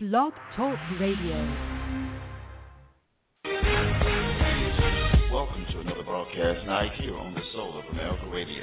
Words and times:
Blog 0.00 0.32
Talk 0.54 0.78
Radio. 1.00 1.34
Welcome 5.32 5.66
to 5.72 5.80
another 5.80 6.04
broadcast 6.04 6.64
night 6.66 6.92
here 7.00 7.18
on 7.18 7.34
the 7.34 7.40
Soul 7.52 7.80
of 7.80 7.84
America 7.90 8.22
Radio. 8.32 8.62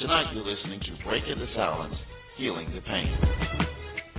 Tonight 0.00 0.34
you're 0.34 0.42
listening 0.42 0.80
to 0.80 1.04
Breaking 1.04 1.38
the 1.38 1.46
Silence, 1.54 1.94
Healing 2.36 2.74
the 2.74 2.80
Pain. 2.80 3.16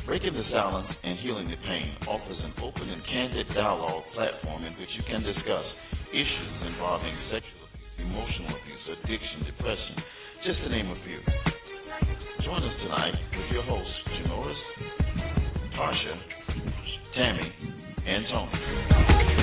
Breaking 0.05 0.33
the 0.33 0.45
Silence 0.49 0.87
and 1.03 1.19
Healing 1.19 1.49
the 1.49 1.57
Pain 1.67 1.91
offers 2.07 2.37
an 2.39 2.53
open 2.63 2.87
and 2.87 3.03
candid 3.03 3.47
dialogue 3.53 4.03
platform 4.15 4.63
in 4.63 4.79
which 4.79 4.95
you 4.95 5.03
can 5.11 5.23
discuss 5.23 5.65
issues 6.13 6.71
involving 6.71 7.17
sexual 7.29 7.67
abuse, 7.67 8.07
emotional 8.07 8.55
abuse, 8.55 8.97
addiction, 9.03 9.43
depression, 9.43 9.95
just 10.45 10.59
to 10.59 10.69
name 10.69 10.87
a 10.87 10.95
few. 11.03 11.19
Join 12.45 12.63
us 12.63 12.75
tonight 12.81 13.13
with 13.35 13.51
your 13.51 13.63
hosts, 13.63 13.91
Janoris, 14.07 14.86
Tasha, 15.77 16.19
Tammy, 17.13 17.53
and 18.07 18.25
Tony. 18.31 19.36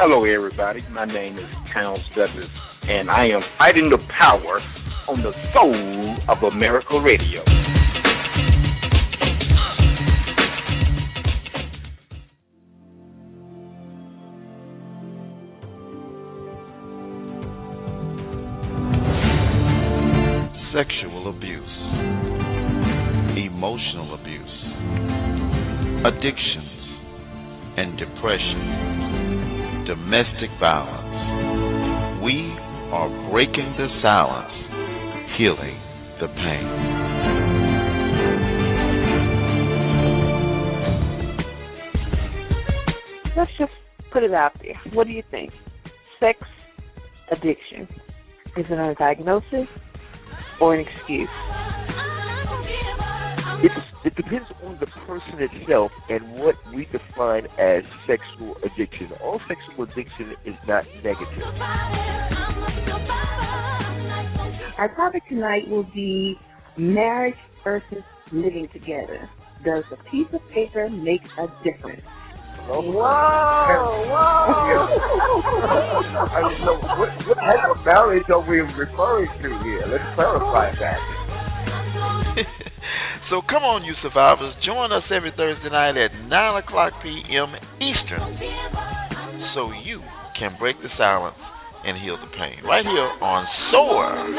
Hello, 0.00 0.24
everybody. 0.24 0.84
My 0.92 1.04
name 1.04 1.38
is 1.40 1.48
Towns 1.74 2.04
Douglas, 2.14 2.46
and 2.82 3.10
I 3.10 3.26
am 3.30 3.40
fighting 3.58 3.90
the 3.90 3.98
power 4.16 4.60
on 5.08 5.24
the 5.24 5.32
soul 5.52 6.16
of 6.28 6.44
America 6.44 7.00
Radio. 7.00 7.42
Sexual 20.72 21.28
abuse, 21.28 21.76
emotional 23.36 24.14
abuse, 24.14 24.62
addictions, 26.06 26.70
and 27.76 27.98
depression, 27.98 29.17
domestic 29.88 30.50
violence. 30.60 32.22
We 32.22 32.52
are 32.92 33.08
breaking 33.30 33.74
the 33.78 33.88
silence, 34.02 34.52
healing 35.38 35.80
the 36.20 36.28
pain. 36.28 36.68
Let's 43.34 43.50
just 43.58 43.72
put 44.12 44.22
it 44.24 44.34
out 44.34 44.52
there. 44.60 44.78
What 44.92 45.06
do 45.06 45.14
you 45.14 45.22
think? 45.30 45.54
Sex 46.20 46.38
addiction. 47.32 47.88
Is 48.58 48.66
it 48.68 48.72
a 48.72 48.94
diagnosis 48.98 49.68
or 50.60 50.74
an 50.74 50.86
excuse? 50.86 51.30
It's, 53.64 53.74
it 53.74 53.87
depends 54.18 54.48
on 54.64 54.76
the 54.80 54.86
person 55.06 55.38
itself 55.38 55.92
and 56.08 56.32
what 56.32 56.56
we 56.74 56.86
define 56.86 57.46
as 57.58 57.84
sexual 58.06 58.56
addiction. 58.64 59.12
All 59.22 59.40
sexual 59.46 59.84
addiction 59.84 60.34
is 60.44 60.56
not 60.66 60.84
negative. 61.04 61.44
Our 64.76 64.92
topic 64.96 65.22
tonight 65.28 65.68
will 65.68 65.86
be 65.94 66.36
marriage 66.76 67.36
versus 67.62 68.02
living 68.32 68.66
together. 68.72 69.30
Does 69.64 69.84
a 69.92 69.96
piece 70.10 70.26
of 70.32 70.40
paper 70.52 70.90
make 70.90 71.22
a 71.38 71.46
difference? 71.62 72.02
Oh. 72.70 72.82
Whoa, 72.82 72.92
whoa. 72.92 72.98
I 76.28 76.30
mean, 76.48 76.58
so 76.66 76.74
what, 76.98 77.10
what 77.26 77.38
type 77.38 77.70
of 77.70 77.78
marriage 77.84 78.28
are 78.30 78.40
we 78.40 78.60
referring 78.60 79.30
to 79.42 79.48
here? 79.62 79.86
Let's 79.86 80.14
clarify 80.14 80.74
that. 80.78 80.98
so 83.30 83.42
come 83.48 83.62
on, 83.62 83.84
you 83.84 83.94
survivors. 84.02 84.54
Join 84.64 84.92
us 84.92 85.04
every 85.10 85.32
Thursday 85.32 85.70
night 85.70 85.96
at 85.96 86.14
9 86.14 86.62
o'clock 86.62 86.92
p.m. 87.02 87.54
Eastern 87.80 88.38
so 89.54 89.72
you 89.72 90.02
can 90.38 90.56
break 90.58 90.80
the 90.82 90.88
silence 90.96 91.36
and 91.84 91.96
heal 91.98 92.16
the 92.16 92.26
pain. 92.36 92.64
Right 92.64 92.84
here 92.84 93.10
on 93.20 93.46
SOAR. 93.72 94.34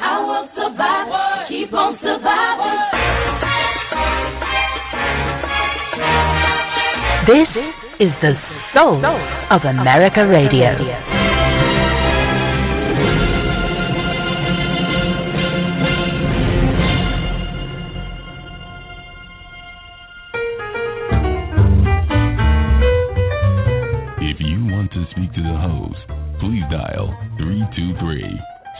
I 0.00 0.20
will 0.24 0.48
survive. 0.54 1.48
Keep 1.48 1.72
on 1.72 1.98
surviving. 2.00 2.80
This 7.26 7.48
is 8.00 8.12
the 8.22 8.34
soul 8.74 9.04
of 9.50 9.64
America 9.64 10.26
Radio. 10.26 11.59
The 25.50 25.58
host, 25.58 25.98
please 26.38 26.62
dial 26.70 27.10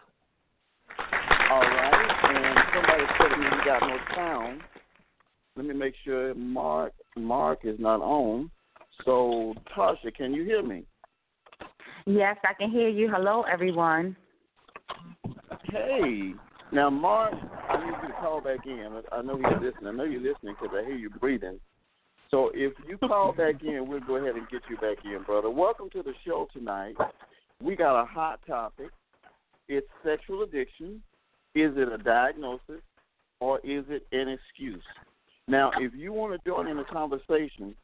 All 1.50 1.60
right. 1.60 2.06
And 2.24 2.58
somebody's 2.74 3.08
telling 3.18 3.40
me 3.40 3.46
we 3.50 3.64
got 3.64 3.80
no 3.82 3.98
sound. 4.14 4.60
Let 5.56 5.66
me 5.66 5.74
make 5.74 5.94
sure 6.04 6.34
Mark 6.34 6.92
Mark 7.16 7.60
is 7.64 7.78
not 7.78 8.00
on. 8.00 8.50
So 9.04 9.54
Tasha, 9.76 10.14
can 10.14 10.32
you 10.32 10.44
hear 10.44 10.62
me? 10.62 10.84
Yes, 12.06 12.36
I 12.44 12.54
can 12.54 12.70
hear 12.70 12.88
you. 12.88 13.10
Hello, 13.10 13.42
everyone. 13.50 14.16
Hey, 15.70 16.32
Now, 16.72 16.90
Mark, 16.90 17.34
I 17.68 17.84
need 17.84 17.94
you 18.02 18.08
to 18.08 18.14
call 18.20 18.40
back 18.40 18.64
in. 18.66 19.02
I 19.12 19.22
know 19.22 19.38
you're 19.38 19.60
listening. 19.60 19.88
I 19.88 19.92
know 19.92 20.04
you're 20.04 20.20
listening 20.20 20.54
because 20.60 20.76
I 20.76 20.84
hear 20.86 20.96
you 20.96 21.10
breathing. 21.10 21.58
So 22.30 22.50
if 22.54 22.72
you 22.88 22.98
call 22.98 23.32
back 23.32 23.62
in, 23.62 23.86
we'll 23.88 24.00
go 24.00 24.16
ahead 24.16 24.34
and 24.34 24.48
get 24.48 24.62
you 24.68 24.76
back 24.76 25.04
in, 25.04 25.22
brother. 25.24 25.50
Welcome 25.50 25.90
to 25.90 26.02
the 26.02 26.12
show 26.26 26.48
tonight. 26.52 26.96
We 27.62 27.76
got 27.76 28.00
a 28.00 28.04
hot 28.04 28.40
topic. 28.46 28.90
It's 29.68 29.86
sexual 30.04 30.42
addiction. 30.42 31.02
Is 31.54 31.72
it 31.76 31.88
a 31.88 31.98
diagnosis 31.98 32.82
or 33.40 33.58
is 33.60 33.84
it 33.88 34.06
an 34.12 34.28
excuse? 34.28 34.82
Now, 35.48 35.70
if 35.78 35.92
you 35.94 36.12
want 36.12 36.32
to 36.32 36.48
join 36.50 36.66
in 36.66 36.76
the 36.76 36.84
conversation, 36.84 37.74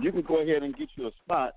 you 0.00 0.12
can 0.12 0.22
go 0.22 0.42
ahead 0.42 0.62
and 0.62 0.76
get 0.76 0.88
you 0.96 1.06
a 1.06 1.10
spot 1.24 1.54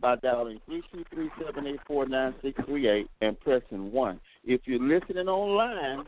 by 0.00 0.16
dialing 0.16 0.60
three 0.66 0.82
two 0.92 1.04
three 1.12 1.30
seven 1.44 1.66
eight 1.66 1.80
four 1.86 2.06
nine 2.06 2.34
six 2.42 2.60
three 2.66 2.88
eight 2.88 3.08
and 3.22 3.38
pressing 3.40 3.90
one. 3.90 4.20
If 4.44 4.60
you're 4.66 4.78
listening 4.78 5.28
online, 5.28 6.04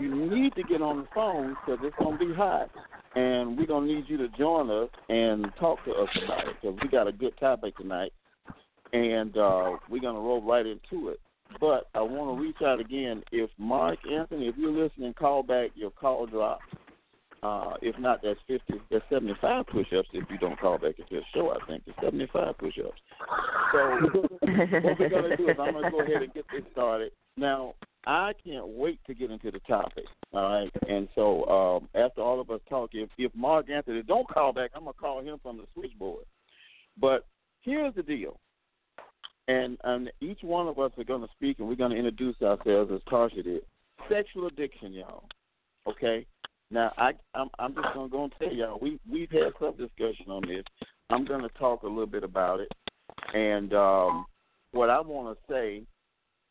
you 0.00 0.14
need 0.14 0.54
to 0.54 0.62
get 0.62 0.82
on 0.82 0.98
the 0.98 1.08
phone 1.14 1.56
because 1.64 1.80
it's 1.82 1.96
gonna 1.98 2.18
be 2.18 2.32
hot, 2.34 2.70
and 3.14 3.56
we're 3.56 3.66
gonna 3.66 3.86
need 3.86 4.04
you 4.08 4.16
to 4.18 4.28
join 4.36 4.70
us 4.70 4.90
and 5.08 5.46
talk 5.58 5.84
to 5.84 5.92
us 5.92 6.08
about 6.24 6.48
it 6.48 6.56
because 6.60 6.78
we 6.82 6.88
got 6.88 7.06
a 7.06 7.12
good 7.12 7.36
topic 7.38 7.76
tonight, 7.76 8.12
and 8.92 9.36
uh, 9.36 9.76
we're 9.88 10.02
gonna 10.02 10.20
roll 10.20 10.42
right 10.42 10.66
into 10.66 11.08
it. 11.08 11.20
But 11.60 11.88
I 11.94 12.00
want 12.00 12.36
to 12.36 12.42
reach 12.42 12.56
out 12.64 12.80
again. 12.80 13.22
If 13.32 13.50
Mark 13.56 13.98
Anthony, 14.10 14.48
if 14.48 14.56
you're 14.58 14.72
listening, 14.72 15.14
call 15.14 15.42
back. 15.42 15.70
Your 15.74 15.90
call 15.90 16.26
dropped. 16.26 16.64
Uh, 17.42 17.74
if 17.82 17.96
not, 17.98 18.20
that's 18.22 18.40
50, 18.48 18.74
that's 18.90 19.04
75 19.10 19.66
push-ups 19.66 20.08
if 20.12 20.24
you 20.30 20.38
don't 20.38 20.58
call 20.58 20.78
back 20.78 20.98
into 20.98 21.16
the 21.16 21.20
show, 21.32 21.50
I 21.50 21.64
think. 21.66 21.82
It's 21.86 21.96
75 22.02 22.58
push-ups. 22.58 22.98
So 23.72 23.98
what 24.00 24.98
we're 24.98 25.08
going 25.08 25.30
to 25.30 25.36
do 25.36 25.48
is 25.50 25.56
I'm 25.60 25.72
going 25.72 25.84
to 25.84 25.90
go 25.90 26.00
ahead 26.00 26.22
and 26.22 26.34
get 26.34 26.44
this 26.52 26.64
started. 26.72 27.12
Now, 27.36 27.74
I 28.06 28.32
can't 28.44 28.66
wait 28.68 29.00
to 29.06 29.14
get 29.14 29.30
into 29.30 29.50
the 29.50 29.58
topic, 29.60 30.04
all 30.32 30.42
right? 30.42 30.70
And 30.88 31.08
so 31.14 31.44
um, 31.46 31.88
after 32.00 32.20
all 32.20 32.40
of 32.40 32.50
us 32.50 32.60
talk, 32.68 32.90
if, 32.92 33.10
if 33.18 33.34
Mark 33.34 33.68
Anthony 33.68 34.02
don't 34.02 34.28
call 34.28 34.52
back, 34.52 34.70
I'm 34.74 34.84
going 34.84 34.94
to 34.94 34.98
call 34.98 35.20
him 35.20 35.38
from 35.42 35.58
the 35.58 35.64
switchboard. 35.74 36.24
But 36.98 37.26
here's 37.62 37.94
the 37.94 38.02
deal. 38.02 38.38
And, 39.48 39.76
and 39.84 40.10
each 40.20 40.40
one 40.42 40.68
of 40.68 40.78
us 40.78 40.92
are 40.98 41.04
going 41.04 41.22
to 41.22 41.28
speak, 41.36 41.58
and 41.58 41.68
we're 41.68 41.74
going 41.74 41.90
to 41.90 41.96
introduce 41.96 42.40
ourselves 42.42 42.90
as 42.92 43.00
Tarsha 43.10 43.42
did. 43.42 43.62
Sexual 44.08 44.46
addiction, 44.46 44.92
y'all. 44.92 45.24
Okay? 45.86 46.26
Now, 46.70 46.92
I, 46.96 47.12
I'm, 47.34 47.48
I'm 47.58 47.74
just 47.74 47.94
gonna 47.94 48.08
go 48.08 48.24
and 48.24 48.32
tell 48.38 48.52
y'all 48.52 48.78
we 48.80 48.98
we've 49.10 49.30
had 49.30 49.52
some 49.60 49.76
discussion 49.76 50.30
on 50.30 50.42
this. 50.46 50.64
I'm 51.10 51.24
gonna 51.24 51.48
talk 51.58 51.82
a 51.82 51.88
little 51.88 52.06
bit 52.06 52.24
about 52.24 52.58
it, 52.60 52.72
and 53.34 53.72
um, 53.72 54.26
what 54.72 54.90
I 54.90 55.00
want 55.00 55.38
to 55.38 55.52
say 55.52 55.82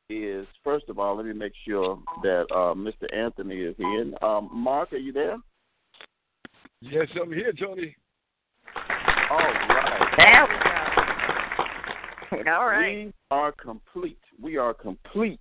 is 0.09 0.45
first 0.63 0.85
of 0.89 0.99
all, 0.99 1.17
let 1.17 1.25
me 1.25 1.33
make 1.33 1.53
sure 1.67 1.99
that 2.23 2.45
uh, 2.51 2.73
Mr. 2.73 3.13
Anthony 3.15 3.57
is 3.57 3.75
in. 3.79 4.13
Um, 4.21 4.49
Mark, 4.53 4.93
are 4.93 4.97
you 4.97 5.11
there? 5.11 5.37
Yes, 6.81 7.07
I'm 7.19 7.31
here, 7.31 7.53
Tony. 7.59 7.95
All 9.31 9.37
right. 9.37 10.11
There 10.19 10.47
we 12.37 12.43
go. 12.43 12.51
All 12.51 12.67
right. 12.67 13.05
We 13.07 13.13
are 13.31 13.51
complete. 13.51 14.19
We 14.41 14.57
are 14.57 14.73
complete. 14.73 15.39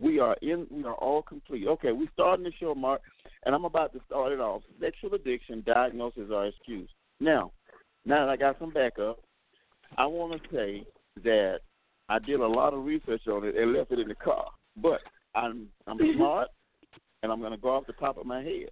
We 0.00 0.18
are 0.18 0.36
in. 0.42 0.66
We 0.70 0.84
are 0.84 0.94
all 0.94 1.22
complete. 1.22 1.66
Okay, 1.68 1.92
we're 1.92 2.08
starting 2.14 2.44
the 2.44 2.52
show, 2.58 2.74
Mark 2.74 3.02
and 3.44 3.54
I'm 3.54 3.64
about 3.64 3.92
to 3.92 4.00
start 4.06 4.32
it 4.32 4.40
off. 4.40 4.62
Sexual 4.80 5.14
addiction, 5.14 5.62
diagnosis, 5.66 6.30
or 6.30 6.46
excuse. 6.46 6.88
Now, 7.20 7.52
now 8.04 8.26
that 8.26 8.32
I 8.32 8.36
got 8.36 8.58
some 8.58 8.70
backup, 8.70 9.18
I 9.96 10.06
want 10.06 10.40
to 10.40 10.48
say 10.54 10.84
that 11.24 11.60
I 12.10 12.18
did 12.18 12.40
a 12.40 12.46
lot 12.46 12.74
of 12.74 12.84
research 12.84 13.26
on 13.26 13.44
it 13.44 13.56
and 13.56 13.72
left 13.72 13.92
it 13.92 13.98
in 13.98 14.08
the 14.08 14.14
car. 14.14 14.46
But 14.76 15.00
I'm 15.34 15.68
I'm 15.86 15.98
smart, 16.16 16.48
and 17.22 17.32
I'm 17.32 17.40
going 17.40 17.52
to 17.52 17.58
go 17.58 17.70
off 17.70 17.86
the 17.86 17.94
top 17.94 18.18
of 18.18 18.26
my 18.26 18.42
head. 18.42 18.70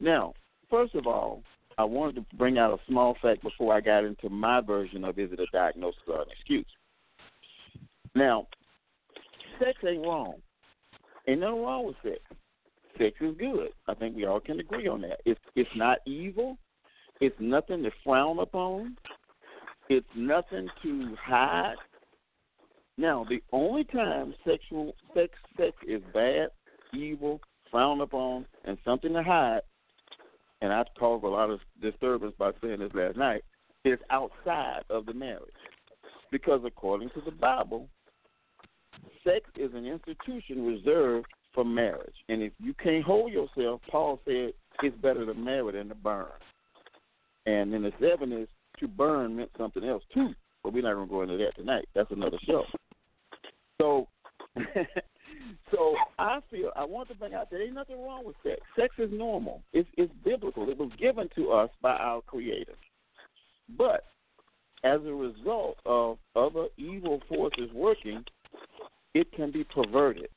Now, 0.00 0.32
first 0.68 0.94
of 0.94 1.06
all, 1.06 1.42
I 1.78 1.84
wanted 1.84 2.16
to 2.16 2.36
bring 2.36 2.58
out 2.58 2.72
a 2.72 2.82
small 2.88 3.16
fact 3.22 3.42
before 3.42 3.72
I 3.72 3.80
got 3.80 4.04
into 4.04 4.28
my 4.28 4.60
version 4.60 5.04
of 5.04 5.18
is 5.18 5.30
it 5.32 5.40
a 5.40 5.46
diagnosis 5.52 6.00
or 6.08 6.22
an 6.22 6.28
excuse. 6.32 6.66
Now, 8.14 8.48
sex 9.58 9.78
ain't 9.86 10.02
wrong. 10.02 10.34
Ain't 11.28 11.40
nothing 11.40 11.62
wrong 11.62 11.86
with 11.86 11.96
sex 12.02 12.18
sex 13.00 13.16
is 13.20 13.36
good. 13.38 13.68
I 13.88 13.94
think 13.94 14.16
we 14.16 14.26
all 14.26 14.40
can 14.40 14.60
agree 14.60 14.86
on 14.86 15.00
that. 15.02 15.20
It's 15.24 15.40
it's 15.56 15.70
not 15.74 15.98
evil. 16.06 16.56
It's 17.20 17.36
nothing 17.38 17.82
to 17.82 17.90
frown 18.04 18.38
upon. 18.38 18.96
It's 19.88 20.06
nothing 20.14 20.68
to 20.82 21.14
hide. 21.20 21.76
Now, 23.00 23.24
the 23.26 23.42
only 23.50 23.84
time 23.84 24.34
sexual 24.46 24.94
sex 25.14 25.32
sex 25.56 25.72
is 25.88 26.02
bad, 26.12 26.48
evil, 26.92 27.40
frowned 27.70 28.02
upon, 28.02 28.44
and 28.66 28.76
something 28.84 29.14
to 29.14 29.22
hide, 29.22 29.62
and 30.60 30.70
I've 30.70 30.84
caused 30.98 31.24
a 31.24 31.28
lot 31.28 31.48
of 31.48 31.60
disturbance 31.80 32.34
by 32.38 32.50
saying 32.62 32.80
this 32.80 32.92
last 32.92 33.16
night, 33.16 33.42
is 33.86 33.98
outside 34.10 34.82
of 34.90 35.06
the 35.06 35.14
marriage. 35.14 35.48
Because 36.30 36.60
according 36.66 37.08
to 37.14 37.22
the 37.24 37.30
Bible, 37.30 37.88
sex 39.24 39.48
is 39.56 39.70
an 39.72 39.86
institution 39.86 40.66
reserved 40.66 41.26
for 41.54 41.64
marriage. 41.64 42.16
And 42.28 42.42
if 42.42 42.52
you 42.58 42.74
can't 42.74 43.02
hold 43.02 43.32
yourself, 43.32 43.80
Paul 43.90 44.20
said 44.26 44.52
it's 44.82 44.96
better 45.00 45.24
to 45.24 45.32
marry 45.32 45.72
than 45.72 45.88
to 45.88 45.94
burn. 45.94 46.26
And 47.46 47.72
then 47.72 47.82
the 47.82 47.92
seven 47.98 48.30
is 48.30 48.48
to 48.78 48.86
burn 48.86 49.36
meant 49.36 49.52
something 49.56 49.84
else 49.84 50.02
too. 50.12 50.34
But 50.62 50.74
we're 50.74 50.82
not 50.82 50.92
gonna 50.92 51.06
go 51.06 51.22
into 51.22 51.38
that 51.38 51.56
tonight. 51.56 51.88
That's 51.94 52.10
another 52.10 52.36
show. 52.46 52.64
So 53.80 54.08
so 55.70 55.94
I 56.18 56.40
feel 56.50 56.70
I 56.76 56.84
want 56.84 57.08
to 57.08 57.14
bring 57.14 57.34
out 57.34 57.50
there 57.50 57.62
ain't 57.62 57.74
nothing 57.74 58.02
wrong 58.02 58.24
with 58.24 58.36
sex. 58.42 58.60
Sex 58.78 58.94
is 58.98 59.10
normal. 59.12 59.62
It's 59.72 59.88
it's 59.96 60.12
biblical. 60.24 60.68
It 60.68 60.78
was 60.78 60.90
given 60.98 61.28
to 61.36 61.52
us 61.52 61.70
by 61.80 61.92
our 61.92 62.20
creator. 62.22 62.74
But 63.78 64.04
as 64.84 65.00
a 65.06 65.12
result 65.12 65.78
of 65.86 66.18
other 66.36 66.66
evil 66.76 67.20
forces 67.28 67.70
working, 67.72 68.24
it 69.14 69.30
can 69.32 69.50
be 69.50 69.64
perverted. 69.64 70.28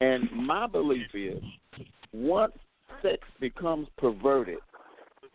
And 0.00 0.30
my 0.32 0.66
belief 0.66 1.08
is 1.14 1.42
once 2.12 2.52
sex 3.02 3.20
becomes 3.40 3.88
perverted, 3.98 4.58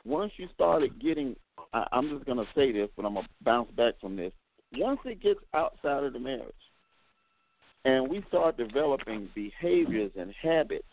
once 0.06 0.32
you 0.38 0.48
started 0.54 1.02
getting, 1.02 1.36
I, 1.74 1.86
I'm 1.92 2.10
just 2.10 2.26
going 2.26 2.38
to 2.38 2.48
say 2.56 2.72
this, 2.72 2.90
but 2.96 3.06
I'm 3.06 3.14
going 3.14 3.26
to 3.26 3.32
bounce 3.44 3.70
back 3.72 4.00
from 4.00 4.16
this. 4.16 4.32
Once 4.76 5.00
it 5.06 5.22
gets 5.22 5.40
outside 5.54 6.04
of 6.04 6.14
the 6.14 6.20
marriage 6.20 6.54
and 7.86 8.08
we 8.08 8.24
start 8.28 8.58
developing 8.58 9.30
behaviors 9.36 10.12
and 10.18 10.34
habits 10.42 10.86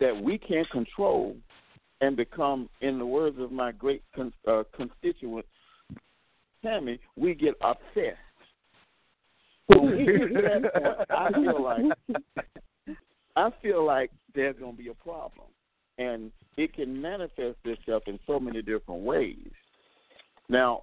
that 0.00 0.16
we 0.22 0.38
can't 0.38 0.68
control 0.70 1.36
and 2.00 2.16
become, 2.16 2.68
in 2.80 2.98
the 2.98 3.06
words 3.06 3.36
of 3.40 3.50
my 3.50 3.72
great 3.72 4.02
con- 4.14 4.32
uh, 4.46 4.62
constituent, 4.76 5.44
Tammy, 6.62 7.00
we 7.16 7.34
get 7.34 7.54
obsessed 7.60 8.18
so 9.72 9.88
I 11.10 11.30
feel 11.32 11.62
like 11.62 11.82
I 13.36 13.50
feel 13.62 13.84
like 13.84 14.10
there's 14.34 14.56
going 14.58 14.76
to 14.76 14.82
be 14.82 14.88
a 14.88 14.94
problem, 14.94 15.46
and 15.98 16.32
it 16.56 16.74
can 16.74 17.00
manifest 17.00 17.58
itself 17.64 18.02
in 18.06 18.18
so 18.26 18.40
many 18.40 18.62
different 18.62 19.02
ways. 19.02 19.50
Now, 20.48 20.82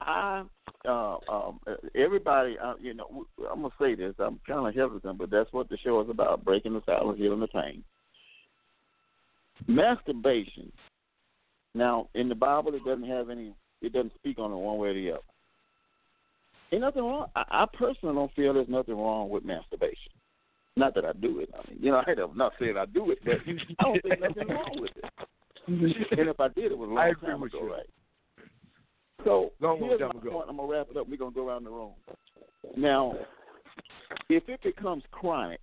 I 0.00 0.44
uh, 0.86 1.16
um, 1.28 1.60
everybody, 1.94 2.56
uh, 2.62 2.74
you 2.80 2.94
know, 2.94 3.26
I'm 3.50 3.62
gonna 3.62 3.74
say 3.80 3.94
this. 3.94 4.14
I'm 4.18 4.40
kind 4.46 4.68
of 4.68 4.74
hesitant, 4.74 5.18
but 5.18 5.30
that's 5.30 5.52
what 5.52 5.68
the 5.68 5.78
show 5.78 6.00
is 6.00 6.10
about: 6.10 6.44
breaking 6.44 6.74
the 6.74 6.82
silence, 6.86 7.18
healing 7.18 7.40
the 7.40 7.48
pain. 7.48 7.82
Masturbation. 9.66 10.70
Now, 11.74 12.08
in 12.14 12.28
the 12.28 12.34
Bible, 12.34 12.74
it 12.74 12.84
doesn't 12.84 13.08
have 13.08 13.30
any. 13.30 13.54
It 13.82 13.92
doesn't 13.92 14.14
speak 14.14 14.38
on 14.38 14.52
it 14.52 14.56
one 14.56 14.78
way 14.78 14.88
or 14.88 14.94
the 14.94 15.10
other. 15.12 15.20
Ain't 16.72 16.82
nothing 16.82 17.04
wrong. 17.04 17.26
I, 17.36 17.44
I 17.50 17.66
personally 17.78 18.14
don't 18.14 18.32
feel 18.34 18.54
there's 18.54 18.68
nothing 18.68 18.96
wrong 18.96 19.28
with 19.28 19.44
masturbation. 19.44 20.12
Not 20.76 20.94
that 20.94 21.04
I 21.04 21.12
do 21.12 21.40
it. 21.40 21.50
I 21.54 21.70
mean, 21.70 21.78
you 21.80 21.90
know, 21.90 22.02
I'm 22.06 22.36
not 22.36 22.52
saying 22.60 22.76
I 22.76 22.86
do 22.86 23.10
it, 23.10 23.18
but 23.24 23.34
I 23.78 23.82
don't 23.82 24.02
think 24.02 24.20
nothing 24.20 24.48
wrong 24.48 24.78
with 24.80 24.90
it. 24.96 25.04
and 26.18 26.28
if 26.28 26.38
I 26.38 26.48
did, 26.48 26.72
it 26.72 26.78
was 26.78 26.90
a 26.90 26.92
long 26.92 27.14
time 27.22 27.42
ago, 27.42 27.60
you. 27.62 27.72
right? 27.72 27.86
So 29.26 29.50
long 29.60 29.80
here's 29.80 29.98
my 30.00 30.06
ago. 30.06 30.30
point. 30.30 30.46
I'm 30.48 30.56
gonna 30.56 30.72
wrap 30.72 30.86
it 30.88 30.96
up. 30.96 31.08
We're 31.08 31.16
gonna 31.16 31.32
go 31.32 31.48
around 31.48 31.64
the 31.64 31.70
room. 31.70 31.92
Now, 32.76 33.14
if 34.28 34.48
it 34.48 34.62
becomes 34.62 35.02
chronic, 35.10 35.60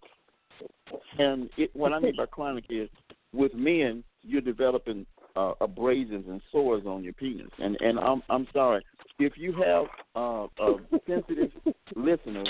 and 1.17 1.49
it, 1.57 1.69
what 1.73 1.93
I 1.93 1.99
mean 1.99 2.15
by 2.17 2.25
chronic 2.31 2.65
is 2.69 2.89
with 3.33 3.53
men, 3.53 4.03
you're 4.21 4.41
developing 4.41 5.05
uh, 5.37 5.53
abrasions 5.61 6.25
and 6.27 6.41
sores 6.51 6.83
on 6.85 7.05
your 7.05 7.13
penis. 7.13 7.49
And 7.59 7.77
and 7.79 7.97
I'm 7.99 8.21
I'm 8.29 8.47
sorry 8.51 8.83
if 9.19 9.33
you 9.37 9.53
have 9.53 9.85
uh, 10.13 10.43
uh, 10.43 10.77
sensitive 11.07 11.51
listeners, 11.95 12.49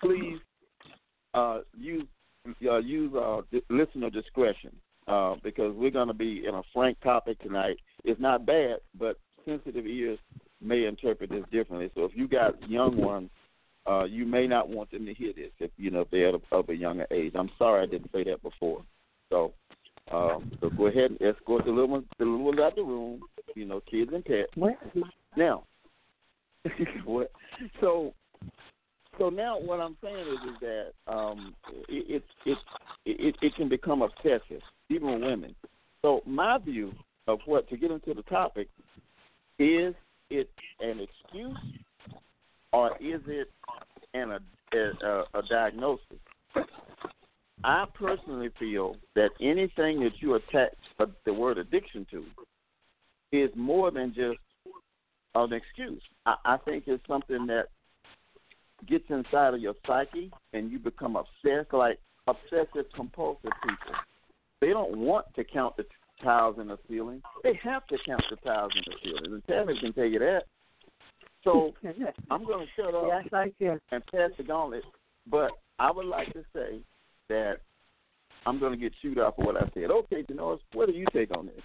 please 0.00 0.38
uh, 1.34 1.60
use 1.78 2.06
uh, 2.68 2.78
use 2.78 3.14
uh, 3.14 3.42
listener 3.70 4.10
discretion 4.10 4.74
uh, 5.06 5.36
because 5.42 5.74
we're 5.76 5.90
going 5.90 6.08
to 6.08 6.14
be 6.14 6.44
in 6.46 6.54
a 6.54 6.62
frank 6.72 6.98
topic 7.02 7.38
tonight. 7.40 7.76
It's 8.04 8.20
not 8.20 8.46
bad, 8.46 8.78
but 8.98 9.16
sensitive 9.44 9.86
ears 9.86 10.18
may 10.60 10.84
interpret 10.86 11.30
this 11.30 11.44
differently. 11.50 11.90
So 11.94 12.04
if 12.04 12.12
you 12.14 12.28
got 12.28 12.68
young 12.68 12.96
ones 12.96 13.30
uh, 13.86 14.04
you 14.04 14.24
may 14.24 14.46
not 14.46 14.68
want 14.68 14.90
them 14.90 15.04
to 15.06 15.14
hear 15.14 15.32
this 15.34 15.50
if 15.60 15.70
you 15.76 15.90
know 15.90 16.02
if 16.02 16.10
they're 16.10 16.34
of, 16.34 16.42
of 16.52 16.68
a 16.70 16.74
younger 16.74 17.06
age. 17.10 17.32
I'm 17.34 17.50
sorry 17.58 17.82
I 17.82 17.86
didn't 17.86 18.10
say 18.12 18.24
that 18.24 18.42
before. 18.42 18.82
So, 19.30 19.52
um, 20.10 20.52
so 20.60 20.70
go 20.70 20.86
ahead 20.86 21.10
and 21.10 21.22
escort 21.22 21.64
the 21.64 21.70
little 21.70 21.88
ones, 21.88 22.06
the 22.18 22.24
little 22.24 22.44
ones 22.44 22.60
out 22.60 22.76
the 22.76 22.82
room. 22.82 23.20
You 23.54 23.66
know, 23.66 23.80
kids 23.88 24.10
and 24.12 24.24
pets. 24.24 24.50
Now, 25.36 25.64
what? 27.04 27.30
So, 27.80 28.14
so 29.18 29.28
now 29.28 29.60
what 29.60 29.80
I'm 29.80 29.96
saying 30.02 30.26
is, 30.28 30.54
is 30.54 30.60
that 30.60 31.12
um, 31.12 31.54
it, 31.88 32.22
it, 32.22 32.24
it 32.46 32.58
it 33.04 33.36
it 33.42 33.54
can 33.54 33.68
become 33.68 34.02
obsessive, 34.02 34.62
even 34.88 35.12
with 35.12 35.22
women. 35.22 35.54
So 36.00 36.22
my 36.26 36.58
view 36.58 36.92
of 37.26 37.40
what 37.44 37.68
to 37.68 37.76
get 37.76 37.90
into 37.90 38.14
the 38.14 38.22
topic 38.22 38.68
is 39.58 39.94
it 40.30 40.50
an 40.80 41.00
excuse 41.00 41.58
or 42.72 42.96
is 43.00 43.20
it 43.26 43.50
an 44.14 44.32
a, 44.32 45.06
a, 45.06 45.24
a 45.34 45.42
diagnosis? 45.48 46.18
I 47.62 47.86
personally 47.94 48.50
feel 48.58 48.96
that 49.14 49.30
anything 49.40 50.00
that 50.00 50.20
you 50.20 50.34
attach 50.34 50.74
the 51.24 51.32
word 51.32 51.58
addiction 51.58 52.06
to 52.10 52.24
is 53.32 53.50
more 53.56 53.90
than 53.90 54.12
just 54.14 54.38
an 55.34 55.52
excuse. 55.52 56.02
I, 56.26 56.34
I 56.44 56.56
think 56.58 56.84
it's 56.86 57.06
something 57.08 57.46
that 57.46 57.68
gets 58.86 59.04
inside 59.08 59.54
of 59.54 59.60
your 59.60 59.74
psyche 59.86 60.30
and 60.52 60.70
you 60.70 60.78
become 60.78 61.16
obsessed, 61.16 61.72
like 61.72 61.98
obsessive 62.26 62.86
compulsive 62.94 63.52
people. 63.62 63.94
They 64.60 64.68
don't 64.68 64.98
want 64.98 65.26
to 65.36 65.44
count 65.44 65.76
the 65.76 65.84
tiles 66.24 66.56
in 66.58 66.68
the 66.68 66.78
ceiling. 66.88 67.20
They 67.42 67.58
have 67.62 67.86
to 67.88 67.98
count 68.04 68.24
the 68.30 68.36
tiles 68.36 68.72
in 68.74 68.82
the 68.86 68.94
ceiling. 69.02 69.34
And 69.34 69.44
Tammy 69.46 69.78
can 69.80 69.92
tell 69.92 70.06
you 70.06 70.18
that. 70.18 70.44
So 71.44 71.74
I'm 72.30 72.44
going 72.46 72.66
to 72.66 72.72
shut 72.74 72.94
up 72.94 73.04
Yes, 73.06 73.26
I 73.32 73.52
can. 73.58 73.78
and 73.92 74.04
pass 74.06 74.30
the 74.38 74.44
gauntlet. 74.44 74.82
But 75.30 75.52
I 75.78 75.90
would 75.90 76.06
like 76.06 76.32
to 76.32 76.42
say 76.54 76.80
that 77.28 77.58
I'm 78.46 78.58
going 78.58 78.72
to 78.72 78.78
get 78.78 78.94
chewed 79.00 79.18
out 79.18 79.36
for 79.36 79.44
what 79.44 79.56
I 79.56 79.68
said. 79.74 79.90
Okay, 79.90 80.22
Denoris, 80.22 80.60
what 80.72 80.88
do 80.88 80.94
you 80.94 81.06
take 81.12 81.36
on 81.36 81.46
this? 81.46 81.60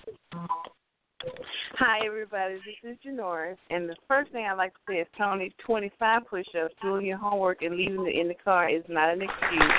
Hi, 1.73 1.99
everybody. 2.05 2.55
This 2.55 2.75
is 2.91 2.97
Janoris. 3.05 3.57
And 3.69 3.89
the 3.89 3.95
first 4.07 4.31
thing 4.31 4.45
I'd 4.45 4.53
like 4.53 4.73
to 4.73 4.79
say 4.87 4.95
is, 4.99 5.07
Tony, 5.17 5.51
25 5.65 6.21
push 6.29 6.45
ups, 6.61 6.73
doing 6.81 7.05
your 7.05 7.17
homework, 7.17 7.61
and 7.61 7.75
leaving 7.75 8.07
it 8.07 8.15
in 8.19 8.29
the 8.29 8.35
car 8.35 8.69
is 8.69 8.83
not 8.87 9.13
an 9.13 9.21
excuse. 9.21 9.71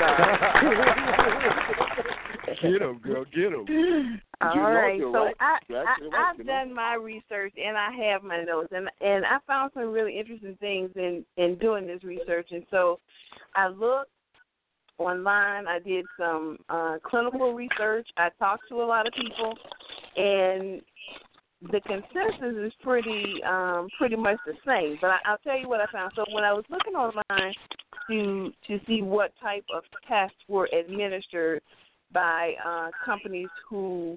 Get 2.62 2.82
him, 2.82 2.98
girl, 2.98 3.24
get 3.34 3.52
him. 3.52 4.20
All 4.40 4.54
You 4.54 4.60
right, 4.62 5.00
so 5.00 5.12
right. 5.12 5.34
I, 5.40 5.58
I 5.70 5.74
right, 5.74 5.86
I've 6.14 6.38
know. 6.38 6.44
done 6.44 6.74
my 6.74 6.94
research 6.94 7.54
and 7.56 7.76
I 7.76 7.90
have 8.08 8.22
my 8.22 8.44
notes 8.44 8.72
and 8.72 8.88
and 9.00 9.24
I 9.24 9.38
found 9.46 9.72
some 9.74 9.90
really 9.90 10.18
interesting 10.18 10.56
things 10.60 10.90
in 10.96 11.24
in 11.36 11.56
doing 11.58 11.86
this 11.86 12.04
research 12.04 12.48
and 12.50 12.64
so 12.70 13.00
I 13.56 13.68
looked 13.68 14.10
online. 14.98 15.66
I 15.66 15.78
did 15.78 16.04
some 16.18 16.58
uh, 16.68 16.96
clinical 17.04 17.54
research. 17.54 18.06
I 18.16 18.28
talked 18.38 18.64
to 18.68 18.82
a 18.82 18.84
lot 18.84 19.06
of 19.06 19.12
people, 19.14 19.54
and 20.16 20.82
the 21.72 21.80
consensus 21.80 22.66
is 22.66 22.72
pretty 22.82 23.42
um, 23.46 23.88
pretty 23.98 24.16
much 24.16 24.38
the 24.46 24.54
same. 24.66 24.98
But 25.00 25.10
I, 25.10 25.18
I'll 25.24 25.38
tell 25.38 25.58
you 25.58 25.68
what 25.68 25.80
I 25.80 25.86
found. 25.92 26.12
So 26.14 26.24
when 26.32 26.44
I 26.44 26.52
was 26.52 26.64
looking 26.68 26.94
online 26.94 27.54
to 28.10 28.50
to 28.66 28.80
see 28.86 29.02
what 29.02 29.32
type 29.40 29.64
of 29.74 29.82
tests 30.06 30.36
were 30.48 30.68
administered 30.72 31.62
by 32.12 32.54
uh, 32.64 32.90
companies 33.04 33.48
who 33.68 34.16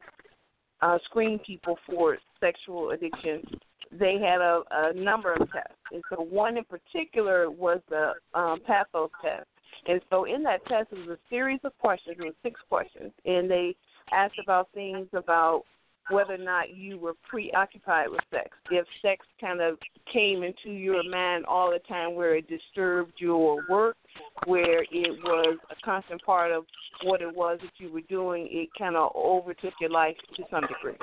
uh, 0.82 0.98
screen 1.06 1.40
people 1.46 1.78
for 1.88 2.18
sexual 2.40 2.92
addiction, 2.92 3.44
they 3.92 4.14
had 4.14 4.42
a, 4.42 4.62
a 4.72 4.94
number 4.94 5.34
of 5.34 5.40
tests. 5.52 5.74
And 5.92 6.02
so 6.10 6.22
one 6.22 6.58
in 6.58 6.64
particular 6.64 7.50
was 7.52 7.82
the 7.90 8.14
um, 8.34 8.60
Pathos 8.66 9.10
test. 9.22 9.48
And 9.88 10.02
so 10.10 10.26
in 10.26 10.44
that 10.44 10.66
test, 10.68 10.88
it 10.92 11.08
was 11.08 11.18
a 11.18 11.30
series 11.30 11.60
of 11.64 11.78
questions. 11.80 12.18
It 12.20 12.24
was 12.24 12.34
six 12.44 12.60
questions, 12.70 13.12
and 13.26 13.50
they 13.50 13.76
asked 14.12 14.40
about 14.42 14.70
things 14.74 15.08
about 15.14 15.64
whether 16.12 16.36
or 16.36 16.38
not 16.38 16.76
you 16.76 16.98
were 16.98 17.14
preoccupied 17.28 18.10
with 18.10 18.22
sex. 18.30 18.50
If 18.70 18.86
sex 19.02 19.26
kind 19.40 19.62
of 19.62 19.78
came 20.12 20.44
into 20.44 20.70
your 20.70 21.04
mind 21.10 21.46
all 21.46 21.72
the 21.72 21.80
time, 21.88 22.16
where 22.16 22.36
it 22.36 22.48
disturbed 22.48 23.14
your 23.18 23.64
work, 23.70 23.98
where 24.46 24.84
it 24.84 25.24
was 25.24 25.58
a 25.70 25.76
constant 25.86 26.22
part 26.24 26.52
of 26.52 26.66
what 27.04 27.22
it 27.22 27.34
was 27.36 27.60
that 27.62 27.72
you 27.78 27.92
were 27.92 28.02
doing, 28.02 28.48
it 28.52 28.70
kind 28.78 28.96
of 28.96 29.12
overtook 29.16 29.74
your 29.80 29.90
life 29.90 30.16
to 30.36 30.44
some 30.52 30.62
degree. 30.62 30.98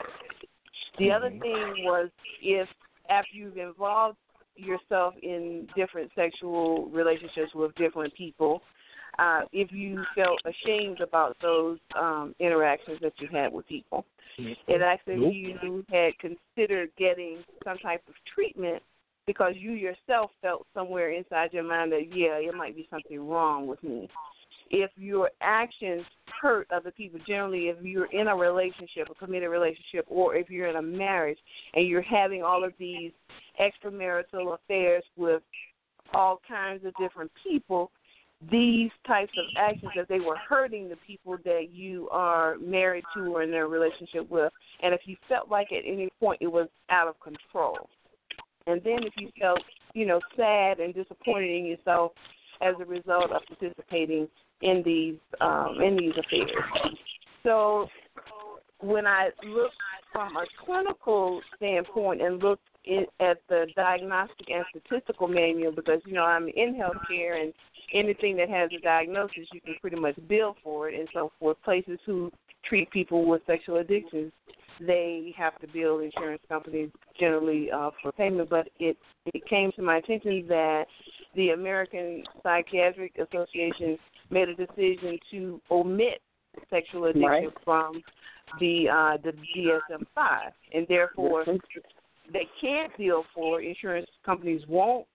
The 0.98 1.10
other 1.10 1.30
thing 1.30 1.74
was 1.84 2.10
if 2.42 2.68
after 3.08 3.30
you've 3.32 3.56
involved 3.56 4.18
yourself 4.56 5.14
in 5.22 5.68
different 5.76 6.10
sexual 6.14 6.88
relationships 6.90 7.54
with 7.54 7.74
different 7.76 8.14
people, 8.14 8.60
uh, 9.18 9.40
if 9.52 9.72
you 9.72 10.04
felt 10.14 10.40
ashamed 10.44 11.00
about 11.00 11.36
those 11.42 11.78
um, 11.98 12.34
interactions 12.38 12.98
that 13.02 13.12
you 13.18 13.28
had 13.30 13.52
with 13.52 13.66
people. 13.66 14.04
Mm-hmm. 14.38 14.72
It 14.72 14.82
actually 14.82 15.16
Nope. 15.16 15.60
you 15.60 15.84
had 15.90 16.12
considered 16.18 16.90
getting 16.96 17.38
some 17.64 17.78
type 17.78 18.02
of 18.08 18.14
treatment 18.34 18.82
because 19.26 19.54
you 19.56 19.72
yourself 19.72 20.30
felt 20.40 20.66
somewhere 20.74 21.12
inside 21.12 21.52
your 21.52 21.64
mind 21.64 21.92
that 21.92 22.06
yeah, 22.14 22.36
it 22.36 22.54
might 22.54 22.74
be 22.74 22.88
something 22.90 23.28
wrong 23.28 23.66
with 23.66 23.82
me. 23.82 24.08
If 24.70 24.90
your 24.96 25.30
actions 25.40 26.02
hurt 26.40 26.66
other 26.70 26.90
people, 26.90 27.20
generally 27.26 27.68
if 27.68 27.76
you're 27.82 28.10
in 28.12 28.28
a 28.28 28.36
relationship, 28.36 29.08
a 29.10 29.14
committed 29.14 29.50
relationship, 29.50 30.04
or 30.08 30.34
if 30.34 30.50
you're 30.50 30.68
in 30.68 30.76
a 30.76 30.82
marriage 30.82 31.38
and 31.74 31.86
you're 31.86 32.02
having 32.02 32.42
all 32.42 32.64
of 32.64 32.72
these 32.78 33.12
extramarital 33.60 34.54
affairs 34.54 35.04
with 35.16 35.42
all 36.14 36.40
kinds 36.46 36.84
of 36.84 36.92
different 36.98 37.30
people, 37.42 37.90
these 38.50 38.90
types 39.06 39.32
of 39.36 39.44
actions 39.56 39.90
that 39.96 40.08
they 40.08 40.20
were 40.20 40.36
hurting 40.36 40.88
the 40.88 40.96
people 41.06 41.36
that 41.44 41.68
you 41.72 42.08
are 42.10 42.56
married 42.58 43.04
to 43.14 43.34
or 43.34 43.42
in 43.42 43.52
a 43.52 43.66
relationship 43.66 44.30
with, 44.30 44.52
and 44.82 44.94
if 44.94 45.00
you 45.06 45.16
felt 45.28 45.50
like 45.50 45.72
at 45.72 45.82
any 45.84 46.08
point 46.20 46.38
it 46.40 46.46
was 46.46 46.68
out 46.88 47.08
of 47.08 47.18
control, 47.20 47.88
and 48.66 48.80
then 48.84 49.02
if 49.02 49.12
you 49.18 49.30
felt 49.40 49.60
you 49.94 50.06
know 50.06 50.20
sad 50.36 50.78
and 50.78 50.94
disappointed 50.94 51.50
in 51.50 51.66
yourself 51.66 52.12
as 52.60 52.74
a 52.80 52.84
result 52.84 53.32
of 53.32 53.42
participating 53.46 54.28
in 54.62 54.82
these 54.84 55.16
um, 55.40 55.76
in 55.82 55.96
these 55.96 56.12
affairs. 56.12 56.96
So 57.42 57.88
when 58.80 59.06
I 59.06 59.30
looked 59.44 59.74
from 60.12 60.36
a 60.36 60.44
clinical 60.64 61.40
standpoint 61.56 62.22
and 62.22 62.42
looked 62.42 62.62
in, 62.84 63.06
at 63.20 63.38
the 63.48 63.66
diagnostic 63.76 64.48
and 64.48 64.64
statistical 64.70 65.28
manual, 65.28 65.72
because 65.72 66.00
you 66.06 66.14
know 66.14 66.24
I'm 66.24 66.48
in 66.48 66.74
healthcare 66.74 67.40
and 67.40 67.52
anything 67.92 68.36
that 68.36 68.48
has 68.48 68.70
a 68.76 68.80
diagnosis, 68.80 69.48
you 69.52 69.60
can 69.60 69.76
pretty 69.80 69.96
much 69.98 70.16
bill 70.28 70.56
for 70.62 70.88
it. 70.88 70.98
And 70.98 71.08
so 71.12 71.32
for 71.38 71.54
places 71.54 71.98
who 72.04 72.30
treat 72.68 72.90
people 72.90 73.26
with 73.26 73.42
sexual 73.46 73.78
addictions, 73.78 74.32
they 74.80 75.34
have 75.36 75.58
to 75.60 75.66
bill 75.66 75.98
insurance 76.00 76.42
companies 76.48 76.90
generally 77.18 77.70
uh, 77.70 77.90
for 78.02 78.12
payment. 78.12 78.48
But 78.48 78.68
it 78.78 78.96
it 79.26 79.46
came 79.48 79.72
to 79.72 79.82
my 79.82 79.96
attention 79.96 80.46
that 80.48 80.84
the 81.34 81.50
American 81.50 82.22
Psychiatric 82.42 83.16
Association 83.18 83.98
made 84.30 84.48
a 84.48 84.54
decision 84.54 85.18
to 85.32 85.60
omit 85.70 86.20
sexual 86.70 87.06
addiction 87.06 87.24
Right. 87.24 87.48
from 87.64 88.02
the 88.60 88.88
uh, 88.88 89.16
the 89.22 89.32
DSM 89.32 90.04
five, 90.14 90.52
and 90.72 90.86
therefore 90.88 91.44
they 92.32 92.46
can't 92.60 92.96
bill 92.96 93.24
for. 93.34 93.60
Insurance 93.60 94.08
companies 94.24 94.62
won't 94.68 95.06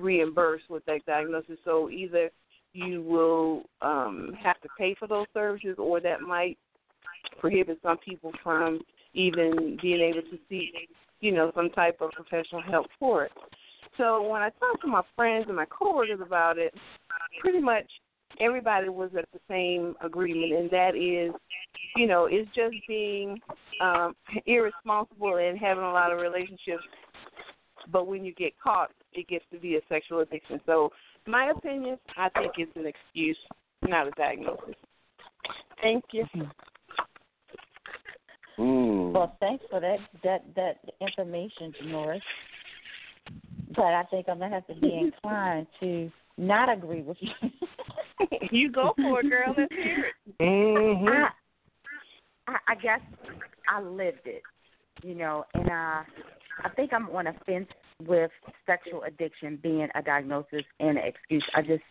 reimburse 0.00 0.62
with 0.68 0.84
that 0.84 1.04
diagnosis. 1.06 1.58
So 1.64 1.90
either 1.90 2.30
you 2.72 3.02
will 3.02 3.62
um, 3.82 4.32
have 4.42 4.60
to 4.60 4.68
pay 4.78 4.94
for 4.98 5.08
those 5.08 5.26
services, 5.34 5.76
or 5.78 6.00
that 6.00 6.20
might 6.20 6.56
prohibit 7.40 7.78
some 7.82 7.98
people 7.98 8.32
from 8.42 8.80
even 9.14 9.78
being 9.82 10.00
able 10.00 10.22
to 10.22 10.38
seek, 10.48 10.72
you 11.20 11.32
know, 11.32 11.50
some 11.54 11.70
type 11.70 12.00
of 12.00 12.10
professional 12.12 12.62
help 12.62 12.86
for 12.98 13.24
it. 13.24 13.32
So 13.98 14.22
when 14.28 14.40
I 14.40 14.50
talked 14.50 14.82
to 14.82 14.86
my 14.86 15.02
friends 15.16 15.46
and 15.48 15.56
my 15.56 15.66
coworkers 15.66 16.20
about 16.24 16.58
it, 16.58 16.72
pretty 17.40 17.60
much 17.60 17.86
everybody 18.38 18.88
was 18.88 19.10
at 19.18 19.26
the 19.32 19.40
same 19.48 19.94
agreement, 20.02 20.52
and 20.52 20.70
that 20.70 20.94
is, 20.94 21.34
you 21.96 22.06
know, 22.06 22.26
it's 22.30 22.48
just 22.54 22.74
being 22.86 23.40
um, 23.80 24.14
irresponsible 24.46 25.36
and 25.36 25.58
having 25.58 25.82
a 25.82 25.92
lot 25.92 26.12
of 26.12 26.20
relationships. 26.20 26.84
But 27.90 28.06
when 28.06 28.24
you 28.24 28.32
get 28.34 28.52
caught, 28.62 28.92
it 29.12 29.28
gets 29.28 29.44
to 29.52 29.58
be 29.58 29.76
a 29.76 29.80
sexual 29.88 30.20
addiction. 30.20 30.60
So, 30.66 30.90
my 31.26 31.50
opinion, 31.50 31.98
I 32.16 32.28
think 32.30 32.52
it's 32.58 32.72
an 32.76 32.86
excuse, 32.86 33.38
not 33.82 34.08
a 34.08 34.10
diagnosis. 34.12 34.74
Thank 35.82 36.04
you. 36.12 36.24
Mm. 38.58 39.12
Well, 39.12 39.36
thanks 39.40 39.64
for 39.70 39.80
that 39.80 39.98
that 40.22 40.44
that 40.54 40.76
information, 41.00 41.72
Norris. 41.86 42.22
But 43.74 43.84
I 43.84 44.02
think 44.10 44.28
I'm 44.28 44.38
gonna 44.38 44.54
have 44.54 44.66
to 44.66 44.74
be 44.74 44.98
inclined 44.98 45.66
to 45.80 46.10
not 46.36 46.70
agree 46.70 47.02
with 47.02 47.16
you. 47.20 47.50
you 48.50 48.70
go 48.70 48.92
for 48.96 49.20
it, 49.20 49.30
girl. 49.30 49.54
Let's 49.56 49.72
hear 49.72 50.06
it. 50.06 50.42
Mm-hmm. 50.42 51.08
I, 51.08 51.28
I 52.48 52.56
I 52.68 52.74
guess 52.74 53.00
I 53.68 53.80
lived 53.80 54.26
it, 54.26 54.42
you 55.02 55.14
know, 55.14 55.44
and 55.54 55.68
uh 55.68 56.02
I 56.62 56.68
think 56.76 56.92
I'm 56.92 57.08
on 57.10 57.28
a 57.28 57.32
fence 57.46 57.68
with 58.06 58.30
sexual 58.66 59.02
addiction 59.04 59.58
being 59.62 59.88
a 59.94 60.02
diagnosis 60.02 60.64
and 60.78 60.98
an 60.98 61.04
excuse. 61.04 61.44
I 61.54 61.62
just 61.62 61.82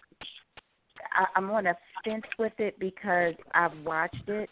I, 1.14 1.26
I'm 1.36 1.50
on 1.52 1.68
a 1.68 1.76
fence 2.04 2.26
with 2.38 2.54
it 2.58 2.80
because 2.80 3.34
I've 3.54 3.78
watched 3.86 4.28
it. 4.28 4.50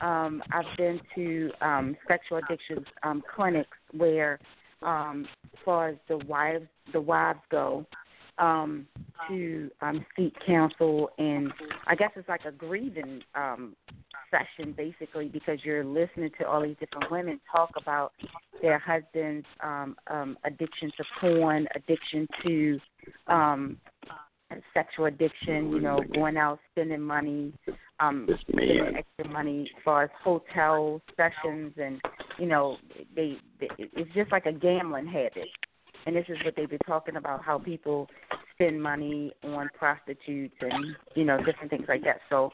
Um, 0.00 0.42
I've 0.52 0.76
been 0.76 1.00
to 1.14 1.50
um, 1.60 1.96
sexual 2.08 2.38
addiction 2.38 2.84
um, 3.02 3.22
clinics 3.34 3.76
where, 3.92 4.38
um, 4.82 5.26
as 5.44 5.58
far 5.64 5.88
as 5.88 5.96
the 6.08 6.18
wives 6.18 6.66
the 6.92 7.00
wives 7.00 7.40
go, 7.50 7.86
um, 8.40 8.86
to 9.28 9.70
um, 9.80 10.04
seek 10.16 10.34
counsel, 10.46 11.10
and 11.18 11.52
I 11.86 11.94
guess 11.94 12.10
it's 12.16 12.28
like 12.28 12.44
a 12.46 12.52
grieving 12.52 13.20
um, 13.34 13.76
session 14.30 14.72
basically 14.76 15.28
because 15.28 15.58
you're 15.62 15.84
listening 15.84 16.30
to 16.38 16.46
all 16.46 16.62
these 16.62 16.76
different 16.80 17.10
women 17.10 17.40
talk 17.54 17.70
about 17.76 18.12
their 18.62 18.78
husbands' 18.78 19.46
um, 19.62 19.96
um, 20.08 20.38
addiction 20.44 20.90
to 20.96 21.04
porn, 21.20 21.66
addiction 21.74 22.26
to 22.44 22.78
um, 23.26 23.76
sexual 24.74 25.06
addiction, 25.06 25.70
you 25.70 25.80
know, 25.80 26.00
going 26.14 26.36
out 26.36 26.58
spending 26.72 27.00
money, 27.00 27.52
um, 28.00 28.28
spending 28.40 28.96
extra 28.96 29.32
money 29.32 29.70
as 29.76 29.82
far 29.84 30.04
as 30.04 30.10
hotel 30.22 31.00
sessions, 31.16 31.72
and 31.76 32.00
you 32.38 32.46
know, 32.46 32.76
they, 33.14 33.36
they 33.60 33.68
it's 33.78 34.12
just 34.14 34.32
like 34.32 34.46
a 34.46 34.52
gambling 34.52 35.06
habit. 35.06 35.48
And 36.10 36.16
this 36.16 36.26
is 36.28 36.44
what 36.44 36.56
they've 36.56 36.68
been 36.68 36.80
talking 36.84 37.14
about: 37.14 37.44
how 37.44 37.58
people 37.60 38.08
spend 38.54 38.82
money 38.82 39.32
on 39.44 39.68
prostitutes 39.78 40.56
and 40.60 40.96
you 41.14 41.24
know 41.24 41.38
different 41.38 41.70
things 41.70 41.86
like 41.86 42.02
that. 42.02 42.16
So, 42.28 42.50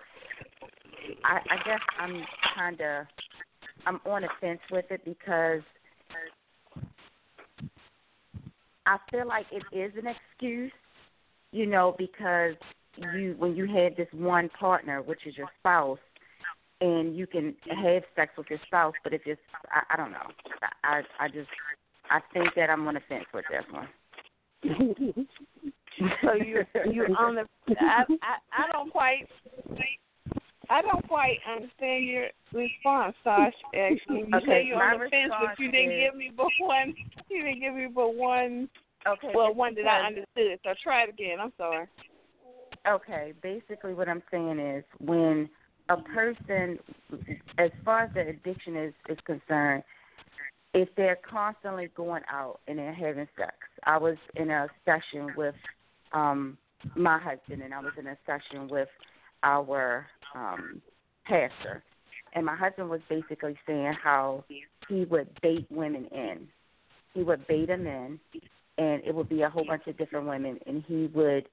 I, 1.24 1.38
I 1.50 1.56
guess 1.64 1.80
I'm 1.98 2.22
kind 2.54 2.78
of 2.82 3.06
I'm 3.86 3.98
on 4.04 4.24
a 4.24 4.28
fence 4.42 4.60
with 4.70 4.84
it 4.90 5.06
because 5.06 5.62
I 8.84 8.98
feel 9.10 9.26
like 9.26 9.46
it 9.50 9.64
is 9.74 9.92
an 9.96 10.06
excuse 10.06 10.72
you 11.56 11.64
know, 11.64 11.94
because 11.96 12.54
you 13.14 13.34
when 13.38 13.56
you 13.56 13.66
had 13.66 13.96
this 13.96 14.08
one 14.12 14.50
partner, 14.50 15.00
which 15.00 15.26
is 15.26 15.34
your 15.38 15.48
spouse, 15.58 15.98
and 16.82 17.16
you 17.16 17.26
can 17.26 17.54
have 17.82 18.02
sex 18.14 18.32
with 18.36 18.48
your 18.50 18.58
spouse, 18.66 18.92
but 19.02 19.14
if 19.14 19.22
it's 19.24 19.40
I, 19.70 19.94
I 19.94 19.96
don't 19.96 20.12
know, 20.12 20.28
I 20.84 21.00
I 21.18 21.28
just 21.28 21.48
I 22.10 22.20
think 22.32 22.54
that 22.56 22.70
I'm 22.70 22.86
on 22.86 22.94
the 22.94 23.00
fence 23.08 23.24
with 23.34 23.44
this 23.50 23.64
one. 23.70 23.88
so 26.22 26.34
you 26.34 26.64
you 26.90 27.04
on 27.18 27.36
the 27.36 27.44
I, 27.80 28.04
I 28.22 28.36
I 28.52 28.72
don't 28.72 28.90
quite 28.90 29.28
I 30.68 30.82
don't 30.82 31.06
quite 31.06 31.38
understand 31.48 32.06
your 32.06 32.26
response, 32.52 33.14
Sash. 33.22 33.52
Actually, 33.74 34.24
you 34.28 34.36
okay, 34.36 34.46
say 34.46 34.64
you're 34.66 34.82
on 34.82 34.98
the 34.98 35.08
fence, 35.10 35.32
but 35.38 35.58
you 35.58 35.70
didn't 35.70 35.92
is- 35.92 36.10
give 36.10 36.16
me 36.16 36.30
but 36.36 36.48
one. 36.60 36.94
You 37.28 37.42
didn't 37.42 37.60
give 37.60 37.74
me 37.74 37.86
but 37.92 38.14
one. 38.14 38.68
Okay. 39.06 39.32
Well, 39.34 39.54
one 39.54 39.74
that 39.76 39.86
I 39.86 40.06
understood. 40.06 40.58
So 40.64 40.70
try 40.82 41.04
it 41.04 41.10
again. 41.10 41.38
I'm 41.40 41.52
sorry. 41.56 41.86
Okay, 42.88 43.32
basically 43.42 43.94
what 43.94 44.08
I'm 44.08 44.22
saying 44.30 44.58
is 44.58 44.84
when 44.98 45.48
a 45.88 45.96
person, 45.96 46.78
as 47.58 47.70
far 47.84 48.04
as 48.04 48.10
the 48.14 48.28
addiction 48.28 48.76
is 48.76 48.94
is 49.08 49.18
concerned, 49.24 49.82
if 50.76 50.90
they're 50.94 51.18
constantly 51.28 51.88
going 51.96 52.22
out 52.30 52.60
and 52.68 52.78
they're 52.78 52.92
having 52.92 53.26
sex. 53.38 53.54
I 53.84 53.96
was 53.96 54.16
in 54.36 54.50
a 54.50 54.68
session 54.84 55.32
with 55.34 55.54
um 56.12 56.58
my 56.94 57.18
husband, 57.18 57.62
and 57.62 57.72
I 57.72 57.80
was 57.80 57.92
in 57.98 58.06
a 58.06 58.16
session 58.26 58.68
with 58.68 58.88
our 59.42 60.06
um 60.34 60.82
pastor, 61.24 61.82
and 62.34 62.44
my 62.44 62.54
husband 62.54 62.90
was 62.90 63.00
basically 63.08 63.56
saying 63.66 63.94
how 64.02 64.44
he 64.88 65.06
would 65.06 65.28
bait 65.40 65.66
women 65.70 66.04
in. 66.12 66.46
He 67.14 67.22
would 67.22 67.46
bait 67.46 67.68
them 67.68 67.86
in, 67.86 68.20
and 68.76 69.02
it 69.02 69.14
would 69.14 69.30
be 69.30 69.42
a 69.42 69.48
whole 69.48 69.64
bunch 69.64 69.86
of 69.86 69.96
different 69.96 70.26
women, 70.26 70.58
and 70.66 70.84
he 70.86 71.08
would 71.14 71.48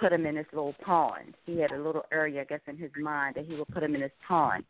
put 0.00 0.10
them 0.10 0.26
in 0.26 0.36
this 0.36 0.46
little 0.52 0.76
pond. 0.84 1.34
He 1.44 1.58
had 1.58 1.72
a 1.72 1.82
little 1.82 2.04
area, 2.12 2.42
I 2.42 2.44
guess, 2.44 2.60
in 2.68 2.76
his 2.76 2.92
mind 3.02 3.34
that 3.34 3.46
he 3.46 3.56
would 3.56 3.68
put 3.68 3.80
them 3.80 3.96
in 3.96 4.02
this 4.02 4.12
pond. 4.26 4.62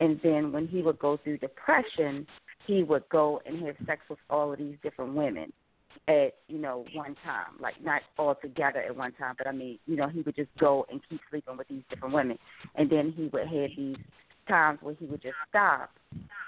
And 0.00 0.20
then 0.22 0.52
when 0.52 0.66
he 0.66 0.82
would 0.82 0.98
go 0.98 1.16
through 1.16 1.38
depression, 1.38 2.26
he 2.66 2.82
would 2.82 3.08
go 3.10 3.40
and 3.46 3.64
have 3.66 3.76
sex 3.86 4.02
with 4.08 4.18
all 4.30 4.52
of 4.52 4.58
these 4.58 4.76
different 4.82 5.14
women 5.14 5.52
at 6.08 6.34
you 6.48 6.58
know 6.58 6.84
one 6.94 7.14
time, 7.24 7.54
like 7.60 7.74
not 7.82 8.02
all 8.18 8.34
together 8.34 8.80
at 8.80 8.94
one 8.94 9.12
time, 9.12 9.34
but 9.38 9.46
I 9.46 9.52
mean, 9.52 9.78
you 9.86 9.96
know, 9.96 10.08
he 10.08 10.20
would 10.22 10.36
just 10.36 10.50
go 10.58 10.84
and 10.90 11.00
keep 11.08 11.20
sleeping 11.30 11.56
with 11.56 11.68
these 11.68 11.82
different 11.88 12.14
women, 12.14 12.38
and 12.74 12.90
then 12.90 13.14
he 13.16 13.28
would 13.32 13.46
have 13.46 13.70
these 13.76 13.96
times 14.48 14.80
where 14.82 14.94
he 14.98 15.06
would 15.06 15.22
just 15.22 15.36
stop 15.48 15.90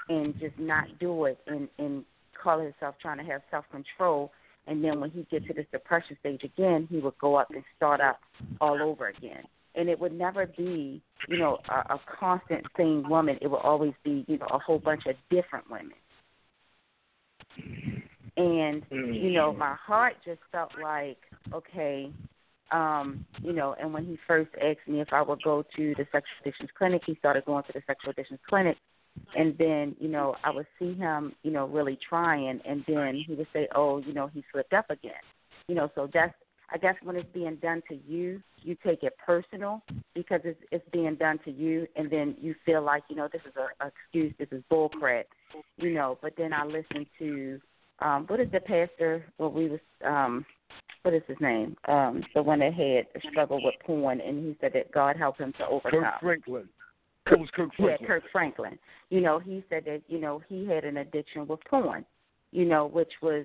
and 0.08 0.38
just 0.38 0.58
not 0.58 0.86
do 0.98 1.24
it 1.26 1.38
and 1.46 1.68
and 1.78 2.04
call 2.40 2.60
himself 2.60 2.96
trying 3.00 3.18
to 3.18 3.24
have 3.24 3.40
self 3.50 3.64
control 3.70 4.30
and 4.66 4.82
then 4.82 5.00
when 5.00 5.10
he 5.10 5.26
get 5.30 5.46
to 5.46 5.54
this 5.54 5.66
depression 5.70 6.16
stage 6.20 6.42
again, 6.42 6.88
he 6.90 6.98
would 6.98 7.16
go 7.18 7.36
up 7.36 7.50
and 7.50 7.62
start 7.76 8.00
up 8.00 8.20
all 8.60 8.82
over 8.82 9.08
again. 9.08 9.44
And 9.74 9.88
it 9.88 9.98
would 9.98 10.12
never 10.12 10.46
be, 10.46 11.02
you 11.28 11.38
know, 11.38 11.58
a, 11.68 11.94
a 11.94 12.00
constant 12.18 12.64
same 12.76 13.08
woman. 13.08 13.38
It 13.40 13.48
would 13.48 13.58
always 13.58 13.92
be, 14.04 14.24
you 14.28 14.38
know, 14.38 14.46
a 14.50 14.58
whole 14.58 14.78
bunch 14.78 15.06
of 15.06 15.16
different 15.30 15.70
women. 15.70 15.92
And 18.36 18.82
you 18.90 19.30
know, 19.32 19.52
my 19.52 19.74
heart 19.74 20.14
just 20.24 20.40
felt 20.52 20.72
like, 20.82 21.18
okay, 21.54 22.10
um, 22.70 23.24
you 23.42 23.52
know, 23.52 23.74
and 23.80 23.94
when 23.94 24.04
he 24.04 24.18
first 24.26 24.50
asked 24.62 24.86
me 24.86 25.00
if 25.00 25.08
I 25.12 25.22
would 25.22 25.42
go 25.42 25.64
to 25.76 25.94
the 25.94 26.04
sexual 26.12 26.36
addictions 26.42 26.70
clinic, 26.76 27.02
he 27.06 27.14
started 27.14 27.46
going 27.46 27.64
to 27.64 27.72
the 27.72 27.82
sexual 27.86 28.10
addictions 28.10 28.40
clinic 28.48 28.76
and 29.34 29.56
then 29.58 29.96
you 29.98 30.08
know 30.08 30.34
I 30.44 30.50
would 30.50 30.66
see 30.78 30.94
him 30.94 31.34
you 31.42 31.50
know 31.50 31.66
really 31.66 31.98
trying, 32.08 32.60
and 32.64 32.84
then 32.86 33.22
he 33.26 33.34
would 33.34 33.46
say, 33.52 33.68
oh, 33.74 33.98
you 33.98 34.12
know 34.12 34.28
he 34.28 34.44
slipped 34.52 34.72
up 34.72 34.90
again, 34.90 35.12
you 35.68 35.74
know. 35.74 35.90
So 35.94 36.08
that's 36.12 36.34
I 36.70 36.78
guess 36.78 36.94
when 37.02 37.16
it's 37.16 37.28
being 37.32 37.56
done 37.56 37.82
to 37.88 37.98
you, 38.06 38.42
you 38.62 38.76
take 38.84 39.02
it 39.02 39.14
personal 39.24 39.82
because 40.14 40.40
it's 40.44 40.60
it's 40.72 40.88
being 40.92 41.14
done 41.14 41.38
to 41.44 41.50
you, 41.50 41.86
and 41.96 42.10
then 42.10 42.34
you 42.40 42.54
feel 42.64 42.82
like 42.82 43.04
you 43.08 43.16
know 43.16 43.28
this 43.32 43.42
is 43.46 43.54
a, 43.56 43.84
a 43.84 43.88
excuse, 43.88 44.34
this 44.38 44.48
is 44.50 44.64
bull 44.68 44.88
crap, 44.88 45.26
you 45.76 45.94
know. 45.94 46.18
But 46.20 46.32
then 46.36 46.52
I 46.52 46.64
listened 46.64 47.06
to 47.18 47.60
um, 48.00 48.24
what 48.26 48.40
is 48.40 48.50
the 48.52 48.60
pastor? 48.60 49.24
Well, 49.38 49.52
we 49.52 49.68
was 49.68 49.80
um, 50.04 50.44
what 51.02 51.14
is 51.14 51.22
his 51.28 51.36
name? 51.40 51.76
Um, 51.86 52.22
the 52.34 52.42
one 52.42 52.58
that 52.58 52.74
had 52.74 53.06
a 53.14 53.30
struggle 53.30 53.62
with 53.62 53.74
porn, 53.84 54.20
and 54.20 54.44
he 54.44 54.56
said 54.60 54.72
that 54.74 54.90
God 54.92 55.16
helped 55.16 55.40
him 55.40 55.52
to 55.58 55.66
overcome. 55.66 56.02
Kirk 56.02 56.20
Franklin. 56.20 56.68
It 57.30 57.38
was 57.38 57.48
Kirk 57.54 57.70
Franklin. 57.76 57.98
Yeah, 58.00 58.06
Kirk 58.06 58.22
Franklin. 58.32 58.78
You 59.10 59.20
know, 59.20 59.38
he 59.38 59.64
said 59.68 59.84
that 59.86 60.02
you 60.08 60.20
know 60.20 60.42
he 60.48 60.66
had 60.66 60.84
an 60.84 60.96
addiction 60.96 61.46
with 61.46 61.60
porn. 61.70 62.04
You 62.50 62.64
know, 62.64 62.86
which 62.86 63.12
was 63.22 63.44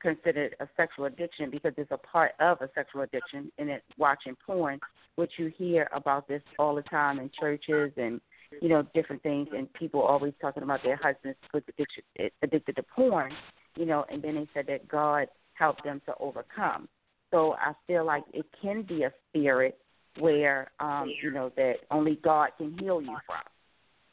considered 0.00 0.56
a 0.60 0.68
sexual 0.76 1.06
addiction 1.06 1.50
because 1.50 1.72
it's 1.76 1.90
a 1.90 1.98
part 1.98 2.32
of 2.40 2.60
a 2.60 2.68
sexual 2.74 3.02
addiction 3.02 3.50
and 3.58 3.70
it 3.70 3.82
watching 3.98 4.36
porn, 4.46 4.80
which 5.16 5.32
you 5.38 5.52
hear 5.56 5.88
about 5.94 6.28
this 6.28 6.42
all 6.58 6.74
the 6.74 6.82
time 6.82 7.18
in 7.18 7.30
churches 7.38 7.92
and 7.96 8.20
you 8.60 8.68
know 8.68 8.86
different 8.94 9.22
things, 9.22 9.48
and 9.56 9.72
people 9.72 10.02
always 10.02 10.34
talking 10.40 10.62
about 10.62 10.82
their 10.82 10.96
husbands 10.96 11.38
was 11.54 11.62
addiction, 11.68 12.02
addicted 12.42 12.76
to 12.76 12.82
porn. 12.82 13.32
You 13.76 13.86
know, 13.86 14.04
and 14.10 14.22
then 14.22 14.34
they 14.34 14.46
said 14.52 14.66
that 14.68 14.86
God 14.88 15.28
helped 15.54 15.84
them 15.84 16.02
to 16.06 16.14
overcome. 16.20 16.88
So 17.30 17.54
I 17.54 17.72
feel 17.86 18.04
like 18.04 18.24
it 18.34 18.44
can 18.60 18.82
be 18.82 19.04
a 19.04 19.12
spirit 19.30 19.78
where 20.18 20.70
um 20.80 21.10
you 21.22 21.30
know 21.30 21.50
that 21.56 21.76
only 21.90 22.18
God 22.22 22.50
can 22.58 22.76
heal 22.78 23.00
you 23.00 23.16
from. 23.26 23.42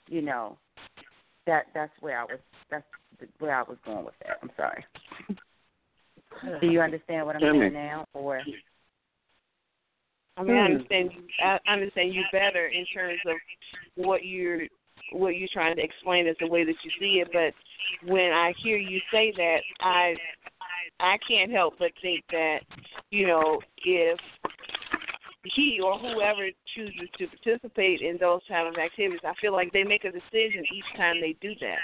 You 0.08 0.22
know, 0.22 0.58
that 1.46 1.66
that's 1.74 1.92
where 2.00 2.20
I 2.20 2.24
was. 2.24 2.40
That's 2.72 2.86
where 3.40 3.56
I 3.56 3.64
was 3.64 3.78
going 3.86 4.06
with 4.06 4.16
that. 4.26 4.38
I'm 4.42 4.52
sorry. 4.56 4.86
Do 6.62 6.68
you 6.68 6.82
understand 6.82 7.26
what 7.26 7.36
I'm 7.36 7.42
Tell 7.42 7.54
me. 7.54 7.60
saying 7.62 7.74
now, 7.74 8.06
or? 8.14 8.42
I 10.38 10.44
mean, 10.44 10.56
I 10.56 10.60
Hmm. 10.60 10.66
understand 10.74 11.12
you. 11.14 11.24
I 11.44 11.60
understand 11.68 12.14
you 12.14 12.24
better 12.32 12.68
in 12.68 12.86
terms 12.86 13.20
of 13.26 13.36
what 13.96 14.26
you're 14.26 14.62
what 15.12 15.36
you're 15.36 15.50
trying 15.52 15.76
to 15.76 15.84
explain 15.84 16.28
as 16.28 16.36
the 16.40 16.48
way 16.48 16.64
that 16.64 16.76
you 16.84 16.92
see 17.00 17.22
it. 17.22 17.30
But 17.34 17.54
when 18.10 18.32
I 18.32 18.54
hear 18.64 18.78
you 18.78 19.00
say 19.12 19.34
that, 19.36 19.60
I 19.82 20.16
I 21.00 21.18
can't 21.28 21.52
help 21.52 21.76
but 21.80 21.92
think 22.02 22.24
that 22.32 22.60
you 23.12 23.28
know 23.28 23.60
if 23.86 24.20
he 25.56 25.80
or 25.84 25.98
whoever 25.98 26.50
chooses 26.76 27.10
to 27.18 27.28
participate 27.28 28.02
in 28.02 28.18
those 28.18 28.42
kind 28.48 28.68
of 28.68 28.76
activities, 28.76 29.22
I 29.26 29.34
feel 29.42 29.54
like 29.54 29.72
they 29.72 29.84
make 29.84 30.04
a 30.04 30.12
decision 30.12 30.66
each 30.74 30.98
time 30.98 31.22
they 31.22 31.36
do 31.42 31.54
that. 31.62 31.80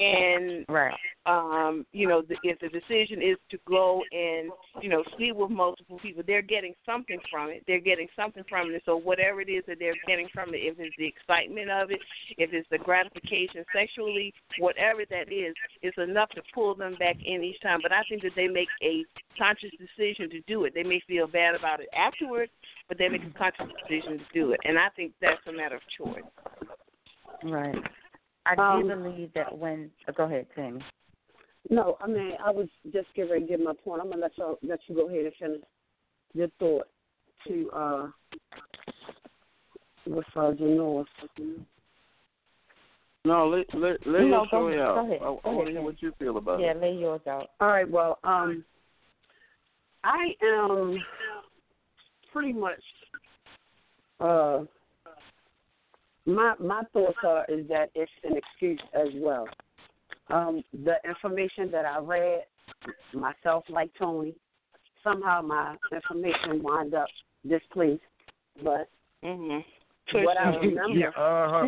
And 0.00 0.64
right. 0.68 0.94
um, 1.26 1.84
you 1.92 2.08
know, 2.08 2.22
the, 2.22 2.36
if 2.42 2.58
the 2.60 2.68
decision 2.68 3.20
is 3.20 3.36
to 3.50 3.58
go 3.68 4.02
and 4.12 4.50
you 4.80 4.88
know 4.88 5.04
sleep 5.16 5.36
with 5.36 5.50
multiple 5.50 5.98
people, 5.98 6.22
they're 6.26 6.40
getting 6.40 6.72
something 6.86 7.18
from 7.30 7.50
it. 7.50 7.64
They're 7.66 7.80
getting 7.80 8.08
something 8.16 8.42
from 8.48 8.70
it. 8.70 8.82
So 8.86 8.96
whatever 8.96 9.42
it 9.42 9.50
is 9.50 9.62
that 9.68 9.76
they're 9.78 9.94
getting 10.06 10.28
from 10.32 10.54
it, 10.54 10.58
if 10.58 10.76
it's 10.78 10.96
the 10.96 11.06
excitement 11.06 11.70
of 11.70 11.90
it, 11.90 12.00
if 12.38 12.50
it's 12.54 12.68
the 12.70 12.78
gratification 12.78 13.62
sexually, 13.74 14.32
whatever 14.58 15.02
that 15.10 15.30
is, 15.30 15.54
it's 15.82 15.98
enough 15.98 16.30
to 16.30 16.42
pull 16.54 16.74
them 16.74 16.96
back 16.98 17.16
in 17.22 17.44
each 17.44 17.60
time. 17.60 17.80
But 17.82 17.92
I 17.92 18.02
think 18.08 18.22
that 18.22 18.32
they 18.34 18.48
make 18.48 18.68
a 18.82 19.04
conscious 19.36 19.70
decision 19.72 20.30
to 20.30 20.40
do 20.46 20.64
it. 20.64 20.72
They 20.74 20.82
may 20.82 21.02
feel 21.06 21.26
bad 21.26 21.54
about 21.54 21.80
it 21.80 21.88
afterwards, 21.94 22.52
but 22.88 22.96
they 22.96 23.10
make 23.10 23.22
a 23.22 23.38
conscious 23.38 23.66
decision 23.82 24.18
to 24.18 24.24
do 24.32 24.52
it. 24.52 24.60
And 24.64 24.78
I 24.78 24.88
think 24.96 25.12
that's 25.20 25.46
a 25.46 25.52
matter 25.52 25.76
of 25.76 25.82
choice. 25.98 26.24
Right. 27.44 27.76
I 28.50 28.54
do 28.56 28.62
Um, 28.62 28.88
believe 28.88 29.32
that 29.34 29.56
when. 29.56 29.90
oh, 30.08 30.12
go 30.16 30.24
ahead, 30.24 30.46
Tammy. 30.54 30.80
No, 31.68 31.96
I 32.00 32.06
mean 32.08 32.32
I 32.44 32.50
was 32.50 32.68
just 32.92 33.06
getting 33.14 33.30
ready 33.30 33.44
to 33.46 33.50
give 33.50 33.60
my 33.60 33.74
point. 33.84 34.00
I'm 34.02 34.08
gonna 34.10 34.22
let 34.22 34.36
you 34.36 34.58
let 34.62 34.80
you 34.88 34.94
go 34.96 35.08
ahead 35.08 35.26
and 35.26 35.34
finish 35.38 35.60
your 36.32 36.48
thought 36.58 36.88
to 37.46 37.70
uh 37.70 38.06
with 40.06 40.24
uh 40.34 40.52
Janoris. 40.52 41.04
No, 43.24 43.48
let 43.48 43.66
let 43.74 44.04
let 44.06 44.22
No, 44.22 44.26
your 44.26 44.40
go 44.40 44.46
story 44.46 44.74
ahead. 44.74 44.86
out. 44.86 44.94
Go 44.94 45.04
ahead. 45.06 45.18
I, 45.20 45.24
Go 45.24 45.40
I 45.44 45.48
want 45.48 45.56
ahead, 45.60 45.66
to 45.66 45.72
hear 45.72 45.82
what 45.82 46.02
you 46.02 46.12
feel 46.18 46.36
about 46.38 46.60
Yeah, 46.60 46.70
it. 46.70 46.76
Yeah, 46.76 46.80
lay 46.82 46.94
yours 46.94 47.20
out. 47.28 47.50
All 47.60 47.68
right, 47.68 47.88
well, 47.88 48.18
um 48.24 48.64
I 50.02 50.30
am 50.42 50.98
pretty 52.32 52.54
much 52.54 52.82
uh 54.18 54.64
my 56.26 56.54
my 56.58 56.82
thoughts 56.92 57.18
are 57.24 57.44
is 57.48 57.66
that 57.68 57.90
it's 57.94 58.10
an 58.24 58.36
excuse 58.36 58.80
as 58.94 59.08
well. 59.16 59.48
Um, 60.28 60.62
the 60.84 60.94
information 61.08 61.70
that 61.72 61.84
I 61.84 61.98
read 61.98 62.44
myself, 63.12 63.64
like 63.68 63.90
Tony, 63.98 64.34
somehow 65.02 65.42
my 65.42 65.76
information 65.92 66.62
wound 66.62 66.94
up 66.94 67.08
displeased. 67.48 68.02
But 68.62 68.88
Mm-hmm. 69.24 70.24
what 70.24 70.38
I 70.38 70.48
remember, 70.56 70.98
Yeah, 70.98 71.08
uh-huh. 71.08 71.66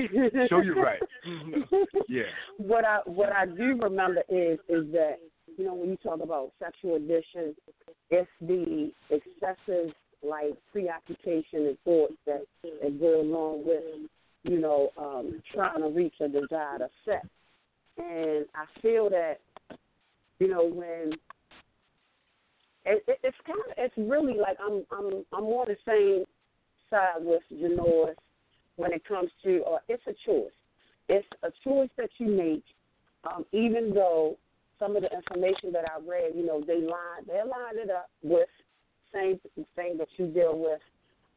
Show 0.49 0.61
you 0.61 0.83
right. 0.83 1.01
Mhm. 1.27 1.65
Yeah. 2.09 2.23
what 2.57 2.85
I 2.85 3.01
what 3.05 3.31
I 3.33 3.47
do 3.47 3.79
remember 3.81 4.23
is 4.29 4.59
is 4.69 4.91
that 4.93 5.19
you 5.57 5.65
know 5.65 5.75
when 5.75 5.91
you 5.91 5.97
talk 5.99 6.21
about 6.23 6.53
sexual 6.59 6.97
addiction, 6.97 7.55
it's 8.11 8.31
the 8.41 8.91
excessive 9.11 9.93
like 10.23 10.55
preoccupation 10.73 11.67
and 11.67 11.79
thoughts 11.85 12.15
that 12.27 12.43
that 12.63 13.01
go 13.01 13.21
along 13.21 13.65
with 13.67 13.83
you 14.45 14.59
know 14.61 14.91
um, 14.99 15.43
trying 15.55 15.81
to 15.81 15.89
reach 15.89 16.15
a 16.21 16.29
desired 16.29 16.83
effect. 16.83 17.27
And 17.99 18.47
I 18.55 18.65
feel 18.81 19.11
that 19.11 19.39
you 20.39 20.49
know 20.49 20.65
when 20.65 21.13
it, 22.85 23.05
it, 23.07 23.19
it's 23.23 23.37
kind 23.47 23.61
of 23.69 23.75
it's 23.77 23.95
really 23.97 24.39
like 24.39 24.57
I'm 24.61 24.85
I'm 24.91 25.25
I'm 25.33 25.45
on 25.45 25.67
the 25.69 25.77
same 25.87 26.25
side 26.91 27.25
with 27.25 27.43
Janoris 27.53 28.15
when 28.77 28.93
it 28.93 29.05
comes 29.07 29.31
to 29.45 29.63
uh, 29.65 29.79
it's 29.89 30.03
a 30.07 30.15
choice. 30.27 30.53
It's 31.09 31.27
a 31.43 31.51
choice 31.65 31.91
that 31.99 32.11
you 32.19 32.29
make, 32.29 32.65
um, 33.25 33.45
even 33.53 33.93
though 33.93 34.39
some 34.79 34.97
of 34.97 35.03
the 35.03 35.11
information 35.13 35.73
that 35.73 35.85
I 35.91 35.99
read, 35.99 36.33
you 36.35 36.47
know, 36.47 36.63
they 36.67 36.81
line 36.81 37.25
they 37.27 37.35
line 37.35 37.77
it 37.77 37.91
up 37.91 38.11
with 38.23 38.49
same 39.13 39.39
thing 39.77 39.99
that 39.99 40.09
you 40.17 40.27
deal 40.29 40.59
with, 40.59 40.81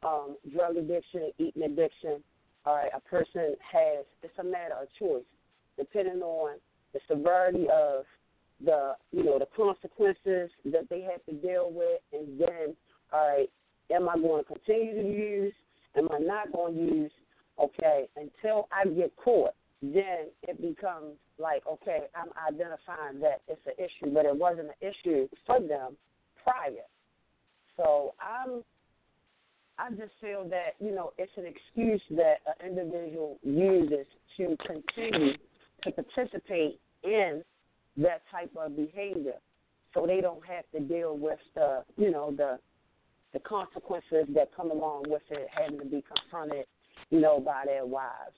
um, 0.04 0.38
drug 0.54 0.78
addiction, 0.78 1.32
eating 1.38 1.64
addiction. 1.64 2.24
All 2.66 2.76
right, 2.76 2.92
a 2.96 3.00
person 3.00 3.56
has 3.72 4.06
it's 4.24 4.38
a 4.40 4.44
matter 4.44 4.74
of 4.82 4.88
choice, 4.98 5.24
depending 5.78 6.22
on 6.22 6.58
the 6.94 7.00
severity 7.08 7.68
of 7.72 8.06
the 8.64 8.94
you 9.12 9.24
know 9.24 9.38
the 9.38 9.48
consequences 9.56 10.50
that 10.66 10.90
they 10.90 11.02
have 11.02 11.24
to 11.26 11.34
deal 11.34 11.72
with, 11.72 12.02
and 12.12 12.40
then 12.40 12.76
all 13.14 13.28
right, 13.28 13.50
am 13.92 14.10
I 14.10 14.16
going 14.18 14.44
to 14.44 14.48
continue 14.48 14.96
to 14.96 15.08
use? 15.08 15.54
Am 15.96 16.10
I 16.12 16.20
not 16.20 16.52
going 16.52 16.76
to 16.76 16.82
use? 16.82 17.12
Okay, 17.62 18.08
until 18.18 18.68
I 18.72 18.86
get 18.86 19.16
caught, 19.16 19.54
then 19.82 20.30
it 20.44 20.60
becomes 20.60 21.14
like 21.38 21.62
okay, 21.72 22.00
I'm 22.16 22.30
identifying 22.52 23.20
that 23.22 23.42
it's 23.48 23.62
an 23.68 23.74
issue, 23.78 24.14
but 24.14 24.26
it 24.26 24.36
wasn't 24.36 24.70
an 24.70 24.90
issue 24.90 25.28
for 25.46 25.60
them 25.60 25.98
prior. 26.44 26.86
So 27.78 28.16
I'm 28.20 28.64
I 29.78 29.90
just 29.90 30.14
feel 30.22 30.48
that, 30.50 30.76
you 30.80 30.94
know, 30.94 31.12
it's 31.18 31.32
an 31.38 31.46
excuse 31.46 32.02
that 32.12 32.36
an 32.62 32.70
individual 32.70 33.38
uses 33.44 34.06
to 34.38 34.56
continue 34.66 35.34
to 35.84 35.92
participate 35.92 36.80
in 37.04 37.44
that 37.98 38.22
type 38.32 38.52
of 38.58 38.76
behavior 38.76 39.36
so 39.94 40.06
they 40.06 40.22
don't 40.22 40.46
have 40.46 40.66
to 40.74 40.80
deal 40.80 41.18
with 41.18 41.40
the 41.56 41.84
you 41.98 42.12
know, 42.12 42.32
the 42.36 42.60
the 43.34 43.40
consequences 43.40 44.28
that 44.34 44.50
come 44.56 44.72
along 44.72 45.04
with 45.08 45.22
it 45.30 45.48
having 45.52 45.80
to 45.80 45.86
be 45.86 46.04
confronted, 46.16 46.66
you 47.10 47.20
know, 47.20 47.40
by 47.40 47.64
their 47.66 47.86
wives. 47.86 48.36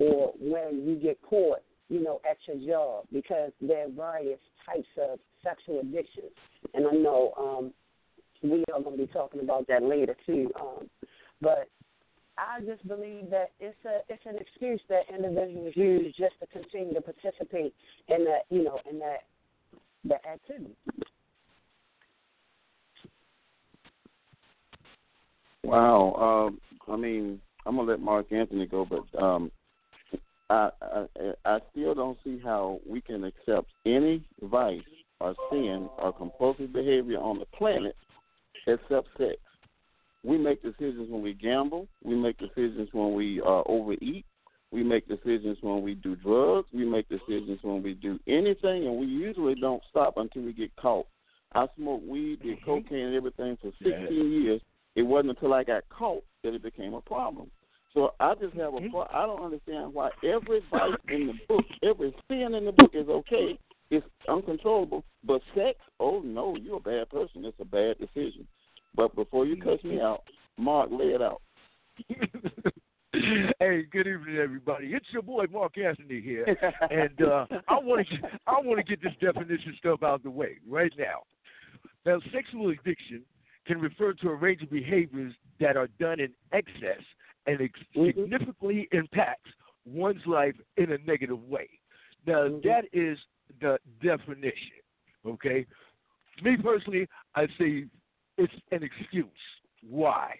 Or 0.00 0.32
when 0.40 0.84
you 0.86 0.96
get 0.96 1.20
caught, 1.22 1.60
you 1.88 2.02
know, 2.02 2.20
at 2.28 2.36
your 2.46 2.66
job 2.68 3.06
because 3.12 3.52
there 3.60 3.86
are 3.86 3.90
various 3.90 4.40
types 4.66 4.88
of 5.00 5.18
sexual 5.42 5.80
addictions. 5.80 6.32
And 6.74 6.86
I 6.86 6.92
know 6.92 7.32
um 7.38 7.72
we 8.42 8.64
are 8.72 8.80
going 8.80 8.96
to 8.96 9.06
be 9.06 9.12
talking 9.12 9.40
about 9.40 9.66
that 9.68 9.82
later 9.82 10.16
too. 10.26 10.50
Um, 10.60 10.88
but 11.40 11.68
I 12.38 12.60
just 12.60 12.86
believe 12.88 13.30
that 13.30 13.50
it's 13.60 13.76
a 13.84 14.00
it's 14.08 14.22
an 14.24 14.36
excuse 14.38 14.80
that 14.88 15.02
individuals 15.14 15.74
use 15.76 16.14
just 16.16 16.34
to 16.40 16.46
continue 16.46 16.94
to 16.94 17.00
participate 17.00 17.74
in 18.08 18.24
that 18.24 18.44
you 18.50 18.64
know 18.64 18.78
in 18.90 18.98
that 18.98 19.24
that 20.04 20.22
activity. 20.26 20.74
Wow. 25.62 26.48
Um, 26.48 26.60
I 26.92 26.96
mean, 26.96 27.40
I'm 27.66 27.76
gonna 27.76 27.90
let 27.90 28.00
Mark 28.00 28.32
Anthony 28.32 28.66
go, 28.66 28.86
but 28.86 29.22
um, 29.22 29.50
I, 30.48 30.70
I 30.80 31.06
I 31.44 31.58
still 31.70 31.94
don't 31.94 32.18
see 32.24 32.40
how 32.42 32.80
we 32.88 33.02
can 33.02 33.24
accept 33.24 33.68
any 33.84 34.24
vice 34.42 34.80
or 35.20 35.34
sin 35.50 35.88
or 35.98 36.12
compulsive 36.12 36.72
behavior 36.72 37.18
on 37.18 37.38
the 37.38 37.44
planet 37.46 37.94
except 38.66 39.08
sex. 39.18 39.36
We 40.22 40.36
make 40.36 40.62
decisions 40.62 41.10
when 41.10 41.22
we 41.22 41.32
gamble. 41.32 41.88
We 42.02 42.14
make 42.14 42.38
decisions 42.38 42.88
when 42.92 43.14
we 43.14 43.40
uh, 43.40 43.62
overeat. 43.66 44.26
We 44.70 44.84
make 44.84 45.08
decisions 45.08 45.58
when 45.62 45.82
we 45.82 45.94
do 45.94 46.14
drugs. 46.16 46.68
We 46.72 46.84
make 46.84 47.08
decisions 47.08 47.58
when 47.62 47.82
we 47.82 47.94
do 47.94 48.18
anything, 48.26 48.86
and 48.86 48.96
we 48.98 49.06
usually 49.06 49.54
don't 49.54 49.82
stop 49.90 50.14
until 50.16 50.42
we 50.42 50.52
get 50.52 50.74
caught. 50.76 51.06
I 51.54 51.66
smoked 51.76 52.06
weed, 52.06 52.42
did 52.42 52.64
cocaine, 52.64 53.06
and 53.06 53.14
everything 53.16 53.56
for 53.60 53.72
16 53.82 54.32
years. 54.32 54.60
It 54.94 55.02
wasn't 55.02 55.30
until 55.30 55.54
I 55.54 55.64
got 55.64 55.88
caught 55.88 56.22
that 56.44 56.54
it 56.54 56.62
became 56.62 56.94
a 56.94 57.00
problem. 57.00 57.50
So 57.94 58.14
I 58.20 58.34
just 58.34 58.54
have 58.54 58.74
a 58.74 58.80
pro- 58.88 59.08
I 59.12 59.26
don't 59.26 59.42
understand 59.42 59.92
why 59.92 60.10
every 60.22 60.60
vice 60.70 60.92
in 61.08 61.26
the 61.26 61.32
book, 61.48 61.64
every 61.82 62.14
sin 62.28 62.54
in 62.54 62.64
the 62.64 62.72
book 62.72 62.92
is 62.94 63.08
okay. 63.08 63.58
It's 63.90 64.06
uncontrollable, 64.28 65.04
but 65.24 65.40
sex, 65.54 65.78
oh 65.98 66.20
no, 66.24 66.56
you're 66.56 66.76
a 66.76 66.80
bad 66.80 67.10
person. 67.10 67.44
It's 67.44 67.58
a 67.60 67.64
bad 67.64 67.98
decision. 67.98 68.46
But 68.94 69.14
before 69.16 69.46
you 69.46 69.60
cuss 69.60 69.82
me 69.82 70.00
out, 70.00 70.22
Mark, 70.56 70.90
lay 70.92 71.06
it 71.06 71.22
out. 71.22 71.42
hey, 73.58 73.82
good 73.90 74.06
evening, 74.06 74.36
everybody. 74.36 74.88
It's 74.88 75.06
your 75.12 75.22
boy 75.22 75.46
Mark 75.50 75.76
Anthony 75.76 76.20
here, 76.20 76.46
and 76.90 77.20
uh, 77.22 77.46
I 77.68 77.78
want 77.80 78.06
to 78.08 78.28
I 78.46 78.60
want 78.60 78.78
to 78.78 78.84
get 78.84 79.02
this 79.02 79.12
definition 79.20 79.74
stuff 79.78 80.04
out 80.04 80.14
of 80.14 80.22
the 80.22 80.30
way 80.30 80.58
right 80.68 80.92
now. 80.96 81.22
Now, 82.06 82.20
sexual 82.32 82.70
addiction 82.70 83.22
can 83.66 83.80
refer 83.80 84.12
to 84.14 84.28
a 84.28 84.34
range 84.34 84.62
of 84.62 84.70
behaviors 84.70 85.34
that 85.58 85.76
are 85.76 85.88
done 85.98 86.20
in 86.20 86.30
excess 86.52 87.02
and 87.46 87.60
ex- 87.60 87.80
significantly 87.94 88.88
impacts 88.92 89.50
one's 89.84 90.24
life 90.26 90.54
in 90.76 90.92
a 90.92 90.98
negative 90.98 91.42
way. 91.44 91.68
Now, 92.26 92.48
that 92.64 92.84
is 92.92 93.18
the 93.60 93.78
definition. 94.02 94.80
Okay, 95.26 95.66
me 96.42 96.56
personally, 96.56 97.06
I 97.34 97.46
say 97.58 97.84
it's 98.38 98.52
an 98.72 98.82
excuse. 98.82 99.26
Why? 99.88 100.34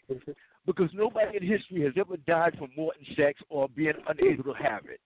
Because 0.66 0.90
nobody 0.94 1.38
in 1.38 1.46
history 1.46 1.83
has 1.83 1.92
ever 1.96 2.16
died 2.18 2.57
from 2.59 2.70
wanting 2.77 3.07
sex 3.16 3.40
or 3.49 3.68
being 3.68 3.94
unable 4.09 4.44
to 4.44 4.53
have 4.53 4.85
it. 4.87 5.01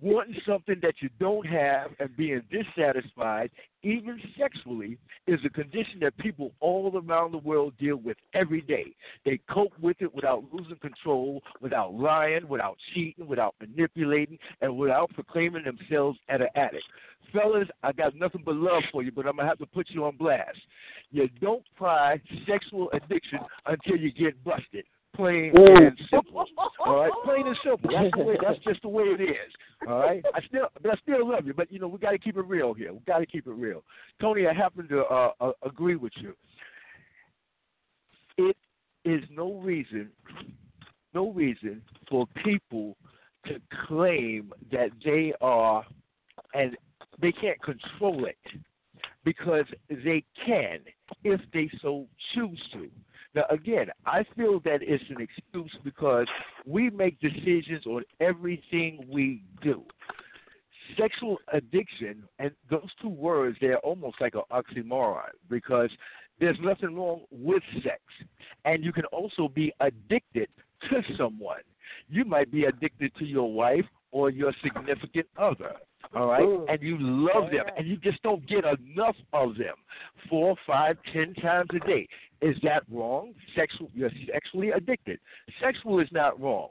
Wanting 0.00 0.36
something 0.46 0.76
that 0.82 0.94
you 1.00 1.08
don't 1.18 1.46
have 1.46 1.90
and 1.98 2.14
being 2.16 2.42
dissatisfied, 2.50 3.50
even 3.82 4.20
sexually, 4.38 4.98
is 5.26 5.40
a 5.44 5.50
condition 5.50 6.00
that 6.00 6.16
people 6.18 6.52
all 6.60 6.92
around 6.94 7.32
the 7.32 7.38
world 7.38 7.74
deal 7.78 7.96
with 7.96 8.16
every 8.34 8.60
day. 8.60 8.94
They 9.24 9.40
cope 9.50 9.72
with 9.80 9.96
it 10.00 10.14
without 10.14 10.44
losing 10.52 10.76
control, 10.76 11.42
without 11.60 11.94
lying, 11.94 12.48
without 12.48 12.76
cheating, 12.92 13.26
without 13.26 13.54
manipulating, 13.60 14.38
and 14.60 14.76
without 14.76 15.10
proclaiming 15.14 15.64
themselves 15.64 16.18
as 16.28 16.40
an 16.40 16.48
addict. 16.54 16.84
Fellas, 17.32 17.68
I 17.82 17.92
got 17.92 18.14
nothing 18.14 18.42
but 18.44 18.56
love 18.56 18.82
for 18.92 19.02
you, 19.02 19.10
but 19.10 19.26
I'm 19.26 19.36
going 19.36 19.46
to 19.46 19.48
have 19.48 19.58
to 19.58 19.66
put 19.66 19.90
you 19.90 20.04
on 20.04 20.16
blast. 20.16 20.58
You 21.10 21.28
don't 21.40 21.64
try 21.76 22.20
sexual 22.46 22.90
addiction 22.92 23.40
until 23.66 23.96
you 23.96 24.12
get 24.12 24.42
busted. 24.44 24.84
Plain 25.14 25.52
and 25.56 25.98
simple. 26.10 26.44
All 26.84 26.96
right, 26.96 27.12
plain 27.24 27.46
and 27.46 27.56
simple. 27.64 27.90
That's 27.90 28.10
the 28.16 28.24
way. 28.24 28.36
That's 28.42 28.58
just 28.64 28.82
the 28.82 28.88
way 28.88 29.04
it 29.04 29.20
is. 29.20 29.52
All 29.86 30.00
right. 30.00 30.24
I 30.34 30.40
still, 30.48 30.66
but 30.82 30.92
I 30.92 30.96
still 31.02 31.28
love 31.28 31.46
you. 31.46 31.54
But 31.54 31.70
you 31.70 31.78
know, 31.78 31.88
we 31.88 31.98
got 31.98 32.10
to 32.10 32.18
keep 32.18 32.36
it 32.36 32.46
real 32.46 32.74
here. 32.74 32.92
We 32.92 33.00
got 33.06 33.18
to 33.18 33.26
keep 33.26 33.46
it 33.46 33.52
real. 33.52 33.84
Tony, 34.20 34.46
I 34.46 34.52
happen 34.52 34.88
to 34.88 35.02
uh, 35.04 35.30
uh, 35.40 35.52
agree 35.62 35.96
with 35.96 36.12
you. 36.20 36.34
It 38.36 38.56
is 39.04 39.22
no 39.30 39.54
reason, 39.54 40.10
no 41.14 41.30
reason 41.30 41.82
for 42.10 42.26
people 42.44 42.96
to 43.46 43.60
claim 43.86 44.52
that 44.72 44.90
they 45.04 45.32
are, 45.40 45.84
and 46.54 46.76
they 47.20 47.30
can't 47.30 47.60
control 47.62 48.24
it 48.24 48.38
because 49.24 49.66
they 49.88 50.24
can 50.44 50.80
if 51.22 51.40
they 51.52 51.70
so 51.80 52.06
choose 52.34 52.60
to. 52.72 52.88
Now, 53.34 53.44
again, 53.50 53.88
I 54.06 54.24
feel 54.36 54.60
that 54.60 54.80
it's 54.82 55.02
an 55.10 55.20
excuse 55.20 55.76
because 55.82 56.26
we 56.64 56.90
make 56.90 57.18
decisions 57.20 57.84
on 57.86 58.04
everything 58.20 59.04
we 59.10 59.42
do. 59.62 59.82
sexual 60.98 61.38
addiction, 61.52 62.22
and 62.38 62.52
those 62.70 62.88
two 63.00 63.08
words, 63.08 63.56
they're 63.60 63.78
almost 63.78 64.20
like 64.20 64.34
an 64.34 64.42
oxymoron 64.52 65.30
because 65.48 65.90
there's 66.40 66.58
nothing 66.60 66.94
wrong 66.94 67.22
with 67.30 67.62
sex. 67.82 68.00
And 68.64 68.84
you 68.84 68.92
can 68.92 69.04
also 69.06 69.48
be 69.48 69.72
addicted 69.80 70.48
to 70.90 71.02
someone. 71.16 71.62
You 72.08 72.24
might 72.24 72.50
be 72.50 72.64
addicted 72.64 73.14
to 73.18 73.24
your 73.24 73.52
wife 73.52 73.86
or 74.12 74.30
your 74.30 74.52
significant 74.62 75.26
other. 75.36 75.72
All 76.14 76.26
right, 76.26 76.42
Ooh. 76.42 76.66
and 76.68 76.80
you 76.82 76.96
love 77.00 77.50
them, 77.50 77.64
and 77.76 77.86
you 77.86 77.96
just 77.96 78.22
don't 78.22 78.46
get 78.46 78.64
enough 78.64 79.16
of 79.32 79.56
them, 79.56 79.74
four, 80.28 80.56
five, 80.66 80.96
ten 81.12 81.34
times 81.34 81.70
a 81.74 81.86
day. 81.86 82.06
Is 82.40 82.56
that 82.62 82.82
wrong? 82.90 83.32
Sexual, 83.56 83.88
you're 83.94 84.10
sexually 84.32 84.70
addicted. 84.70 85.18
Sexual 85.62 86.00
is 86.00 86.08
not 86.12 86.38
wrong. 86.40 86.68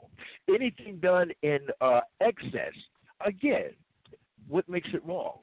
Anything 0.48 0.98
done 1.02 1.30
in 1.42 1.58
uh, 1.80 2.00
excess, 2.20 2.72
again, 3.26 3.70
what 4.48 4.68
makes 4.68 4.88
it 4.94 5.04
wrong? 5.04 5.38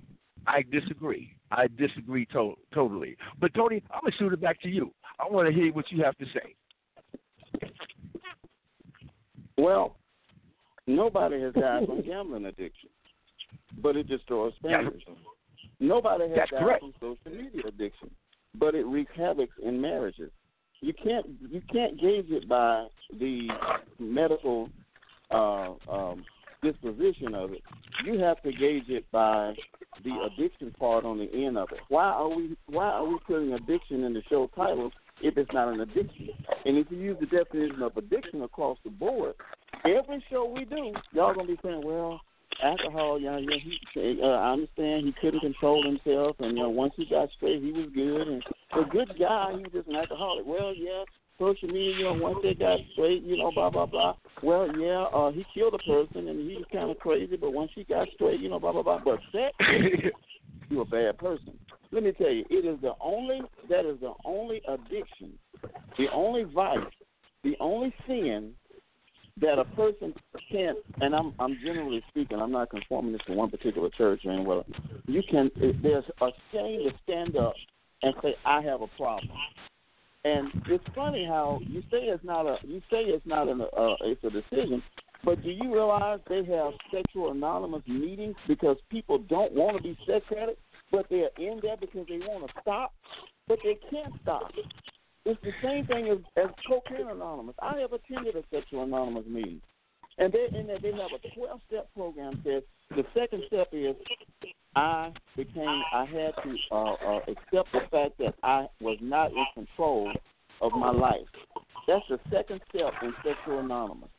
I 0.48 0.64
disagree. 0.72 1.36
I 1.52 1.68
disagree 1.78 2.26
to- 2.28 2.58
totally. 2.74 3.18
But 3.40 3.54
Tony, 3.54 3.84
I'm 3.92 4.02
gonna 4.02 4.14
shoot 4.18 4.34
it 4.34 4.42
back 4.42 4.62
to 4.62 4.70
you. 4.70 4.92
I 5.20 5.32
want 5.32 5.48
to 5.48 5.54
hear 5.54 5.72
what 5.74 5.92
you 5.92 6.04
have 6.04 6.18
to 6.18 6.26
say. 6.34 7.70
Well, 9.58 9.98
nobody 10.88 11.42
has 11.42 11.54
died 11.54 11.86
from 11.86 12.02
gambling 12.02 12.46
addiction, 12.46 12.90
but 13.82 13.96
it 13.96 14.08
destroys 14.08 14.54
families. 14.62 15.02
Nobody 15.80 16.30
has 16.30 16.38
That's 16.38 16.52
died 16.52 16.60
correct. 16.62 16.82
from 16.82 16.94
social 17.00 17.44
media 17.44 17.62
addiction, 17.68 18.12
but 18.56 18.76
it 18.76 18.86
wreaks 18.86 19.12
havoc 19.16 19.50
in 19.64 19.82
marriages. 19.82 20.32
You 20.82 20.94
can't 20.94 21.26
you 21.50 21.62
can't 21.72 22.00
gauge 22.00 22.28
it 22.30 22.48
by 22.48 22.88
the 23.20 23.50
medical 24.00 24.70
uh, 25.32 25.74
um, 25.90 26.24
disposition 26.64 27.34
of 27.36 27.54
it. 27.54 27.62
You 28.06 28.20
have 28.20 28.42
to 28.44 28.52
gauge 28.52 28.90
it 28.90 29.06
by 29.12 29.54
the 30.04 30.12
addiction 30.28 30.72
part 30.80 31.06
on 31.06 31.18
the 31.18 31.30
end 31.34 31.58
of 31.58 31.70
it. 31.72 31.80
Why 31.90 32.06
are 32.06 32.30
we 32.30 32.56
why 32.68 32.86
are 32.86 33.06
we 33.06 33.18
putting 33.28 33.54
addiction 33.54 34.04
in 34.04 34.14
the 34.14 34.22
show 34.30 34.50
title 34.56 34.92
if 35.22 35.38
it's 35.38 35.52
not 35.54 35.68
an 35.68 35.82
addiction? 35.82 36.30
And 36.66 36.78
if 36.78 36.88
you 36.90 36.98
use 36.98 37.18
the 37.20 37.26
definition 37.26 37.82
of 37.82 37.98
addiction 37.98 38.42
across 38.44 38.78
the 38.84 38.90
board, 38.90 39.36
every 39.86 40.24
show 40.30 40.46
we 40.46 40.66
do, 40.66 40.94
y'all 41.14 41.34
gonna 41.34 41.48
be 41.48 41.60
saying, 41.64 41.82
well, 41.84 42.22
alcohol, 42.64 43.20
yeah, 43.20 43.38
yeah, 43.38 43.58
he, 43.94 44.20
uh, 44.22 44.28
I 44.28 44.54
understand 44.54 45.06
he 45.06 45.14
couldn't 45.20 45.42
control 45.42 45.84
himself, 45.84 46.36
and 46.40 46.58
you 46.58 46.64
know, 46.64 46.70
once 46.70 46.94
he 46.96 47.06
got 47.06 47.30
straight, 47.36 47.62
he 47.62 47.72
was 47.72 47.90
good, 47.94 48.28
and 48.28 48.44
a 48.74 48.90
good 48.90 49.10
guy, 49.20 49.54
he 49.56 49.64
was 49.64 49.72
just 49.74 49.88
an 49.88 49.96
alcoholic. 49.96 50.46
Well, 50.46 50.74
yeah, 50.76 51.04
social 51.40 51.68
media, 51.68 51.96
you 51.98 52.04
know, 52.04 52.14
once 52.14 52.38
they 52.44 52.54
got 52.54 52.80
straight, 52.94 53.24
you 53.24 53.38
know, 53.38 53.52
blah 53.54 53.70
blah 53.70 53.86
blah. 53.86 54.16
Well, 54.44 54.68
yeah, 54.78 55.04
uh, 55.14 55.32
he 55.32 55.46
killed 55.54 55.74
a 55.74 55.80
person, 55.80 56.28
and 56.28 56.50
he 56.50 56.56
was 56.56 56.66
kind 56.72 56.92
of 56.92 57.00
crazy, 57.00 57.36
but 57.36 57.52
once 57.52 57.72
he 57.74 57.84
got 57.84 58.08
straight, 58.16 58.40
you 58.40 58.50
know, 58.50 58.60
blah 58.60 58.72
blah 58.72 58.84
blah. 58.84 59.00
But 59.04 59.20
sex, 59.32 59.56
you're 60.70 60.84
a 60.84 60.86
bad 60.86 61.18
person. 61.18 61.58
Let 61.92 62.04
me 62.04 62.12
tell 62.14 62.32
you, 62.32 62.46
it 62.50 62.66
is 62.66 62.80
the 62.82 62.94
only 63.02 63.42
that 63.70 63.86
is 63.86 64.00
the 64.00 64.14
only 64.24 64.62
addiction, 64.68 65.34
the 65.98 66.08
only 66.14 66.44
vice, 66.44 66.80
the 67.44 67.56
only 67.60 67.94
sin 68.08 68.54
that 69.40 69.60
a 69.60 69.66
person 69.76 70.14
can't. 70.52 70.78
And 71.00 71.16
I'm 71.16 71.34
I'm 71.40 71.58
generally 71.64 72.04
speaking, 72.10 72.40
I'm 72.40 72.52
not 72.52 72.70
conforming 72.70 73.14
this 73.14 73.22
to 73.28 73.34
one 73.34 73.50
particular 73.50 73.90
church 73.98 74.22
or 74.26 74.32
anywhere. 74.32 74.64
You 75.08 75.22
can. 75.30 75.52
There's 75.82 76.06
a 76.22 76.28
shame 76.52 76.90
to 76.90 76.92
stand 77.04 77.38
up 77.38 77.54
and 78.04 78.14
say 78.22 78.36
I 78.46 78.62
have 78.62 78.82
a 78.82 78.88
problem. 78.98 79.30
And 80.24 80.50
it's 80.68 80.84
funny 80.94 81.26
how 81.26 81.60
you 81.64 81.82
say 81.92 81.98
it's 82.04 82.24
not 82.24 82.46
a 82.46 82.58
you 82.64 82.80
say 82.92 83.02
it's 83.02 83.26
not 83.26 83.48
an 83.48 83.62
uh, 83.62 83.96
it's 84.02 84.24
a 84.24 84.30
decision, 84.30 84.84
but 85.24 85.42
do 85.42 85.50
you 85.50 85.74
realize 85.74 86.20
they 86.30 86.46
have 86.46 86.74
sexual 86.94 87.32
anonymous 87.32 87.82
meetings 87.88 88.36
because 88.48 88.78
people 88.90 89.18
don't 89.18 89.54
want 89.54 89.78
to 89.78 89.84
be 89.84 89.98
sex 90.06 90.26
addicts, 90.32 90.62
but 90.92 91.08
they're 91.10 91.30
in 91.38 91.60
there 91.64 91.78
because 91.80 92.06
they 92.08 92.20
want 92.20 92.46
to 92.46 92.54
stop, 92.62 92.94
but 93.48 93.58
they 93.64 93.80
can't 93.90 94.14
stop. 94.22 94.52
It's 95.26 95.40
the 95.44 95.52
same 95.64 95.86
thing 95.86 96.08
as, 96.10 96.18
as 96.36 96.50
cocaine 96.68 97.08
anonymous. 97.08 97.56
I 97.62 97.80
have 97.80 97.94
attended 97.94 98.36
a 98.36 98.44
sexual 98.52 98.84
anonymous 98.84 99.26
meeting, 99.28 99.62
and 100.18 100.34
they 100.34 100.48
in 100.58 100.68
they 100.68 100.92
have 100.92 101.12
a 101.14 101.36
twelve 101.36 101.62
step 101.68 101.90
program. 101.96 102.42
Says 102.44 102.64
the 102.90 103.04
second 103.14 103.44
step 103.48 103.68
is 103.72 103.96
I 104.76 105.12
became 105.36 105.82
I 105.94 106.06
had 106.06 106.34
to 106.44 106.56
uh, 106.72 106.94
uh, 106.94 107.20
accept 107.28 107.72
the 107.72 107.82
fact 107.92 108.18
that 108.20 108.34
I 108.42 108.68
was 108.80 108.98
not 109.02 109.32
in 109.32 109.46
control 109.54 110.12
of 110.62 110.72
my 110.74 110.92
life. 110.92 111.28
That's 111.88 112.06
the 112.10 112.20
second 112.32 112.62
step 112.70 112.94
in 113.04 113.14
sexual 113.24 113.60
anonymous. 113.60 114.10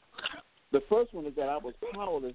The 0.72 0.82
first 0.88 1.12
one 1.14 1.26
is 1.26 1.34
that 1.36 1.48
I 1.48 1.56
was 1.56 1.74
powerless 1.92 2.34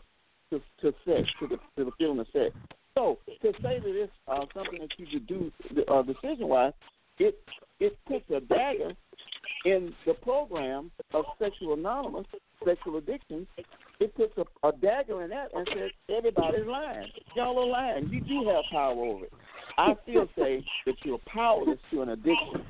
to, 0.51 0.61
to 0.81 0.93
sex, 1.05 1.27
to 1.39 1.47
the 1.47 1.57
to 1.77 1.85
the 1.85 1.91
feeling 1.97 2.19
of 2.19 2.27
sex. 2.33 2.53
So 2.95 3.17
to 3.41 3.53
say 3.61 3.79
that 3.79 3.85
it's 3.85 4.11
uh, 4.27 4.45
something 4.53 4.79
that 4.79 4.89
you 4.97 5.05
could 5.05 5.27
do 5.27 5.51
uh, 5.87 6.01
decision 6.01 6.47
wise, 6.47 6.73
it 7.19 7.39
it 7.79 7.97
puts 8.07 8.25
a 8.29 8.39
dagger 8.39 8.93
in 9.65 9.93
the 10.05 10.13
program 10.13 10.91
of 11.13 11.25
sexual 11.39 11.73
anonymous, 11.73 12.25
sexual 12.65 12.97
addictions. 12.97 13.47
It 13.99 14.15
puts 14.15 14.33
a, 14.37 14.67
a 14.67 14.71
dagger 14.73 15.23
in 15.23 15.29
that 15.31 15.49
and 15.53 15.67
says 15.73 15.91
everybody's 16.15 16.65
lying. 16.67 17.07
Y'all 17.35 17.57
are 17.57 17.65
lying. 17.65 18.09
You 18.09 18.21
do 18.21 18.47
have 18.49 18.63
power 18.71 18.93
over 18.93 19.25
it. 19.25 19.33
I 19.77 19.95
still 20.03 20.27
say 20.37 20.65
that 20.85 20.95
you're 21.03 21.19
powerless 21.27 21.79
to 21.91 22.01
an 22.01 22.09
addiction. 22.09 22.65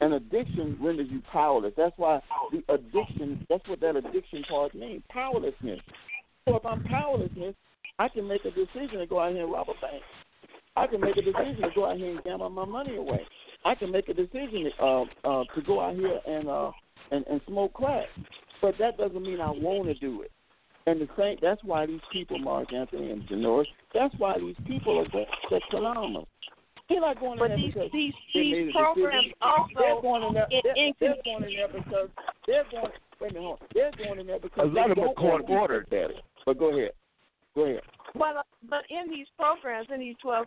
An 0.00 0.14
addiction 0.14 0.78
renders 0.80 1.08
you 1.10 1.22
powerless. 1.32 1.72
That's 1.76 1.96
why 1.96 2.20
the 2.52 2.62
addiction. 2.72 3.46
That's 3.48 3.66
what 3.68 3.80
that 3.80 3.96
addiction 3.96 4.42
part 4.48 4.74
means. 4.74 5.02
Powerlessness. 5.10 5.80
So 6.48 6.56
if 6.56 6.64
I'm 6.64 6.82
powerlessness, 6.84 7.54
I 7.98 8.08
can 8.08 8.26
make 8.26 8.44
a 8.44 8.50
decision 8.50 8.98
to 8.98 9.06
go 9.06 9.20
out 9.20 9.32
here 9.32 9.44
and 9.44 9.52
rob 9.52 9.68
a 9.68 9.74
bank. 9.80 10.02
I 10.76 10.86
can 10.86 11.00
make 11.00 11.16
a 11.16 11.22
decision 11.22 11.62
to 11.62 11.70
go 11.74 11.90
out 11.90 11.98
here 11.98 12.10
and 12.10 12.24
gamble 12.24 12.48
my 12.48 12.64
money 12.64 12.96
away. 12.96 13.20
I 13.64 13.74
can 13.74 13.90
make 13.90 14.08
a 14.08 14.14
decision 14.14 14.70
uh, 14.80 15.02
uh, 15.24 15.44
to 15.54 15.62
go 15.66 15.80
out 15.80 15.94
here 15.94 16.18
and 16.26 16.48
uh, 16.48 16.70
and, 17.10 17.24
and 17.26 17.40
smoke 17.46 17.72
crack. 17.74 18.06
But 18.62 18.74
that 18.78 18.96
doesn't 18.98 19.22
mean 19.22 19.40
I 19.40 19.50
want 19.50 19.88
to 19.88 19.94
do 19.94 20.22
it. 20.22 20.30
And 20.86 21.00
the 21.00 21.08
same, 21.16 21.36
that's 21.42 21.62
why 21.62 21.86
these 21.86 22.00
people, 22.12 22.38
Mark 22.38 22.72
Anthony 22.72 23.10
and 23.10 23.22
Janoris, 23.28 23.66
that's 23.94 24.14
why 24.18 24.38
these 24.38 24.56
people 24.66 24.98
are 24.98 25.08
going 25.08 25.26
sex 25.50 25.62
anonymous. 25.72 26.24
They're 26.88 27.00
not 27.00 27.20
going 27.20 27.34
in 27.34 27.38
But 27.38 27.48
there 27.48 27.56
these 27.58 27.74
because 27.74 27.90
these 27.92 28.12
they 28.34 28.40
these 28.40 28.66
made 28.66 28.72
programs 28.74 29.24
decision. 29.24 29.34
also 29.40 29.74
they're 29.78 30.00
going 30.02 30.22
in 30.24 30.34
there. 30.34 30.46
in- 30.50 30.60
They're, 30.64 30.76
in- 30.86 30.94
they're 30.98 31.16
going 31.24 31.44
in 31.44 31.56
there 31.56 31.68
because 31.68 32.08
they're 32.46 32.64
going. 32.72 32.92
Wait 33.20 33.30
a 33.30 33.34
minute, 33.34 33.44
hold 33.46 33.58
on. 33.60 33.66
They're 33.74 33.92
going 33.92 34.20
in 34.20 34.26
there 34.26 34.40
because 34.40 34.64
A 34.64 34.66
lot 34.66 34.86
they 34.86 34.90
of 34.92 34.96
them 34.96 35.04
are 35.04 35.06
want 35.06 35.16
to 35.16 35.46
be 35.46 35.52
court-ordered. 35.52 35.86
sex 35.90 36.02
addicts. 36.04 36.22
But 36.46 36.58
go 36.58 36.76
ahead. 36.76 36.90
Go 37.54 37.62
ahead. 37.64 37.82
But 38.14 38.46
but 38.68 38.82
in 38.90 39.10
these 39.10 39.26
programs, 39.38 39.86
in 39.92 40.00
these 40.00 40.16
twelve 40.22 40.46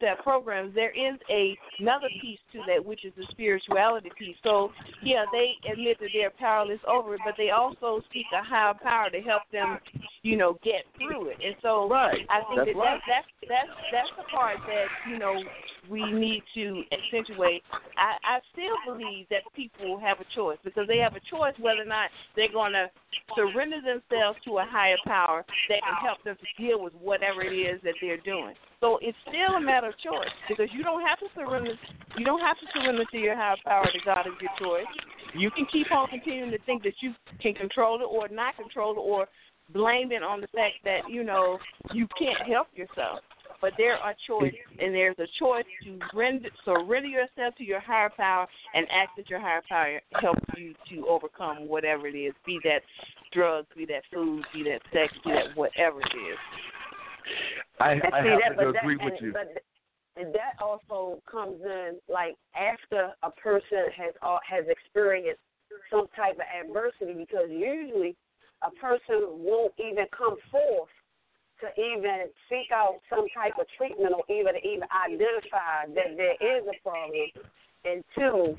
step 0.00 0.22
programs, 0.22 0.74
there 0.74 0.90
is 0.90 1.20
a 1.28 1.56
another 1.78 2.08
piece 2.20 2.38
to 2.52 2.60
that, 2.66 2.84
which 2.84 3.04
is 3.04 3.12
the 3.16 3.24
spirituality 3.30 4.10
piece. 4.18 4.36
So 4.42 4.72
yeah, 5.04 5.24
they 5.32 5.52
admit 5.70 5.98
that 6.00 6.08
they're 6.12 6.32
powerless 6.38 6.80
over 6.88 7.14
it, 7.14 7.20
but 7.24 7.34
they 7.36 7.50
also 7.50 8.00
seek 8.12 8.26
a 8.32 8.42
higher 8.42 8.74
power 8.82 9.10
to 9.10 9.20
help 9.20 9.42
them, 9.52 9.78
you 10.22 10.36
know, 10.36 10.58
get 10.64 10.88
through 10.96 11.28
it. 11.28 11.36
And 11.44 11.54
so 11.62 11.88
Right. 11.88 12.24
I 12.30 12.40
think 12.48 12.64
That's 12.64 12.70
that 12.72 12.80
right. 12.80 13.00
that's 13.06 13.28
that's 13.48 13.68
that's 13.68 13.74
that's 13.92 14.12
the 14.16 14.24
part 14.30 14.56
that 14.66 14.86
you 15.10 15.18
know 15.18 15.42
we 15.90 16.00
need 16.12 16.42
to 16.54 16.82
accentuate. 16.92 17.62
I, 17.96 18.16
I 18.22 18.38
still 18.52 18.76
believe 18.86 19.26
that 19.30 19.42
people 19.56 19.98
have 19.98 20.20
a 20.20 20.26
choice 20.34 20.58
because 20.64 20.86
they 20.86 20.98
have 20.98 21.16
a 21.16 21.20
choice 21.30 21.54
whether 21.58 21.82
or 21.82 21.90
not 21.90 22.10
they're 22.36 22.52
going 22.52 22.72
to 22.72 22.88
surrender 23.34 23.80
themselves 23.80 24.38
to 24.44 24.58
a 24.58 24.64
higher 24.64 24.96
power 25.04 25.44
that 25.68 25.80
can 25.82 25.94
help 26.04 26.22
them 26.24 26.36
to 26.36 26.62
deal 26.62 26.82
with 26.82 26.94
whatever 26.94 27.42
it 27.42 27.54
is 27.54 27.80
that 27.82 27.94
they're 28.00 28.18
doing. 28.18 28.54
So 28.80 28.98
it's 29.02 29.18
still 29.28 29.56
a 29.56 29.60
matter 29.60 29.88
of 29.88 29.98
choice 29.98 30.32
because 30.48 30.68
you 30.72 30.82
don't 30.82 31.02
have 31.06 31.18
to 31.20 31.26
surrender. 31.34 31.72
You 32.16 32.24
don't 32.24 32.40
have 32.40 32.56
to 32.60 32.66
surrender 32.72 33.04
to 33.12 33.18
your 33.18 33.36
higher 33.36 33.56
power. 33.64 33.84
To 33.84 33.98
God 34.04 34.26
is 34.26 34.32
your 34.40 34.50
choice. 34.58 34.88
You 35.36 35.50
can 35.50 35.66
keep 35.70 35.92
on 35.92 36.08
continuing 36.08 36.50
to 36.50 36.58
think 36.64 36.82
that 36.84 36.94
you 37.00 37.12
can 37.40 37.54
control 37.54 38.00
it 38.00 38.04
or 38.04 38.28
not 38.28 38.56
control 38.56 38.92
it 38.92 38.98
or 38.98 39.28
blame 39.72 40.12
it 40.12 40.22
on 40.22 40.40
the 40.40 40.48
fact 40.48 40.76
that 40.84 41.00
you 41.10 41.22
know 41.22 41.58
you 41.92 42.08
can't 42.18 42.40
help 42.48 42.68
yourself. 42.74 43.20
But 43.60 43.74
there 43.76 43.96
are 43.96 44.14
choices, 44.26 44.58
and 44.80 44.94
there's 44.94 45.18
a 45.18 45.26
choice 45.38 45.66
to 45.84 45.98
render, 46.14 46.48
surrender 46.64 47.08
yourself 47.08 47.54
to 47.58 47.64
your 47.64 47.80
higher 47.80 48.08
power 48.16 48.46
and 48.72 48.86
ask 48.90 49.10
that 49.18 49.28
your 49.28 49.40
higher 49.40 49.60
power 49.68 50.00
helps 50.18 50.40
you 50.56 50.74
to 50.88 51.06
overcome 51.06 51.68
whatever 51.68 52.06
it 52.06 52.16
is, 52.16 52.32
be 52.46 52.58
that 52.64 52.80
drugs, 53.34 53.66
be 53.76 53.84
that 53.84 54.02
food, 54.12 54.42
be 54.54 54.62
that 54.62 54.80
sex, 54.90 55.12
be 55.22 55.32
that 55.32 55.54
whatever 55.54 56.00
it 56.00 56.16
is. 56.16 56.38
I, 57.80 57.92
And 57.92 58.02
I 58.14 58.22
see, 58.22 58.28
happen 58.28 58.56
that, 58.56 58.62
to 58.62 58.66
but 58.66 58.72
that, 58.72 58.82
agree 58.82 58.96
with 58.96 59.14
and, 59.14 59.22
you. 59.22 59.32
But 59.32 59.62
that 60.16 60.60
also 60.60 61.22
comes 61.30 61.60
in 61.64 61.98
like 62.08 62.36
after 62.54 63.12
a 63.22 63.30
person 63.30 63.88
has 63.96 64.14
has 64.44 64.64
experienced 64.68 65.40
some 65.90 66.06
type 66.16 66.34
of 66.34 66.48
adversity, 66.50 67.14
because 67.14 67.48
usually 67.48 68.16
a 68.62 68.70
person 68.80 69.40
won't 69.40 69.72
even 69.78 70.04
come 70.16 70.36
forth 70.50 70.90
to 71.60 71.68
even 71.80 72.28
seek 72.48 72.72
out 72.72 73.00
some 73.08 73.26
type 73.34 73.52
of 73.60 73.66
treatment 73.76 74.12
or 74.12 74.24
even 74.32 74.56
even 74.64 74.88
identify 74.92 75.86
that 75.94 76.16
there 76.16 76.36
is 76.40 76.64
a 76.68 76.76
problem 76.82 77.28
until 77.84 78.56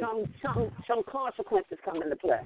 some 0.00 0.24
some 0.42 0.70
some 0.86 1.02
consequences 1.10 1.78
come 1.84 2.02
into 2.02 2.16
play. 2.16 2.40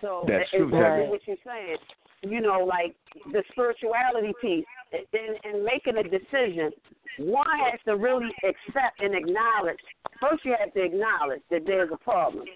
So 0.00 0.24
That's 0.28 0.48
true, 0.50 0.68
exactly 0.68 1.08
what 1.08 1.20
you're 1.26 1.36
saying. 1.44 1.76
You 2.22 2.40
know, 2.40 2.64
like 2.64 2.94
the 3.32 3.42
spirituality 3.52 4.32
piece. 4.40 4.64
In, 5.12 5.50
in 5.50 5.64
making 5.64 5.96
a 5.96 6.02
decision, 6.02 6.70
one 7.18 7.46
has 7.70 7.80
to 7.86 7.96
really 7.96 8.30
accept 8.42 9.00
and 9.00 9.14
acknowledge. 9.14 9.78
First, 10.20 10.44
you 10.44 10.54
have 10.58 10.72
to 10.74 10.82
acknowledge 10.82 11.42
that 11.50 11.62
there's 11.66 11.90
a 11.92 11.96
problem, 11.96 12.46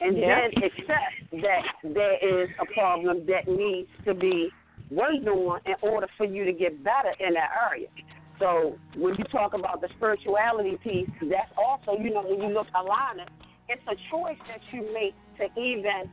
and 0.00 0.16
Yeah. 0.16 0.48
then 0.50 0.64
accept 0.64 1.42
that 1.42 1.62
there 1.82 2.18
is 2.20 2.50
a 2.58 2.66
problem 2.66 3.24
that 3.26 3.48
needs 3.48 3.88
to 4.04 4.14
be 4.14 4.50
worked 4.90 5.26
on 5.26 5.60
in 5.66 5.74
order 5.80 6.08
for 6.16 6.26
you 6.26 6.44
to 6.44 6.52
get 6.52 6.82
better 6.84 7.14
in 7.20 7.34
that 7.34 7.50
area. 7.70 7.88
So 8.38 8.76
when 8.96 9.14
you 9.14 9.24
talk 9.24 9.54
about 9.54 9.80
the 9.80 9.88
spirituality 9.96 10.76
piece, 10.82 11.08
that's 11.22 11.52
also, 11.56 11.96
you 11.98 12.10
know, 12.12 12.22
when 12.22 12.42
you 12.42 12.48
look 12.48 12.66
alignment, 12.74 13.30
it's 13.68 13.82
a 13.86 13.94
choice 14.10 14.38
that 14.48 14.60
you 14.72 14.92
make 14.92 15.14
to 15.38 15.60
even 15.60 16.10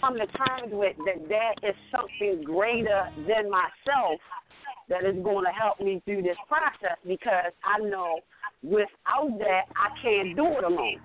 come 0.00 0.14
to 0.14 0.26
terms 0.26 0.72
with 0.72 0.96
that 1.04 1.28
there 1.28 1.54
is 1.62 1.76
something 1.92 2.42
greater 2.42 3.08
than 3.28 3.50
myself 3.50 4.20
that 4.88 5.04
is 5.04 5.16
going 5.24 5.44
to 5.44 5.50
help 5.52 5.80
me 5.80 6.00
through 6.04 6.22
this 6.22 6.36
process 6.48 6.96
because 7.06 7.52
I 7.64 7.78
know 7.80 8.20
without 8.62 9.38
that 9.38 9.62
I 9.76 9.88
can't 10.02 10.36
do 10.36 10.46
it 10.58 10.64
alone. 10.64 11.00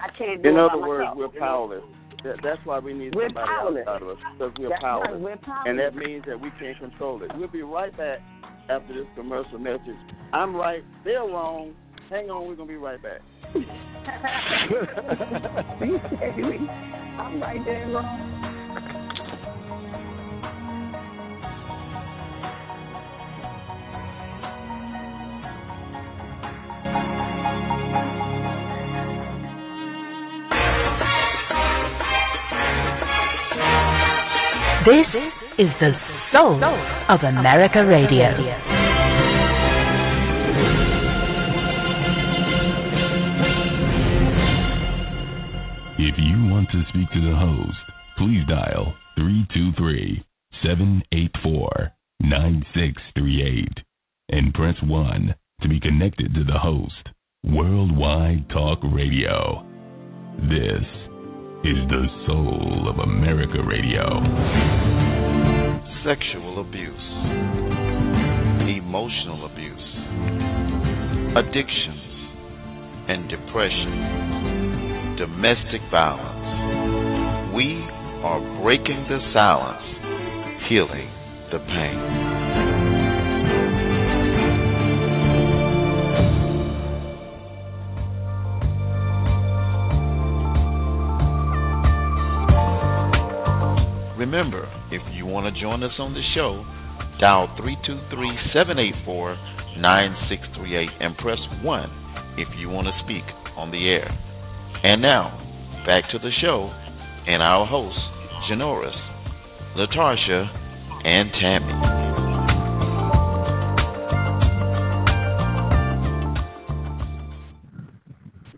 I 0.00 0.08
can't 0.16 0.42
do 0.42 0.48
it 0.48 0.52
In 0.52 0.56
it 0.56 0.60
other 0.60 0.78
words, 0.78 1.04
myself. 1.04 1.18
we're 1.18 1.28
powerless. 1.40 1.82
That, 2.24 2.36
that's 2.42 2.60
why 2.64 2.78
we 2.78 2.92
need 2.94 3.14
We're 3.14 3.28
somebody 3.28 3.46
powerless. 3.48 3.84
outside 3.86 4.02
of 4.02 4.08
us 4.08 4.16
because 4.32 4.52
we're 4.58 4.68
That's 4.70 4.82
powerless. 4.82 5.10
right, 5.12 5.20
we're 5.20 5.36
powerless. 5.36 5.66
And 5.66 5.78
that 5.78 5.94
means 5.94 6.24
that 6.26 6.40
we 6.40 6.50
can't 6.58 6.78
control 6.78 7.22
it. 7.22 7.30
We'll 7.36 7.48
be 7.48 7.62
right 7.62 7.94
back 7.96 8.20
after 8.68 8.94
this 8.94 9.06
commercial 9.14 9.58
message. 9.58 9.96
I'm 10.32 10.54
right, 10.56 10.82
they're 11.04 11.20
wrong. 11.20 11.74
Hang 12.10 12.30
on, 12.30 12.46
we're 12.48 12.54
gonna 12.56 12.68
be 12.68 12.76
right 12.76 13.00
back. 13.02 13.20
I'm 17.18 17.40
right 17.40 17.64
there 17.64 17.88
wrong. 17.88 19.02
This 34.86 35.06
is 35.58 35.68
the 35.80 35.90
soul 36.30 36.62
of 36.62 37.20
America 37.24 37.84
Radio. 37.84 38.30
If 45.98 46.14
you 46.18 46.46
want 46.52 46.70
to 46.70 46.84
speak 46.90 47.10
to 47.14 47.20
the 47.20 47.34
host, 47.34 47.76
please 48.16 48.46
dial 48.48 48.94
323 49.16 50.24
784 50.62 51.90
9638 52.20 53.68
and 54.28 54.54
press 54.54 54.76
1 54.84 55.34
to 55.62 55.68
be 55.68 55.80
connected 55.80 56.32
to 56.32 56.44
the 56.44 56.60
host. 56.60 57.08
Worldwide 57.42 58.48
Talk 58.50 58.78
Radio. 58.84 59.66
This 60.48 60.84
is 61.64 61.88
the 61.88 62.06
soul 62.26 62.88
of 62.88 62.98
America 62.98 63.62
Radio. 63.62 64.04
Sexual 66.04 66.60
abuse, 66.60 67.08
emotional 68.68 69.46
abuse, 69.46 69.88
addictions 71.36 72.00
and 73.08 73.28
depression, 73.28 75.16
domestic 75.16 75.80
violence. 75.90 77.54
We 77.54 77.82
are 78.22 78.40
breaking 78.62 79.06
the 79.08 79.18
silence, 79.32 79.82
healing 80.68 81.10
the 81.50 81.58
pain. 81.58 82.35
Remember, 94.26 94.68
if 94.90 95.02
you 95.14 95.24
want 95.24 95.46
to 95.46 95.60
join 95.60 95.84
us 95.84 95.92
on 96.00 96.12
the 96.12 96.22
show, 96.34 96.66
dial 97.20 97.46
323-784-9638 99.78 100.88
and 100.98 101.16
press 101.16 101.38
1 101.62 102.34
if 102.36 102.48
you 102.58 102.68
want 102.68 102.88
to 102.88 102.92
speak 103.04 103.22
on 103.54 103.70
the 103.70 103.88
air. 103.88 104.10
And 104.82 105.00
now, 105.00 105.30
back 105.86 106.10
to 106.10 106.18
the 106.18 106.32
show 106.40 106.72
and 107.28 107.40
our 107.40 107.64
hosts, 107.66 108.00
Janoris, 108.50 108.96
Latarsha, 109.76 110.50
and 111.04 111.30
Tammy. 111.40 111.72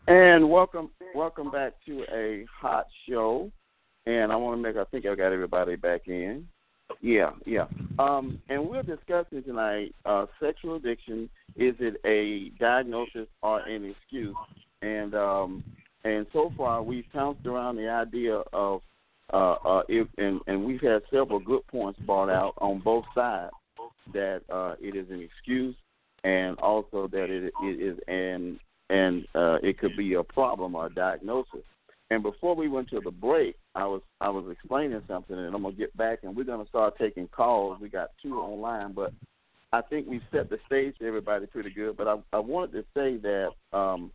And 0.06 0.48
welcome, 0.48 0.88
welcome 1.14 1.50
back 1.50 1.74
to 1.84 2.06
a 2.10 2.46
hot 2.58 2.86
show. 3.06 3.52
And 4.08 4.32
I 4.32 4.36
want 4.36 4.56
to 4.56 4.62
make. 4.62 4.76
I 4.78 4.84
think 4.84 5.04
I 5.04 5.14
got 5.14 5.32
everybody 5.34 5.76
back 5.76 6.08
in. 6.08 6.48
Yeah, 7.02 7.32
yeah. 7.44 7.66
Um, 7.98 8.40
and 8.48 8.66
we're 8.66 8.82
discussing 8.82 9.42
tonight 9.42 9.94
uh, 10.06 10.24
sexual 10.40 10.76
addiction. 10.76 11.28
Is 11.56 11.74
it 11.78 12.00
a 12.06 12.48
diagnosis 12.58 13.28
or 13.42 13.60
an 13.60 13.84
excuse? 13.84 14.34
And 14.80 15.14
um, 15.14 15.62
and 16.04 16.26
so 16.32 16.50
far 16.56 16.82
we've 16.82 17.04
pounced 17.12 17.44
around 17.44 17.76
the 17.76 17.90
idea 17.90 18.36
of 18.54 18.80
uh, 19.34 19.52
uh, 19.52 19.82
if, 19.90 20.08
and 20.16 20.40
and 20.46 20.64
we've 20.64 20.80
had 20.80 21.02
several 21.10 21.38
good 21.38 21.66
points 21.66 22.00
brought 22.00 22.30
out 22.30 22.54
on 22.58 22.80
both 22.80 23.04
sides 23.14 23.52
that 24.14 24.40
uh, 24.48 24.74
it 24.80 24.96
is 24.96 25.10
an 25.10 25.20
excuse 25.20 25.76
and 26.24 26.58
also 26.60 27.08
that 27.08 27.24
it, 27.24 27.52
it 27.62 27.80
is 27.80 27.98
an 28.08 28.58
and 28.88 29.26
uh, 29.34 29.58
it 29.62 29.78
could 29.78 29.94
be 29.98 30.14
a 30.14 30.22
problem 30.22 30.74
or 30.74 30.86
a 30.86 30.94
diagnosis. 30.94 31.60
And 32.10 32.22
before 32.22 32.56
we 32.56 32.68
went 32.68 32.88
to 32.88 33.00
the 33.00 33.10
break, 33.10 33.54
I 33.78 33.86
was 33.86 34.02
I 34.20 34.28
was 34.28 34.44
explaining 34.50 35.00
something, 35.06 35.38
and 35.38 35.54
I'm 35.54 35.62
gonna 35.62 35.72
get 35.72 35.96
back, 35.96 36.20
and 36.24 36.36
we're 36.36 36.42
gonna 36.42 36.66
start 36.66 36.98
taking 36.98 37.28
calls. 37.28 37.78
We 37.80 37.88
got 37.88 38.10
two 38.20 38.34
online, 38.34 38.92
but 38.92 39.12
I 39.72 39.82
think 39.82 40.08
we 40.08 40.20
set 40.32 40.50
the 40.50 40.58
stage 40.66 40.96
for 40.98 41.06
everybody 41.06 41.46
pretty 41.46 41.70
good. 41.70 41.96
But 41.96 42.08
I 42.08 42.16
I 42.32 42.40
wanted 42.40 42.72
to 42.72 42.84
say 42.92 43.18
that 43.18 43.50
um, 43.72 44.10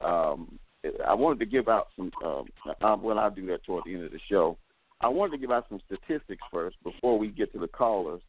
um, 0.00 0.60
I 1.04 1.14
wanted 1.14 1.40
to 1.40 1.46
give 1.46 1.68
out 1.68 1.88
some. 1.96 2.12
Um, 2.24 2.44
uh, 2.80 2.96
well, 3.02 3.18
I'll 3.18 3.28
do 3.28 3.44
that 3.46 3.64
toward 3.64 3.82
the 3.86 3.94
end 3.94 4.04
of 4.04 4.12
the 4.12 4.20
show. 4.30 4.56
I 5.00 5.08
wanted 5.08 5.32
to 5.32 5.38
give 5.38 5.50
out 5.50 5.66
some 5.68 5.80
statistics 5.86 6.42
first 6.52 6.76
before 6.84 7.18
we 7.18 7.28
get 7.28 7.52
to 7.54 7.58
the 7.58 7.66
callers 7.66 8.22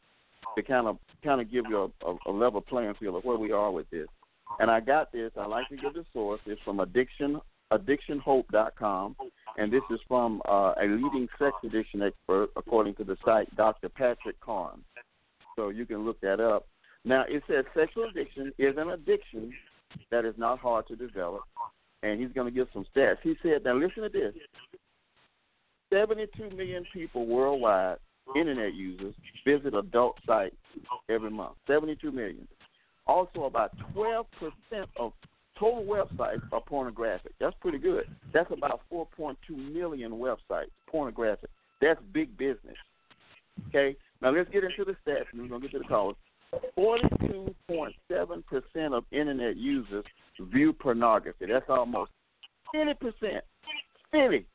to 0.56 0.62
kind 0.64 0.88
of 0.88 0.98
kind 1.22 1.40
of 1.40 1.52
give 1.52 1.66
you 1.68 1.92
a, 2.02 2.10
a, 2.10 2.16
a 2.26 2.32
level 2.32 2.60
playing 2.60 2.94
field 2.98 3.14
of 3.14 3.24
where 3.24 3.38
we 3.38 3.52
are 3.52 3.70
with 3.70 3.88
this. 3.90 4.08
And 4.58 4.72
I 4.72 4.80
got 4.80 5.12
this. 5.12 5.30
I 5.38 5.46
like 5.46 5.68
to 5.68 5.76
give 5.76 5.94
the 5.94 6.04
source. 6.12 6.40
It's 6.46 6.60
from 6.62 6.80
addiction 6.80 7.40
addictionhope.com, 7.72 9.16
and 9.58 9.72
this 9.72 9.82
is 9.90 9.98
from 10.06 10.40
uh, 10.48 10.74
a 10.80 10.86
leading 10.86 11.28
sex 11.38 11.52
addiction 11.64 12.00
expert, 12.02 12.50
according 12.56 12.94
to 12.94 13.04
the 13.04 13.16
site 13.24 13.54
Dr. 13.56 13.88
Patrick 13.88 14.40
Carnes. 14.40 14.84
So 15.56 15.70
you 15.70 15.84
can 15.84 16.04
look 16.04 16.20
that 16.20 16.40
up. 16.40 16.66
Now 17.04 17.24
it 17.28 17.42
says 17.48 17.64
sexual 17.76 18.08
addiction 18.08 18.52
is 18.58 18.76
an 18.78 18.90
addiction 18.90 19.52
that 20.10 20.24
is 20.24 20.34
not 20.36 20.60
hard 20.60 20.86
to 20.88 20.96
develop, 20.96 21.42
and 22.02 22.20
he's 22.20 22.32
going 22.32 22.46
to 22.46 22.54
give 22.54 22.68
some 22.72 22.86
stats. 22.94 23.16
He 23.22 23.36
said, 23.42 23.64
now 23.64 23.74
listen 23.74 24.04
to 24.04 24.08
this: 24.08 24.34
72 25.92 26.50
million 26.56 26.84
people 26.92 27.26
worldwide, 27.26 27.96
internet 28.36 28.74
users, 28.74 29.14
visit 29.44 29.74
adult 29.74 30.16
sites 30.24 30.56
every 31.08 31.30
month. 31.30 31.56
72 31.66 32.12
million. 32.12 32.46
Also, 33.06 33.44
about 33.44 33.72
12% 33.96 34.24
of 34.98 35.12
total 35.58 35.84
websites 35.84 36.42
are 36.52 36.60
pornographic. 36.60 37.32
That's 37.40 37.56
pretty 37.60 37.78
good. 37.78 38.04
That's 38.32 38.50
about 38.50 38.82
4.2 38.92 39.36
million 39.72 40.12
websites 40.12 40.70
pornographic. 40.88 41.50
That's 41.80 42.00
big 42.12 42.36
business. 42.36 42.76
Okay. 43.68 43.96
Now 44.20 44.30
let's 44.30 44.50
get 44.50 44.64
into 44.64 44.84
the 44.84 44.96
stats, 45.06 45.26
and 45.32 45.42
we're 45.42 45.48
gonna 45.48 45.62
get 45.62 45.70
to 45.72 45.78
the 45.78 45.84
callers. 45.84 46.16
42.7% 46.76 48.92
of 48.92 49.04
internet 49.12 49.56
users 49.56 50.04
view 50.40 50.72
pornography. 50.72 51.46
That's 51.46 51.68
almost 51.68 52.10
50%. 52.74 53.40
50. 54.12 54.46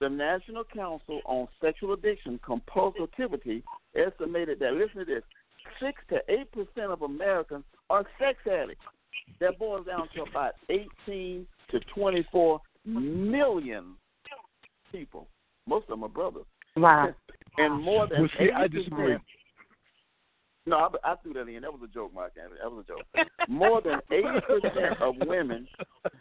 The 0.00 0.08
National 0.08 0.64
Council 0.64 1.20
on 1.24 1.46
Sexual 1.60 1.92
Addiction 1.94 2.38
Compulsivity 2.46 3.62
estimated 3.96 4.58
that, 4.60 4.74
listen 4.74 4.98
to 4.98 5.04
this, 5.04 5.24
6 5.80 6.00
to 6.10 6.22
8% 6.28 6.92
of 6.92 7.02
Americans 7.02 7.64
are 7.90 8.06
sex 8.18 8.38
addicts. 8.46 8.84
That 9.40 9.58
boils 9.58 9.86
down 9.86 10.08
to 10.14 10.22
about 10.22 10.54
18 10.68 11.46
to 11.70 11.80
24 11.94 12.60
million 12.84 13.94
people. 14.92 15.28
Most 15.66 15.84
of 15.84 15.88
them 15.90 16.04
are 16.04 16.08
brothers. 16.08 16.44
Wow. 16.76 17.14
And 17.56 17.82
more 17.82 18.06
than 18.06 18.22
Well, 18.22 18.30
see, 18.38 18.50
I 18.50 18.66
80%. 18.68 18.72
disagree. 18.72 19.16
No, 20.66 20.76
I, 21.04 21.12
I 21.12 21.16
threw 21.16 21.34
that 21.34 21.48
in. 21.48 21.62
That 21.62 21.72
was 21.72 21.82
a 21.84 21.92
joke, 21.92 22.14
Mark 22.14 22.32
That 22.34 22.70
was 22.70 22.84
a 22.84 22.92
joke. 22.92 23.28
More 23.48 23.82
than 23.82 24.00
80% 24.10 25.00
of 25.00 25.14
women 25.26 25.68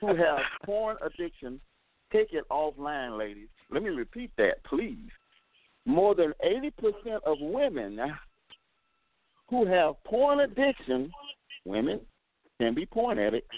who 0.01 0.07
have 0.07 0.39
porn 0.65 0.97
addiction 1.01 1.59
take 2.11 2.33
it 2.33 2.47
offline, 2.49 3.17
ladies. 3.17 3.47
Let 3.71 3.83
me 3.83 3.89
repeat 3.89 4.31
that, 4.37 4.63
please. 4.65 5.09
More 5.85 6.13
than 6.13 6.33
80% 6.45 6.71
of 7.25 7.37
women 7.39 7.99
who 9.49 9.65
have 9.65 9.95
porn 10.03 10.41
addiction, 10.41 11.11
women 11.65 12.01
can 12.63 12.73
be 12.73 12.85
porn 12.85 13.19
addicts. 13.19 13.55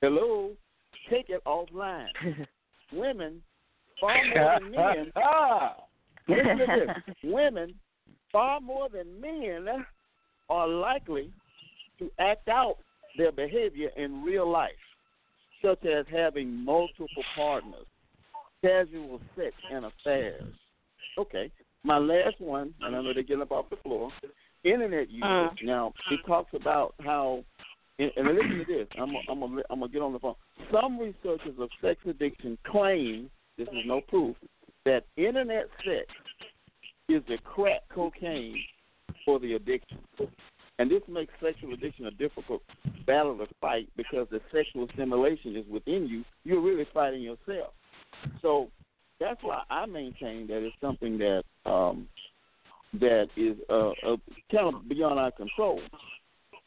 Hello, 0.00 0.50
take 1.10 1.28
it 1.30 1.42
offline. 1.44 2.06
women 2.92 3.42
far 4.00 4.16
more 4.32 4.58
than 4.60 4.70
men. 4.76 5.12
Listen 6.28 6.58
to 6.58 6.66
this. 6.66 7.14
Women 7.24 7.74
far 8.30 8.60
more 8.60 8.88
than 8.88 9.20
men 9.20 9.66
are 10.48 10.68
likely 10.68 11.32
to 11.98 12.10
act 12.20 12.48
out 12.48 12.76
their 13.18 13.32
behavior 13.32 13.90
in 13.96 14.22
real 14.22 14.48
life, 14.48 14.70
such 15.64 15.84
as 15.84 16.06
having 16.10 16.64
multiple 16.64 17.08
partners, 17.34 17.86
casual 18.62 19.20
sex, 19.36 19.54
and 19.72 19.86
affairs. 19.86 20.54
Okay, 21.18 21.50
my 21.82 21.98
last 21.98 22.40
one, 22.40 22.72
and 22.80 22.94
I 22.94 23.02
know 23.02 23.12
they're 23.12 23.24
getting 23.24 23.42
up 23.42 23.50
off 23.50 23.70
the 23.70 23.76
floor. 23.76 24.10
Internet 24.62 25.10
users. 25.10 25.24
Uh. 25.24 25.48
Now, 25.64 25.92
he 26.08 26.16
talks 26.26 26.52
about 26.54 26.94
how, 27.00 27.44
and, 28.00 28.10
and 28.16 28.36
listen 28.36 28.58
to 28.58 28.64
this. 28.64 28.88
I'm, 28.98 29.10
I'm, 29.28 29.42
I'm, 29.42 29.62
I'm 29.70 29.80
gonna 29.80 29.92
get 29.92 30.02
on 30.02 30.12
the 30.12 30.18
phone. 30.18 30.34
Some 30.72 30.98
researchers 30.98 31.54
of 31.58 31.68
sex 31.82 32.00
addiction 32.06 32.56
claim, 32.66 33.30
this 33.58 33.68
is 33.68 33.84
no 33.86 34.00
proof, 34.00 34.36
that 34.86 35.04
internet 35.16 35.68
sex 35.84 36.06
is 37.08 37.22
the 37.28 37.36
crack 37.44 37.82
cocaine 37.94 38.58
for 39.24 39.38
the 39.38 39.54
addiction. 39.54 39.98
And 40.78 40.90
this 40.90 41.02
makes 41.08 41.32
sexual 41.42 41.74
addiction 41.74 42.06
a 42.06 42.10
difficult 42.12 42.62
battle 43.06 43.36
to 43.36 43.46
fight 43.60 43.88
because 43.96 44.26
the 44.30 44.40
sexual 44.50 44.88
stimulation 44.94 45.54
is 45.54 45.66
within 45.70 46.06
you. 46.08 46.24
You're 46.44 46.62
really 46.62 46.86
fighting 46.94 47.20
yourself. 47.20 47.74
So 48.40 48.68
that's 49.18 49.42
why 49.42 49.62
I 49.68 49.84
maintain 49.84 50.46
that 50.46 50.64
it's 50.64 50.74
something 50.80 51.18
that 51.18 51.42
um, 51.66 52.08
that 52.94 53.28
is 53.36 53.56
uh, 53.68 53.90
uh, 53.90 54.16
kind 54.50 54.74
of 54.74 54.88
beyond 54.88 55.20
our 55.20 55.30
control. 55.30 55.80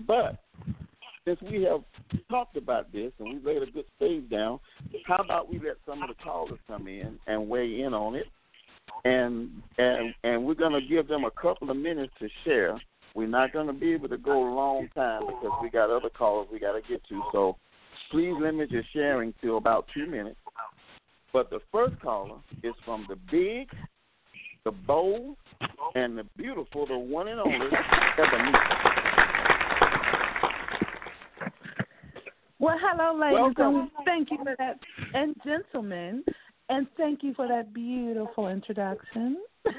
But 0.05 0.37
since 1.25 1.39
we 1.41 1.63
have 1.63 1.81
talked 2.29 2.57
about 2.57 2.91
this 2.91 3.11
and 3.19 3.33
we've 3.33 3.45
laid 3.45 3.63
a 3.63 3.71
good 3.71 3.85
stage 3.95 4.29
down, 4.29 4.59
how 5.05 5.17
about 5.17 5.49
we 5.49 5.59
let 5.59 5.77
some 5.85 6.01
of 6.03 6.09
the 6.09 6.23
callers 6.23 6.59
come 6.67 6.87
in 6.87 7.17
and 7.27 7.49
weigh 7.49 7.81
in 7.81 7.93
on 7.93 8.15
it? 8.15 8.25
And 9.05 9.49
and 9.77 10.13
and 10.23 10.45
we're 10.45 10.55
to 10.73 10.87
give 10.87 11.07
them 11.07 11.23
a 11.23 11.31
couple 11.31 11.69
of 11.71 11.77
minutes 11.77 12.13
to 12.19 12.27
share. 12.43 12.79
We're 13.15 13.27
not 13.27 13.53
to 13.67 13.73
be 13.73 13.93
able 13.93 14.09
to 14.09 14.17
go 14.17 14.31
a 14.31 14.53
long 14.53 14.89
time 14.93 15.25
because 15.27 15.51
we 15.61 15.69
got 15.69 15.89
other 15.89 16.09
callers 16.09 16.47
we 16.51 16.59
got 16.59 16.73
to 16.73 16.81
get 16.87 17.01
to. 17.09 17.21
So 17.31 17.57
please 18.11 18.33
limit 18.39 18.71
your 18.71 18.83
sharing 18.91 19.33
to 19.41 19.55
about 19.55 19.87
two 19.93 20.05
minutes. 20.05 20.37
But 21.31 21.49
the 21.49 21.59
first 21.71 21.99
caller 22.01 22.37
is 22.61 22.73
from 22.85 23.05
the 23.07 23.15
big, 23.31 23.69
the 24.65 24.71
bold, 24.71 25.37
and 25.95 26.17
the 26.17 26.25
beautiful, 26.37 26.85
the 26.85 26.97
one 26.97 27.27
and 27.27 27.39
only 27.39 27.67
Ebony. 28.17 29.22
Well, 32.63 32.77
hello, 32.79 33.19
ladies, 33.19 33.57
Welcome. 33.57 33.75
and 33.75 33.89
thank 34.05 34.31
you 34.31 34.37
for 34.37 34.55
that, 34.57 34.79
and 35.13 35.35
gentlemen, 35.43 36.23
and 36.69 36.87
thank 36.95 37.21
you 37.21 37.33
for 37.33 37.45
that 37.45 37.73
beautiful 37.73 38.47
introduction. 38.47 39.43
okay, 39.67 39.75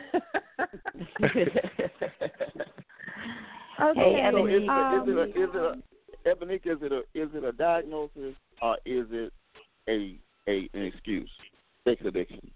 So 3.81 4.47
is 4.47 4.63
it, 4.63 4.69
um, 4.69 5.01
is 5.01 5.09
it, 5.09 5.17
a, 5.17 5.25
is 5.25 5.49
it 5.55 5.57
a, 5.57 6.31
Ebony, 6.31 6.55
is 6.57 6.79
it 6.83 6.93
a 6.93 6.99
is 7.19 7.31
it 7.33 7.43
a 7.43 7.53
diagnosis 7.53 8.35
or 8.61 8.77
is 8.85 9.07
it 9.11 9.33
a 9.89 10.19
a 10.47 10.69
an 10.75 10.83
excuse? 10.85 11.31
Sex 11.89 12.03
addiction. 12.05 12.51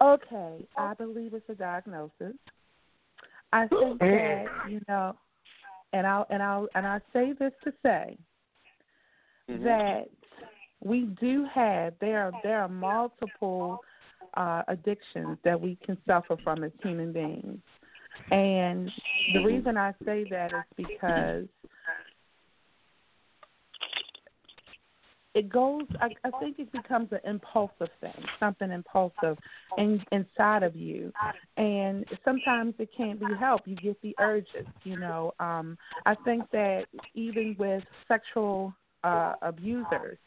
Okay, 0.00 0.66
I 0.76 0.94
believe 0.94 1.34
it's 1.34 1.48
a 1.48 1.54
diagnosis. 1.54 2.34
I 3.52 3.68
think 3.68 4.00
that 4.00 4.46
you 4.68 4.80
know, 4.88 5.14
and 5.92 6.04
I'll 6.04 6.26
and 6.30 6.42
I'll 6.42 6.66
and 6.74 6.84
I 6.84 6.98
say 7.12 7.32
this 7.38 7.52
to 7.62 7.72
say 7.84 8.18
Mhm. 9.58 9.64
that 9.64 10.10
we 10.80 11.02
do 11.20 11.44
have 11.44 11.94
there 12.00 12.22
are 12.22 12.32
there 12.42 12.60
are 12.60 12.68
multiple 12.68 13.82
uh, 14.34 14.62
addictions 14.68 15.38
that 15.44 15.60
we 15.60 15.76
can 15.76 15.96
suffer 16.06 16.36
from 16.42 16.64
as 16.64 16.72
human 16.82 17.12
beings, 17.12 17.60
and 18.30 18.90
the 19.32 19.40
reason 19.40 19.76
I 19.76 19.94
say 20.04 20.24
that 20.24 20.52
is 20.52 20.64
because 20.76 21.48
it 25.34 25.48
goes 25.48 25.86
I, 26.00 26.08
I 26.24 26.30
think 26.40 26.58
it 26.58 26.70
becomes 26.72 27.08
an 27.12 27.20
impulsive 27.24 27.88
thing 28.00 28.24
something 28.38 28.70
impulsive 28.70 29.38
in, 29.78 30.02
inside 30.12 30.62
of 30.62 30.76
you. 30.76 31.12
And 31.56 32.04
sometimes 32.24 32.74
it 32.78 32.90
can't 32.96 33.20
be 33.20 33.34
helped. 33.34 33.66
You 33.68 33.76
get 33.76 34.00
the 34.02 34.14
urges 34.18 34.66
you 34.84 34.96
know. 34.96 35.32
Um 35.40 35.78
i 36.06 36.14
think 36.14 36.44
that 36.52 36.86
even 37.14 37.54
with 37.58 37.84
sexual 38.08 38.74
uh 39.04 39.34
abusers. 39.42 40.18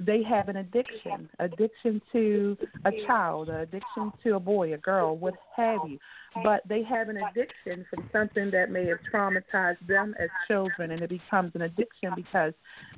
They 0.00 0.22
have 0.24 0.48
an 0.48 0.56
addiction 0.56 1.28
addiction 1.38 2.02
to 2.12 2.56
a 2.84 2.90
child 3.06 3.48
addiction 3.48 4.12
to 4.24 4.34
a 4.36 4.40
boy 4.40 4.74
a 4.74 4.78
girl 4.78 5.16
what 5.16 5.34
have 5.56 5.80
you. 5.88 5.98
But 6.42 6.62
they 6.68 6.82
have 6.82 7.08
an 7.08 7.18
addiction 7.18 7.86
from 7.88 8.08
something 8.12 8.50
that 8.50 8.70
may 8.70 8.86
have 8.86 8.98
traumatized 9.12 9.86
them 9.86 10.16
as 10.18 10.28
children 10.48 10.90
and 10.90 11.00
it 11.00 11.10
becomes 11.10 11.52
an 11.54 11.62
addiction 11.62 12.12
because 12.16 12.54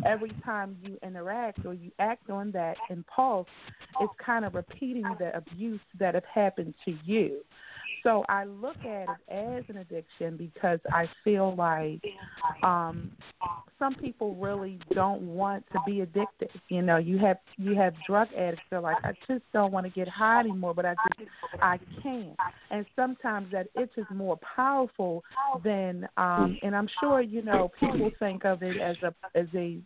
every 0.06 0.32
time 0.42 0.76
you 0.82 0.96
interact 1.02 1.66
or 1.66 1.74
you 1.74 1.90
act 1.98 2.30
on 2.30 2.50
that 2.52 2.76
impulse 2.88 3.46
it's 4.00 4.12
kind 4.24 4.44
of 4.44 4.54
repeating 4.54 5.04
the 5.18 5.36
abuse 5.36 5.80
that 5.98 6.14
have 6.14 6.24
happened 6.32 6.74
to 6.84 6.94
you 7.04 7.40
so 8.06 8.24
I 8.28 8.44
look 8.44 8.76
at 8.84 9.08
it 9.08 9.18
as 9.28 9.64
an 9.68 9.78
addiction 9.78 10.36
because 10.36 10.78
I 10.92 11.08
feel 11.24 11.56
like 11.56 12.00
um 12.62 13.10
some 13.80 13.94
people 13.96 14.36
really 14.36 14.78
don't 14.94 15.22
want 15.22 15.64
to 15.72 15.80
be 15.84 16.00
addicted. 16.00 16.50
You 16.68 16.82
know, 16.82 16.98
you 16.98 17.18
have 17.18 17.38
you 17.58 17.74
have 17.74 17.94
drug 18.06 18.28
addicts 18.32 18.62
are 18.70 18.80
like, 18.80 18.96
I 19.02 19.12
just 19.26 19.42
don't 19.52 19.72
want 19.72 19.86
to 19.86 19.90
get 19.90 20.08
high 20.08 20.40
anymore, 20.40 20.72
but 20.72 20.86
I 20.86 20.94
just 21.18 21.30
I 21.60 21.78
can't. 22.00 22.36
And 22.70 22.86
sometimes 22.94 23.50
that 23.50 23.66
itch 23.74 23.90
is 23.96 24.06
more 24.14 24.38
powerful 24.56 25.24
than 25.64 26.06
um 26.16 26.58
and 26.62 26.76
I'm 26.76 26.88
sure, 27.00 27.20
you 27.20 27.42
know, 27.42 27.72
people 27.80 28.10
think 28.20 28.44
of 28.44 28.62
it 28.62 28.80
as 28.80 28.96
a 29.02 29.12
as 29.36 29.48
a 29.54 29.78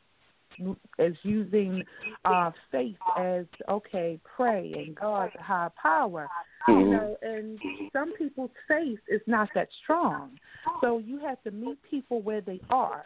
as 0.99 1.13
using 1.23 1.83
uh 2.25 2.51
faith 2.71 2.97
as 3.19 3.47
okay, 3.69 4.19
pray 4.37 4.73
and 4.77 4.95
God's 4.95 5.33
high 5.39 5.71
power. 5.81 6.29
You 6.69 6.85
know, 6.91 7.17
and 7.23 7.59
some 7.93 8.13
people's 8.17 8.51
faith 8.69 8.99
is 9.09 9.23
not 9.27 9.49
that 9.55 9.69
strong. 9.83 10.33
So 10.83 10.99
you 10.99 11.19
have 11.21 11.43
to 11.45 11.51
meet 11.51 11.79
people 11.91 12.21
where 12.21 12.43
they 12.43 12.61
are. 12.71 13.05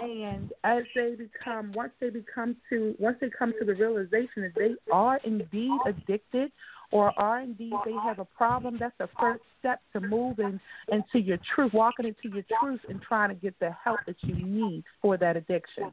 And 0.00 0.52
as 0.64 0.82
they 0.94 1.14
become 1.16 1.72
once 1.72 1.92
they 2.00 2.10
become 2.10 2.56
to 2.68 2.94
once 2.98 3.16
they 3.20 3.30
come 3.30 3.52
to 3.58 3.64
the 3.64 3.74
realization 3.74 4.42
that 4.42 4.52
they 4.54 4.74
are 4.92 5.18
indeed 5.24 5.78
addicted 5.86 6.52
or 6.92 7.18
are 7.18 7.40
indeed 7.40 7.72
they 7.84 7.94
have 8.04 8.18
a 8.18 8.24
problem, 8.24 8.76
that's 8.78 8.96
the 8.98 9.08
first 9.18 9.42
step 9.58 9.80
to 9.92 10.00
moving 10.00 10.60
into 10.90 11.20
your 11.20 11.38
truth, 11.54 11.72
walking 11.72 12.06
into 12.06 12.34
your 12.34 12.44
truth 12.60 12.80
and 12.88 13.00
trying 13.00 13.28
to 13.28 13.34
get 13.34 13.58
the 13.60 13.70
help 13.82 14.00
that 14.06 14.16
you 14.22 14.34
need 14.34 14.84
for 15.00 15.16
that 15.16 15.36
addiction. 15.36 15.90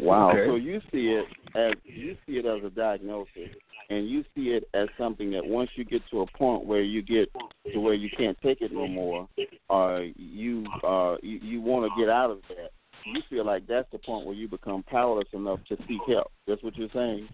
Wow. 0.00 0.30
Okay. 0.30 0.46
So 0.46 0.56
you 0.56 0.80
see 0.92 1.08
it 1.10 1.26
as 1.54 1.74
you 1.84 2.16
see 2.26 2.38
it 2.38 2.46
as 2.46 2.64
a 2.64 2.70
diagnosis, 2.70 3.50
and 3.90 4.08
you 4.08 4.24
see 4.34 4.50
it 4.50 4.68
as 4.74 4.88
something 4.98 5.30
that 5.32 5.44
once 5.44 5.70
you 5.76 5.84
get 5.84 6.02
to 6.10 6.22
a 6.22 6.26
point 6.38 6.64
where 6.64 6.82
you 6.82 7.02
get 7.02 7.30
to 7.72 7.80
where 7.80 7.94
you 7.94 8.10
can't 8.10 8.38
take 8.42 8.60
it 8.62 8.72
no 8.72 8.88
more, 8.88 9.28
or 9.68 10.08
you 10.16 10.64
uh 10.82 11.16
you, 11.22 11.38
you 11.42 11.60
want 11.60 11.90
to 11.92 12.00
get 12.00 12.08
out 12.08 12.30
of 12.30 12.40
that, 12.48 12.70
you 13.12 13.22
feel 13.28 13.44
like 13.44 13.66
that's 13.66 13.90
the 13.92 13.98
point 13.98 14.26
where 14.26 14.34
you 14.34 14.48
become 14.48 14.82
powerless 14.84 15.28
enough 15.32 15.60
to 15.68 15.76
seek 15.88 16.00
help. 16.06 16.30
That's 16.46 16.62
what 16.62 16.76
you're 16.76 16.88
saying. 16.92 17.28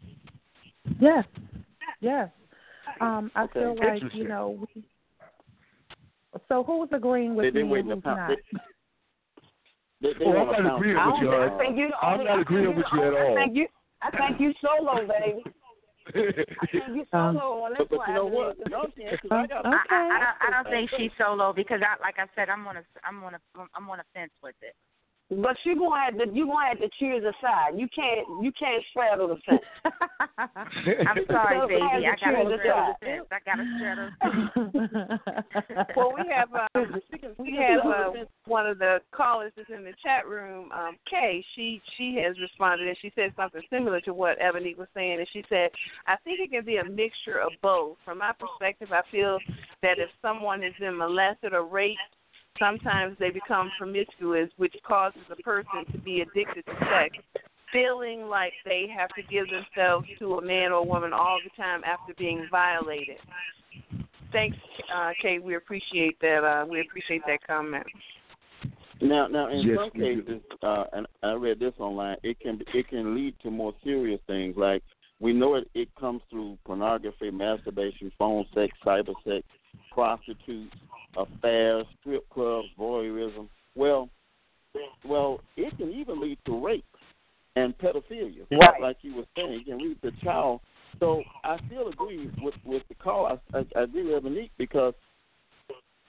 Yes. 1.00 1.24
Yes. 2.00 2.28
Um, 3.00 3.30
I 3.34 3.44
Okay. 3.44 3.60
feel 3.60 3.76
like, 3.76 4.02
you 4.14 4.26
know, 4.26 4.66
we, 4.74 4.82
so 6.48 6.62
who's 6.62 6.88
agreeing 6.92 7.34
with 7.34 7.44
They- 7.44 7.50
they 7.50 7.62
me 7.62 7.68
waiting 7.68 7.92
and 7.92 8.02
who's 8.02 8.16
not? 8.16 8.38
They, 10.00 10.12
they 10.18 10.24
oh, 10.24 10.30
Well, 10.30 10.46
want 10.46 10.56
I'm 10.58 10.64
not 10.64 10.76
agreeing 10.76 10.96
with 10.96 11.22
you, 11.22 11.30
I 11.32 11.58
think 11.58 11.76
you 11.76 11.88
the 11.88 11.96
I'm 12.06 12.12
only- 12.20 12.24
not 12.30 12.38
agreeing 12.40 12.76
with 12.76 12.86
you 12.92 13.02
at 13.02 13.14
I 13.14 13.26
all. 13.28 13.34
think 13.34 13.56
you, 13.56 13.66
I 14.02 14.10
think 14.10 14.40
you 14.40 14.52
solo, 14.62 14.94
baby. 15.06 15.42
I 16.08 16.66
think 16.70 16.88
you 16.94 17.04
um, 17.12 17.36
solo 17.36 17.66
on 17.66 17.70
this 17.74 17.78
But, 17.90 17.98
but 17.98 18.08
you 18.08 18.14
know 18.14 18.26
what? 18.26 18.56
Y'all 18.70 18.86
I 19.30 19.34
I, 19.34 19.36
I, 19.36 19.44
I 19.60 20.18
don't. 20.22 20.36
I 20.40 20.50
don't 20.62 20.70
think 20.70 20.90
she's 20.96 21.10
solo 21.18 21.52
because 21.52 21.80
I, 21.82 22.00
like 22.00 22.16
I 22.18 22.26
said, 22.34 22.48
I'm 22.48 22.66
on 22.66 22.76
a, 22.78 22.82
I'm 23.04 23.22
on 23.24 23.34
a, 23.34 23.40
I'm 23.74 23.90
on 23.90 24.00
a 24.00 24.04
fence 24.14 24.30
with 24.42 24.54
it. 24.62 24.74
But 25.30 25.56
you 25.64 25.76
gonna 25.78 26.00
have 26.00 26.16
to 26.18 26.34
you 26.34 26.46
gonna 26.46 26.68
have 26.68 26.78
to 26.78 26.88
choose 26.98 27.22
a 27.22 27.32
side. 27.42 27.76
You 27.78 27.86
can't 27.94 28.26
you 28.42 28.50
can't 28.58 28.82
straddle 28.90 29.28
the 29.28 29.36
fence. 29.44 29.60
I'm 30.38 31.18
sorry, 31.26 31.60
So 31.60 31.68
baby. 31.68 31.82
I 31.82 31.88
have 31.92 32.02
I 32.02 32.16
got 32.16 32.30
to 32.30 32.54
a 32.54 32.58
straddle 32.58 32.58
side. 32.64 32.94
the 33.00 33.06
fence. 33.06 33.28
I 33.30 33.38
got 33.44 33.56
to 33.56 33.66
straddle. 33.76 34.10
well, 35.96 36.12
we 36.16 36.24
have 36.32 36.48
um, 36.74 37.02
we 37.38 37.58
have 37.60 37.84
uh, 37.84 38.24
one 38.46 38.66
of 38.66 38.78
the 38.78 39.00
callers 39.12 39.52
that's 39.54 39.68
in 39.68 39.84
the 39.84 39.92
chat 40.02 40.26
room, 40.26 40.72
um, 40.72 40.96
Kay. 41.10 41.44
She 41.54 41.82
she 41.98 42.18
has 42.24 42.38
responded 42.40 42.88
and 42.88 42.96
she 43.02 43.12
said 43.14 43.34
something 43.36 43.60
similar 43.68 44.00
to 44.02 44.14
what 44.14 44.40
Ebony 44.40 44.74
was 44.78 44.88
saying, 44.94 45.18
and 45.18 45.28
she 45.30 45.44
said, 45.50 45.68
"I 46.06 46.16
think 46.24 46.40
it 46.40 46.50
can 46.50 46.64
be 46.64 46.78
a 46.78 46.84
mixture 46.84 47.38
of 47.38 47.52
both. 47.60 47.98
From 48.02 48.16
my 48.18 48.32
perspective, 48.32 48.92
I 48.92 49.02
feel 49.10 49.38
that 49.82 49.98
if 49.98 50.08
someone 50.22 50.62
has 50.62 50.72
been 50.80 50.96
molested 50.96 51.52
or 51.52 51.66
raped, 51.66 52.00
sometimes 52.58 53.16
they 53.18 53.30
become 53.30 53.70
promiscuous, 53.78 54.50
which 54.56 54.74
causes 54.86 55.22
a 55.30 55.36
person 55.42 55.84
to 55.92 55.98
be 55.98 56.20
addicted 56.20 56.64
to 56.66 56.72
sex, 56.90 57.16
feeling 57.72 58.28
like 58.28 58.52
they 58.64 58.86
have 58.94 59.10
to 59.10 59.22
give 59.30 59.46
themselves 59.48 60.06
to 60.18 60.34
a 60.34 60.42
man 60.42 60.72
or 60.72 60.84
woman 60.86 61.12
all 61.12 61.38
the 61.42 61.50
time 61.62 61.82
after 61.84 62.14
being 62.18 62.46
violated. 62.50 63.16
Thanks, 64.32 64.56
uh, 64.94 65.10
Kay. 65.22 65.38
We 65.38 65.56
appreciate 65.56 66.20
that. 66.20 66.44
Uh, 66.44 66.66
we 66.66 66.80
appreciate 66.80 67.22
that 67.26 67.46
comment. 67.46 67.86
Now, 69.00 69.28
now, 69.28 69.48
in 69.48 69.60
Yes, 69.60 69.78
some 69.78 69.90
cases, 69.90 70.42
uh, 70.62 70.84
and 70.92 71.06
I 71.22 71.32
read 71.32 71.60
this 71.60 71.74
online, 71.78 72.16
it 72.22 72.38
can 72.40 72.60
it 72.74 72.88
can 72.88 73.14
lead 73.14 73.34
to 73.42 73.50
more 73.50 73.72
serious 73.84 74.20
things. 74.26 74.56
Like 74.56 74.82
we 75.20 75.32
know 75.32 75.54
it 75.54 75.70
it 75.74 75.88
comes 75.98 76.20
through 76.30 76.58
pornography, 76.64 77.30
masturbation, 77.30 78.10
phone 78.18 78.44
sex, 78.54 78.76
cyber 78.84 79.14
sex, 79.24 79.46
prostitutes, 79.92 80.74
affairs, 81.18 81.86
strip 82.00 82.28
clubs, 82.30 82.68
voyeurism. 82.78 83.48
Well, 83.74 84.08
well, 85.04 85.40
it 85.56 85.76
can 85.76 85.90
even 85.92 86.20
lead 86.20 86.38
to 86.46 86.64
rape 86.64 86.84
and 87.56 87.76
pedophilia. 87.78 88.46
Right. 88.50 88.80
Like 88.80 88.98
you 89.02 89.16
were 89.16 89.24
saying, 89.36 89.52
it 89.52 89.66
can 89.66 89.78
lead 89.78 90.00
to 90.02 90.12
child. 90.24 90.60
So 91.00 91.22
I 91.44 91.58
still 91.66 91.88
agree 91.88 92.30
with 92.40 92.54
with 92.64 92.82
the 92.88 92.94
call. 92.94 93.26
I, 93.26 93.58
I, 93.58 93.64
I 93.76 93.82
agree 93.82 94.12
with 94.12 94.24
Monique 94.24 94.52
because 94.58 94.94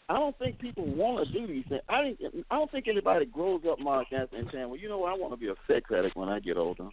I 0.07 0.13
don't 0.13 0.37
think 0.39 0.57
people 0.59 0.85
want 0.85 1.27
to 1.27 1.33
do 1.33 1.45
these 1.45 1.65
things. 1.69 1.81
I 1.89 2.01
think 2.01 2.19
I 2.49 2.55
don't 2.55 2.71
think 2.71 2.87
anybody 2.87 3.25
grows 3.25 3.61
up, 3.69 3.79
Mark, 3.79 4.07
and 4.11 4.27
and 4.31 4.49
saying, 4.51 4.69
"Well, 4.69 4.79
you 4.79 4.89
know 4.89 4.99
what? 4.99 5.13
I 5.13 5.17
want 5.17 5.33
to 5.33 5.37
be 5.37 5.49
a 5.49 5.55
sex 5.67 5.89
addict 5.95 6.15
when 6.15 6.29
I 6.29 6.39
get 6.39 6.57
older. 6.57 6.89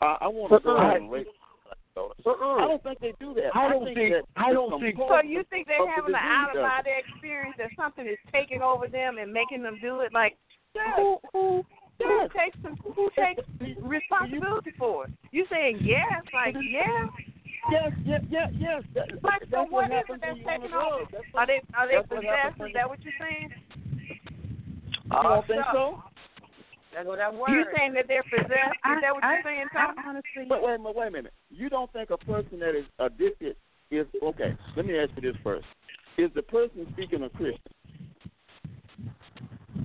I, 0.00 0.16
I 0.22 0.28
want 0.28 0.52
to 0.52 0.60
go 0.60 0.76
uh-uh. 0.76 0.82
out 0.82 0.96
and 0.96 1.10
rape." 1.10 1.28
Uh-uh. 1.96 2.56
I 2.56 2.68
don't 2.68 2.82
think 2.82 3.00
they 3.00 3.14
do 3.18 3.32
that. 3.34 3.56
I 3.56 3.68
don't 3.70 3.84
think, 3.84 3.96
think- 3.96 4.26
I 4.36 4.52
don't 4.52 4.80
think- 4.80 4.96
So 4.98 5.22
you 5.22 5.42
think 5.48 5.66
they're 5.66 5.88
having 5.88 6.14
an 6.14 6.20
out 6.20 6.50
of 6.50 6.56
of 6.56 6.62
body 6.62 6.90
experience 6.96 7.54
that 7.58 7.70
something 7.76 8.06
is 8.06 8.18
taking 8.32 8.60
over 8.62 8.86
them 8.86 9.18
and 9.18 9.32
making 9.32 9.62
them 9.62 9.78
do 9.80 10.00
it? 10.00 10.12
Like 10.12 10.36
who 10.96 11.18
who 11.32 11.64
who 11.98 12.28
takes 12.36 12.58
some, 12.62 12.76
who 12.94 13.08
takes 13.16 13.40
responsibility 13.80 14.72
for 14.78 15.04
it? 15.06 15.10
You 15.32 15.46
saying 15.50 15.78
yes? 15.80 16.04
Like 16.34 16.54
yeah? 16.60 17.06
Yes, 17.72 17.92
yes, 18.04 18.22
yes, 18.30 18.50
yes. 18.58 18.82
That, 18.94 19.08
Like 19.24 19.40
so 19.42 19.46
that's 19.50 19.70
what 19.72 19.72
what 19.72 19.84
is 19.86 19.92
happens 19.92 20.20
it 20.22 20.22
that's 20.22 20.36
when 20.36 20.38
you 20.38 20.44
taking 20.46 20.76
over? 20.76 21.02
drugs. 21.02 21.10
That's 21.12 21.24
Are 21.34 21.46
they 21.46 21.60
are 21.74 21.86
they 21.88 21.94
that's 21.96 22.10
what 22.10 22.20
possessed? 22.20 22.58
when 22.60 22.68
Is 22.68 22.74
that 22.74 22.88
what 22.88 22.98
you're 23.02 23.18
saying? 23.18 23.50
I 25.10 25.22
don't 25.22 25.46
think 25.46 25.62
uh, 25.66 25.72
so? 25.72 26.02
That's 26.96 27.06
what 27.06 27.18
that 27.18 27.34
word. 27.34 27.50
You 27.50 27.64
saying 27.76 27.92
that 27.92 28.08
they're 28.08 28.22
possessed? 28.22 28.48
Is 28.48 29.00
that 29.02 29.12
what 29.12 29.22
I, 29.22 29.34
you're 29.34 29.42
saying, 29.44 29.66
I 29.74 29.86
Tom? 29.86 29.94
honestly, 29.98 30.48
Wait, 30.48 30.62
wait 30.62 30.74
a 30.76 30.78
minute, 30.78 30.96
wait 30.96 31.08
a 31.08 31.10
minute. 31.10 31.32
You 31.50 31.68
don't 31.68 31.92
think 31.92 32.08
a 32.08 32.16
person 32.16 32.58
that 32.60 32.74
is 32.74 32.86
addicted 32.98 33.56
is 33.90 34.06
okay? 34.22 34.56
Let 34.76 34.86
me 34.86 34.98
ask 34.98 35.10
you 35.14 35.20
this 35.30 35.38
first: 35.44 35.66
Is 36.16 36.30
the 36.34 36.40
person 36.40 36.86
speaking 36.94 37.22
a 37.22 37.28
Christian? 37.28 37.60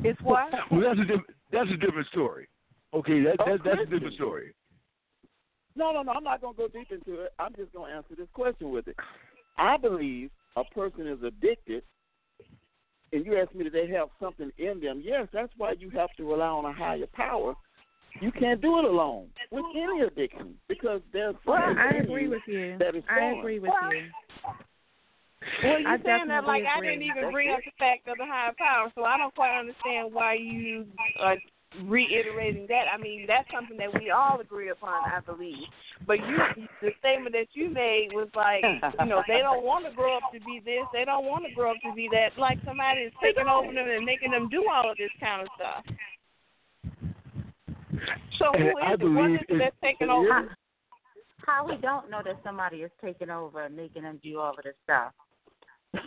It's 0.05 0.22
what? 0.22 0.53
Well, 0.72 0.82
that's 0.82 1.01
a 1.01 1.05
diff- 1.05 1.36
that's 1.51 1.70
a 1.70 1.76
different 1.76 2.07
story. 2.07 2.47
Okay, 2.93 3.22
that, 3.24 3.36
that 3.39 3.59
that's 3.66 3.82
a 3.82 3.86
different 3.86 4.14
story. 4.14 4.53
No, 5.76 5.91
no, 5.91 6.03
no. 6.03 6.14
I'm 6.14 6.24
not 6.24 6.39
going 6.39 6.55
to 6.55 6.57
go 6.57 6.68
deep 6.70 6.91
into 6.91 7.22
it. 7.22 7.34
I'm 7.39 7.53
just 7.55 7.74
going 7.74 7.91
to 7.91 7.97
answer 7.97 8.16
this 8.18 8.28
question 8.34 8.72
with 8.72 8.88
it. 8.88 8.95
I 9.57 9.76
believe 9.76 10.30
a 10.55 10.64
person 10.64 11.07
is 11.07 11.20
addicted, 11.24 11.84
and 13.14 13.26
you 13.26 13.38
ask 13.38 13.53
me, 13.53 13.64
do 13.64 13.70
they 13.70 13.88
have 13.88 14.09
something 14.20 14.51
in 14.57 14.80
them? 14.80 15.01
Yes, 15.03 15.28
that's 15.34 15.51
why 15.57 15.74
you 15.78 15.89
have 15.91 16.09
to 16.18 16.24
rely 16.24 16.47
on 16.47 16.66
a 16.66 16.74
higher 16.74 17.07
power. 17.14 17.53
You 18.20 18.32
can't 18.32 18.62
do 18.62 18.78
it 18.80 18.86
alone 18.86 19.28
with 19.51 19.66
any 19.76 20.01
addiction 20.01 20.55
because 20.68 21.01
there's 21.14 21.36
well, 21.45 21.57
something 21.66 21.78
I 21.78 21.97
in 21.97 22.05
agree 22.05 22.24
you 22.24 22.30
with 22.30 22.41
you. 22.45 22.78
that 22.80 22.95
is 22.95 23.03
I 23.09 23.39
agree 23.39 23.59
with 23.59 23.72
Well, 23.72 23.93
you. 23.93 24.03
Well, 25.64 25.80
you 25.80 25.88
I 25.88 25.97
saying 25.97 26.28
that 26.28 26.43
definitely 26.43 26.47
like 26.47 26.64
I 26.66 26.82
didn't 26.82 27.01
even 27.01 27.24
That's 27.24 27.34
bring 27.34 27.51
up 27.51 27.59
the 27.66 27.72
fact 27.80 28.07
of 28.07 28.18
the 28.18 28.26
higher 28.26 28.53
power, 28.57 28.91
so 28.95 29.03
I 29.05 29.18
don't 29.18 29.34
quite 29.34 29.57
understand 29.57 30.14
why 30.14 30.36
you 30.36 30.86
are 31.20 31.38
reiterating 31.86 32.66
that. 32.68 32.86
I 32.94 32.98
mean, 32.98 33.26
that's 33.28 33.48
something 33.54 33.78
that 33.78 33.94
we 34.00 34.12
all 34.12 34.40
agree 34.40 34.70
upon, 34.70 35.04
I 35.10 35.20
believe. 35.22 35.68
But 36.06 36.18
you, 36.20 36.68
the 36.82 36.90
statement 37.00 37.34
that 37.34 37.48
you 37.54 37.70
made 37.70 38.10
was 38.12 38.28
like, 38.36 38.64
you 39.00 39.06
know, 39.06 39.24
they 39.28 39.40
don't 39.40 39.64
want 39.64 39.86
to 39.86 39.96
grow 39.96 40.18
up 40.18 40.24
to 40.34 40.40
be 40.42 40.62
this, 40.64 40.84
they 40.94 41.06
don't 41.06 41.26
want 41.26 41.46
to 41.48 41.54
grow 41.54 41.72
up 41.72 41.78
to 41.86 41.94
be 41.94 42.10
that. 42.12 42.38
Like 42.38 42.58
somebody 42.66 43.02
is 43.02 43.14
taking 43.22 43.48
over 43.48 43.68
them 43.72 43.88
and 43.90 44.06
making 44.06 44.32
them 44.32 44.50
do 44.50 44.66
all 44.72 44.92
of 44.92 44.98
this 44.98 45.12
kind 45.20 45.42
of 45.42 45.48
stuff. 45.56 45.84
So 48.40 48.52
who 48.54 48.58
And 48.58 48.70
is 48.70 48.76
I 48.82 48.94
it? 48.94 49.00
What 49.00 49.00
believe 49.00 49.36
is 49.36 49.42
it 49.50 49.54
it- 49.56 49.60
that's 49.60 49.76
taking 49.82 50.10
over? 50.10 50.56
How 51.46 51.66
we 51.66 51.76
don't 51.78 52.10
know 52.10 52.22
that 52.24 52.38
somebody 52.44 52.78
is 52.84 52.92
taking 53.04 53.32
over 53.32 53.64
and 53.64 53.76
making 53.76 54.04
them 54.04 54.20
do 54.24 54.40
all 54.40 54.52
of 54.52 54.64
this 54.64 54.76
stuff? 54.84 55.12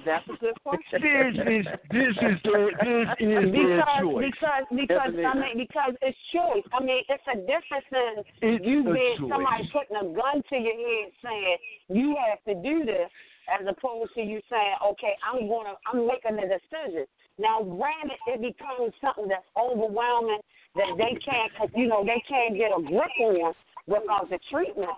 That's 0.04 0.24
a 0.32 0.36
good 0.40 0.56
question. 0.64 0.96
This 0.96 1.36
is 1.44 1.66
this 1.92 2.16
is 2.16 2.36
their 2.40 2.72
this 2.72 3.08
is 3.20 3.52
their 3.52 3.52
because 3.52 4.00
choice. 4.00 4.32
because 4.32 4.64
because 4.72 5.12
I 5.12 5.34
mean 5.36 5.56
because 5.60 5.92
it's 6.00 6.16
choice. 6.32 6.64
I 6.72 6.80
mean 6.80 7.04
it's 7.08 7.28
a 7.28 7.36
difference 7.44 7.88
in 7.92 8.24
It's 8.40 8.64
you 8.64 8.80
being 8.84 9.16
choice. 9.20 9.28
somebody 9.28 9.68
putting 9.76 9.96
a 10.00 10.08
gun 10.16 10.40
to 10.40 10.56
your 10.56 10.72
head 10.72 11.12
saying 11.20 11.56
you 11.92 12.16
have 12.16 12.40
to 12.48 12.54
do 12.64 12.84
this, 12.88 13.12
as 13.52 13.60
opposed 13.68 14.14
to 14.16 14.22
you 14.24 14.40
saying 14.48 14.76
okay 14.96 15.20
I'm 15.20 15.44
gonna 15.48 15.76
I'm 15.84 16.08
making 16.08 16.40
a 16.40 16.48
decision. 16.48 17.04
Now 17.36 17.60
granted 17.60 18.16
it 18.32 18.40
becomes 18.40 18.96
something 19.04 19.28
that's 19.28 19.44
overwhelming 19.52 20.40
that 20.80 20.96
they 20.96 21.12
can't 21.20 21.52
you 21.76 21.88
know 21.88 22.04
they 22.08 22.24
can't 22.24 22.56
get 22.56 22.72
a 22.72 22.80
grip 22.80 23.12
on 23.20 23.52
because 23.84 24.28
the 24.32 24.40
treatment. 24.48 24.96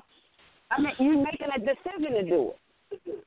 I 0.71 0.79
mean 0.79 0.95
you're 1.03 1.27
making 1.27 1.51
a 1.51 1.59
decision 1.59 2.15
to 2.15 2.23
do 2.23 2.55
it. 2.55 2.59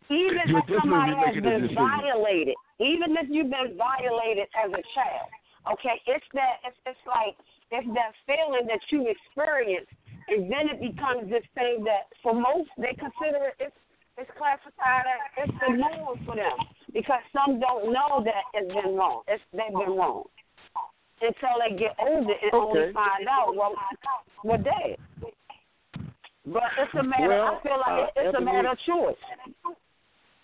Even 0.10 0.42
You're 0.48 0.60
if 0.60 0.82
somebody 0.82 1.14
has 1.14 1.36
been 1.36 1.70
violated, 1.76 2.56
even 2.80 3.14
if 3.14 3.28
you've 3.30 3.52
been 3.52 3.78
violated 3.78 4.48
as 4.58 4.72
a 4.72 4.84
child, 4.96 5.30
okay, 5.74 6.02
it's 6.08 6.26
that 6.34 6.64
it's, 6.66 6.78
it's 6.86 7.06
like 7.06 7.38
it's 7.70 7.88
that 7.94 8.12
feeling 8.26 8.66
that 8.66 8.82
you 8.90 9.06
experience, 9.06 9.86
and 10.30 10.50
then 10.50 10.66
it 10.74 10.82
becomes 10.82 11.30
this 11.30 11.46
thing 11.54 11.84
that 11.86 12.10
for 12.24 12.34
most 12.34 12.70
they 12.78 12.98
consider 12.98 13.54
it 13.54 13.70
it's 13.70 13.80
it's 14.18 14.32
classified 14.36 15.06
as 15.06 15.48
it's 15.48 15.58
the 15.62 15.78
norm 15.78 16.20
for 16.26 16.36
them 16.36 16.58
because 16.92 17.24
some 17.32 17.60
don't 17.60 17.94
know 17.94 18.26
that 18.26 18.44
it's 18.54 18.68
been 18.74 18.96
wrong. 18.96 19.22
It's 19.28 19.44
they've 19.54 19.72
been 19.72 19.96
wrong 19.96 20.26
until 21.22 21.56
they 21.60 21.76
get 21.78 21.96
older 22.00 22.34
and 22.34 22.54
only 22.54 22.94
find 22.94 23.28
out 23.30 23.56
well 23.56 23.76
what 24.42 24.64
they. 24.64 24.98
But 26.46 26.64
it's 26.80 26.94
a 26.98 27.04
matter. 27.04 27.28
Well, 27.28 27.60
I 27.60 27.64
feel 27.64 27.78
like 27.80 27.88
uh, 27.88 28.04
it- 28.22 28.26
it's 28.28 28.38
a 28.38 28.42
matter 28.42 28.70
of 28.70 28.78
choice. 28.80 29.76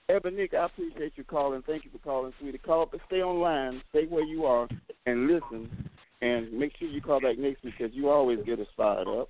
Ebonique, 0.10 0.54
I 0.54 0.66
appreciate 0.66 1.14
you 1.16 1.24
calling. 1.24 1.64
Thank 1.66 1.84
you 1.84 1.89
for 1.91 1.98
calling, 1.98 2.32
sweetie. 2.39 2.60
Call 2.60 2.84
up 2.84 2.93
and 2.93 3.02
stay 3.08 3.24
online. 3.24 3.82
Stay 3.89 4.06
where 4.06 4.24
you 4.24 4.46
are 4.46 4.68
and 5.08 5.28
listen. 5.28 5.89
And 6.22 6.54
make 6.54 6.74
sure 6.78 6.88
you 6.88 7.02
call 7.02 7.20
back 7.22 7.38
next 7.39 7.64
week 7.64 7.74
because 7.78 7.96
you 7.96 8.10
always 8.10 8.39
get 8.46 8.60
us 8.60 8.68
fired 8.78 9.08
up. 9.08 9.30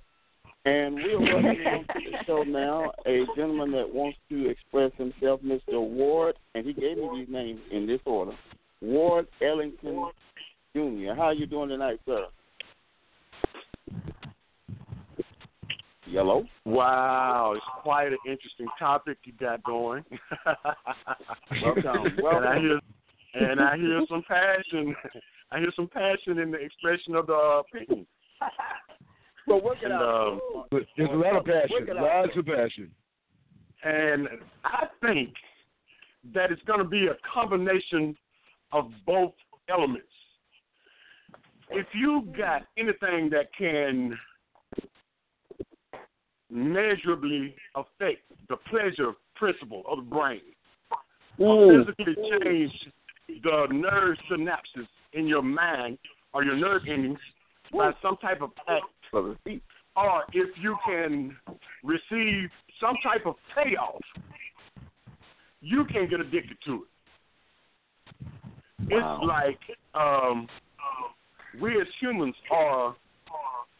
And 0.66 0.96
we're 0.96 1.18
welcoming 1.20 1.66
on 1.66 1.80
to 1.86 2.10
the 2.10 2.24
show 2.26 2.42
now 2.42 2.90
a 3.06 3.24
gentleman 3.36 3.70
that 3.72 3.88
wants 3.88 4.18
to 4.28 4.48
express 4.50 4.90
himself, 4.98 5.40
Mr. 5.40 5.80
Ward, 5.80 6.34
and 6.54 6.66
he 6.66 6.72
gave 6.72 6.96
me 6.98 7.08
these 7.14 7.28
names 7.32 7.60
in 7.70 7.86
this 7.86 8.00
order. 8.04 8.32
Ward 8.82 9.28
Ellington 9.40 10.10
Jr. 10.74 11.14
How 11.16 11.26
are 11.28 11.34
you 11.34 11.46
doing 11.46 11.68
tonight, 11.70 12.00
sir? 12.04 12.26
Yellow. 16.08 16.44
Wow, 16.64 17.52
it's 17.56 17.64
quite 17.82 18.08
an 18.12 18.18
interesting 18.26 18.66
topic 18.78 19.18
you 19.24 19.32
got 19.38 19.62
going. 19.64 20.04
Welcome. 21.62 22.06
and 22.18 22.46
I 22.46 22.58
hear 22.60 22.80
and 23.34 23.60
I 23.60 23.76
hear 23.76 24.00
some 24.08 24.22
passion. 24.26 24.94
I 25.52 25.58
hear 25.60 25.70
some 25.76 25.88
passion 25.88 26.38
in 26.38 26.50
the 26.50 26.58
expression 26.58 27.14
of 27.14 27.26
the 27.26 27.34
uh, 27.34 27.60
opinion. 27.60 28.06
So 29.48 29.58
work 29.62 29.76
it 29.80 29.84
And, 29.84 29.94
out. 29.94 30.40
um, 30.72 30.80
There's 30.96 31.08
a 31.08 31.14
lot 31.14 31.36
of 31.36 31.44
passion, 31.44 31.68
Work 31.70 31.88
it 31.88 31.96
out. 31.96 32.02
lots 32.26 32.36
of 32.36 32.46
passion. 32.46 32.90
And 33.84 34.26
I 34.64 34.86
think 35.00 35.34
that 36.34 36.50
it's 36.50 36.62
going 36.62 36.80
to 36.80 36.84
be 36.84 37.06
a 37.06 37.14
combination 37.32 38.16
of 38.72 38.90
both 39.06 39.34
elements. 39.68 40.08
If 41.70 41.86
you 41.94 42.26
got 42.36 42.62
anything 42.76 43.30
that 43.30 43.50
can 43.56 44.18
measurably 46.50 47.54
affect 47.74 48.22
the 48.48 48.56
pleasure 48.70 49.12
principle 49.34 49.82
of 49.88 49.98
the 49.98 50.10
brain, 50.10 50.40
or 51.38 51.84
physically 51.84 52.14
change 52.42 52.72
the 53.42 53.66
nerve 53.70 54.16
synapses 54.30 54.86
in 55.12 55.26
your 55.26 55.42
mind 55.42 55.98
or 56.32 56.44
your 56.44 56.56
nerve 56.56 56.82
endings 56.88 57.18
by 57.72 57.90
some 58.00 58.16
type 58.18 58.40
of 58.42 58.50
act, 58.68 58.84
or 59.12 60.24
if 60.32 60.48
you 60.60 60.76
can 60.86 61.36
receive 61.82 62.50
some 62.80 62.96
type 63.02 63.26
of 63.26 63.34
payoff, 63.54 64.00
you 65.60 65.84
can 65.86 66.08
get 66.08 66.20
addicted 66.20 66.56
to 66.66 66.84
it. 66.84 66.88
Wow. 68.88 69.18
It's 69.18 69.26
like 69.26 69.78
um, 69.94 70.46
we 71.60 71.80
as 71.80 71.88
humans 72.00 72.34
are, 72.52 72.94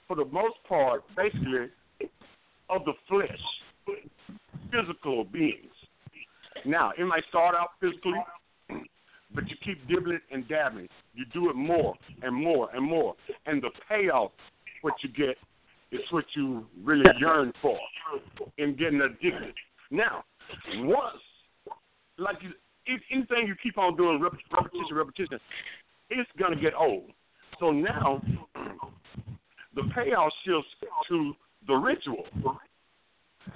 for 0.09 0.17
the 0.17 0.25
most 0.25 0.57
part, 0.69 1.05
basically 1.17 1.69
of 2.69 2.85
the 2.85 2.93
flesh, 3.09 3.97
physical 4.71 5.25
beings. 5.25 5.73
Now, 6.65 6.93
it 6.99 7.05
might 7.05 7.23
start 7.29 7.55
out 7.55 7.71
physically, 7.81 8.15
but 9.35 9.49
you 9.49 9.57
keep 9.65 9.87
dibbling 9.89 10.21
and 10.31 10.49
dabbling. 10.49 10.89
You 11.15 11.25
do 11.33 11.51
it 11.51 11.57
more 11.57 11.95
and 12.23 12.35
more 12.35 12.69
and 12.75 12.85
more, 12.85 13.15
and 13.47 13.63
the 13.63 13.71
payoff, 13.89 14.33
what 14.83 14.95
you 15.03 15.11
get, 15.11 15.37
is 15.93 16.01
what 16.11 16.25
you 16.35 16.67
really 16.83 17.05
yearn 17.21 17.53
for 17.63 17.79
in 18.59 18.77
getting 18.77 19.01
addicted. 19.01 19.55
Now, 19.91 20.25
once, 20.77 21.23
like 22.19 22.37
you, 22.43 22.51
if 22.87 23.01
anything 23.13 23.47
you 23.47 23.55
keep 23.63 23.79
on 23.79 23.97
doing 23.97 24.21
repetition, 24.21 24.95
repetition, 24.95 25.39
it's 26.11 26.31
gonna 26.39 26.57
get 26.57 26.73
old. 26.75 27.11
So 27.61 27.71
now, 27.71 28.23
the 29.75 29.83
payoff 29.95 30.33
shifts 30.45 30.69
to 31.09 31.35
the 31.67 31.75
ritual. 31.75 32.25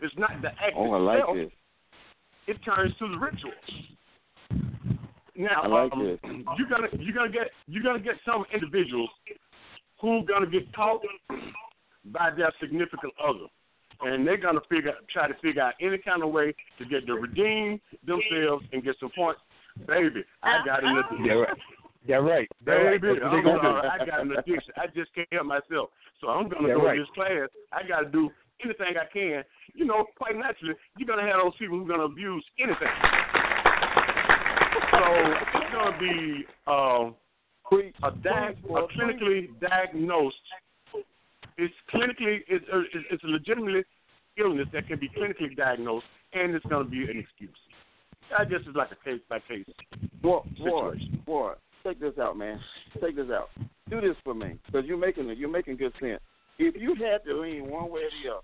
It's 0.02 0.14
not 0.16 0.30
the 0.42 0.48
act 0.48 0.74
Oh, 0.76 0.92
I 0.92 0.98
like 0.98 1.18
itself. 1.18 1.36
this. 1.36 1.50
It 2.46 2.56
turns 2.64 2.92
to 2.98 3.08
the 3.08 3.18
ritual. 3.18 3.52
Now, 5.36 5.62
I 5.62 5.66
like 5.68 5.92
um, 5.92 6.04
this. 6.04 6.18
you're 6.58 6.68
gonna 6.68 6.88
you're 6.98 7.14
gonna 7.14 7.30
get 7.30 7.48
you're 7.66 7.82
gonna 7.82 8.00
get 8.00 8.14
some 8.26 8.44
individuals 8.52 9.10
who 10.00 10.22
gonna 10.26 10.46
get 10.46 10.72
taught 10.74 11.00
by 12.06 12.30
their 12.36 12.52
significant 12.60 13.12
other, 13.22 13.46
and 14.02 14.26
they're 14.26 14.36
gonna 14.36 14.60
figure 14.68 14.92
try 15.12 15.28
to 15.28 15.34
figure 15.40 15.62
out 15.62 15.74
any 15.80 15.98
kind 15.98 16.22
of 16.22 16.30
way 16.30 16.54
to 16.78 16.84
get 16.84 17.06
to 17.06 17.14
redeem 17.14 17.80
themselves 18.06 18.64
and 18.72 18.82
get 18.84 18.96
some 19.00 19.10
points. 19.16 19.40
Baby, 19.86 20.24
I 20.42 20.58
got 20.66 20.84
an 20.84 20.98
addiction. 20.98 21.24
Yeah, 21.24 21.32
right. 21.34 21.56
Yeah, 22.06 22.16
right. 22.16 22.48
Right. 22.64 23.00
Baby, 23.00 23.20
That's 23.20 23.22
what 23.22 23.30
they 23.32 23.38
I'm 23.38 23.44
gonna 23.44 23.58
sorry, 23.62 23.82
do. 23.82 24.02
I 24.02 24.06
got 24.06 24.20
an 24.20 24.32
addiction. 24.32 24.72
I 24.76 24.86
just 24.86 25.14
can't 25.14 25.28
help 25.32 25.46
myself. 25.46 25.90
So 26.20 26.28
I'm 26.28 26.48
gonna 26.48 26.68
Yeah, 26.68 26.74
go 26.74 26.86
right. 26.86 26.94
to 26.94 27.00
this 27.00 27.10
class. 27.14 27.48
I 27.72 27.86
gotta 27.86 28.08
do 28.08 28.30
anything 28.64 28.96
I 28.96 29.06
can. 29.12 29.44
You 29.74 29.84
know, 29.84 30.06
quite 30.16 30.36
naturally, 30.36 30.74
you're 30.98 31.06
gonna 31.06 31.26
have 31.26 31.42
those 31.42 31.56
people 31.58 31.78
who 31.78 31.84
are 31.84 31.88
gonna 31.88 32.04
abuse 32.04 32.44
anything. 32.58 32.88
So 34.92 35.00
it's 35.56 35.72
gonna 35.72 35.98
be 35.98 36.46
uh, 36.66 37.10
a, 38.02 38.10
di- 38.22 38.54
a 38.68 38.86
clinically 38.96 39.48
diagnosed. 39.60 40.36
It's 41.58 41.74
clinically 41.92 42.40
it's, 42.48 42.64
it's 43.10 43.24
a 43.24 43.26
legitimately 43.26 43.84
illness 44.38 44.68
that 44.72 44.88
can 44.88 44.98
be 44.98 45.08
clinically 45.10 45.54
diagnosed, 45.54 46.06
and 46.32 46.54
it's 46.54 46.64
gonna 46.66 46.88
be 46.88 47.04
an 47.04 47.18
excuse. 47.18 47.50
I 48.36 48.44
guess 48.44 48.60
it's 48.66 48.76
like 48.76 48.90
a 48.92 49.04
case 49.04 49.20
by 49.28 49.40
case 49.40 49.66
Boy, 50.22 50.40
boy, 50.58 50.94
situation. 50.94 51.22
Check 51.82 51.98
this 52.00 52.18
out, 52.20 52.36
man. 52.36 52.60
Take 53.00 53.16
this 53.16 53.30
out. 53.30 53.48
Do 53.88 54.00
this 54.00 54.16
for 54.24 54.34
me, 54.34 54.58
because 54.66 54.86
you're 54.86 54.98
making 54.98 55.28
it. 55.28 55.38
You're 55.38 55.50
making 55.50 55.76
good 55.76 55.92
sense. 56.00 56.20
If 56.58 56.74
you 56.80 56.94
had 56.94 57.24
to 57.24 57.40
lean 57.40 57.70
one 57.70 57.90
way 57.90 58.00
or 58.00 58.10
the 58.22 58.30
other, 58.30 58.40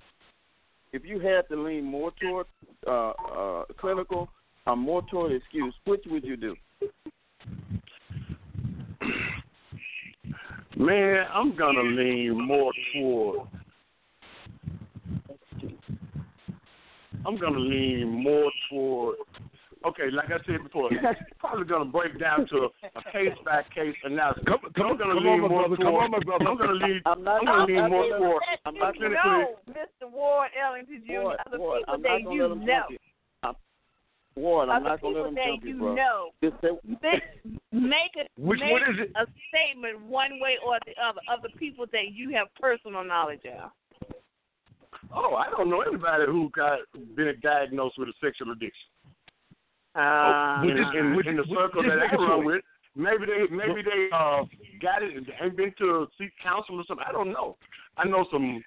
if 0.93 1.05
you 1.05 1.21
had 1.21 1.49
to 1.49 1.63
lean 1.63 1.85
more 1.85 2.13
toward 2.21 2.47
uh, 2.87 3.11
uh, 3.11 3.65
clinical 3.79 4.29
or 4.67 4.77
more 4.77 5.03
toward 5.11 5.33
excuse, 5.33 5.75
which 5.85 6.03
would 6.07 6.25
you 6.25 6.37
do? 6.37 6.57
Man, 10.79 11.25
I'm 11.33 11.57
gonna 11.57 11.83
lean 11.83 12.47
more 12.47 12.73
toward. 12.95 13.49
I'm 17.27 17.39
gonna 17.39 17.59
lean 17.59 18.23
more 18.23 18.51
toward. 18.71 19.17
Okay, 19.87 20.11
like 20.11 20.27
I 20.33 20.39
said 20.47 20.63
before, 20.65 20.89
it's 20.93 21.21
probably 21.39 21.65
gonna 21.65 21.85
break 21.85 22.19
down 22.19 22.47
to 22.49 22.69
a 22.97 23.03
case 23.13 23.37
by 23.45 23.63
case 23.75 23.95
analysis. 24.05 24.43
Come, 24.47 24.59
come, 24.75 24.87
I'm 24.87 24.97
gonna 24.99 25.15
come 25.15 25.25
lean 25.25 25.41
on, 25.45 25.49
more 25.49 25.69
brother. 25.69 25.77
toward. 25.77 25.79
Come 25.79 25.95
on, 25.95 26.11
my 26.11 26.19
brother. 26.19 26.45
I'm 26.49 26.59
gonna 26.59 26.73
lean. 26.73 27.01
I'm 27.07 27.23
not 27.23 27.41
I'm 27.41 27.45
gonna 27.47 27.67
gonna- 27.67 27.83
lean 27.83 27.91
more 27.91 28.05
I'm 28.05 28.11
not 28.11 28.19
toward. 28.19 28.43
I'm 28.67 28.75
you 28.75 28.81
not 28.81 28.95
clinically. 28.97 29.25
know, 29.25 29.57
Mr. 29.71 30.11
Ward, 30.11 30.49
Ellington 30.61 31.03
Jr., 31.07 31.13
Ward, 31.23 31.37
other 31.47 31.59
Ward, 31.59 31.79
people 31.83 31.95
I'm 31.95 32.03
that 32.03 32.21
you 32.21 32.27
know, 32.27 32.83
you. 32.91 32.99
I'm, 33.45 33.55
Ward, 34.35 34.69
I'm 34.71 34.77
other 34.83 34.89
not 34.91 35.01
gonna 35.03 35.15
people 35.15 35.23
let 35.23 35.35
them 35.35 35.45
jump 35.55 35.65
you, 35.65 35.71
you 35.71 35.79
bro. 35.79 35.95
know, 35.95 36.31
Just 36.43 36.57
say, 36.61 37.21
make 37.73 38.13
a 38.19 38.27
Which 38.41 38.59
make 38.61 38.73
one 38.73 38.83
is 38.83 38.99
it? 39.07 39.11
a 39.15 39.27
statement 39.49 40.03
one 40.03 40.41
way 40.41 40.57
or 40.67 40.79
the 40.85 40.93
other 41.01 41.21
of 41.33 41.43
the 41.43 41.51
people 41.59 41.87
that 41.93 42.11
you 42.13 42.31
have 42.35 42.49
personal 42.61 43.05
knowledge 43.05 43.41
of. 43.47 43.71
Oh, 45.15 45.37
I 45.37 45.49
don't 45.51 45.71
know 45.71 45.83
anybody 45.83 46.25
who 46.27 46.51
got 46.51 46.81
been 47.15 47.33
diagnosed 47.41 47.99
with 47.99 48.09
a 48.09 48.13
sexual 48.21 48.51
addiction. 48.51 48.91
Uh, 49.97 50.63
in, 50.63 50.77
in, 50.99 51.17
which- 51.17 51.27
in 51.27 51.37
the 51.37 51.45
circle 51.45 51.83
that 51.83 51.99
I 51.99 52.15
a 52.15 52.19
run 52.19 52.45
with, 52.45 52.63
maybe 52.95 53.25
they 53.27 53.55
maybe 53.55 53.83
they 53.83 54.09
uh 54.13 54.45
got 54.83 55.03
it 55.03 55.17
and 55.17 55.27
ain't 55.43 55.57
been 55.57 55.73
to 55.79 56.07
seek 56.19 56.33
counsel 56.43 56.79
or 56.79 56.85
something. 56.87 57.05
I 57.09 57.13
don't 57.13 57.33
know. 57.33 57.57
I 57.97 58.07
know 58.07 58.27
some 58.31 58.63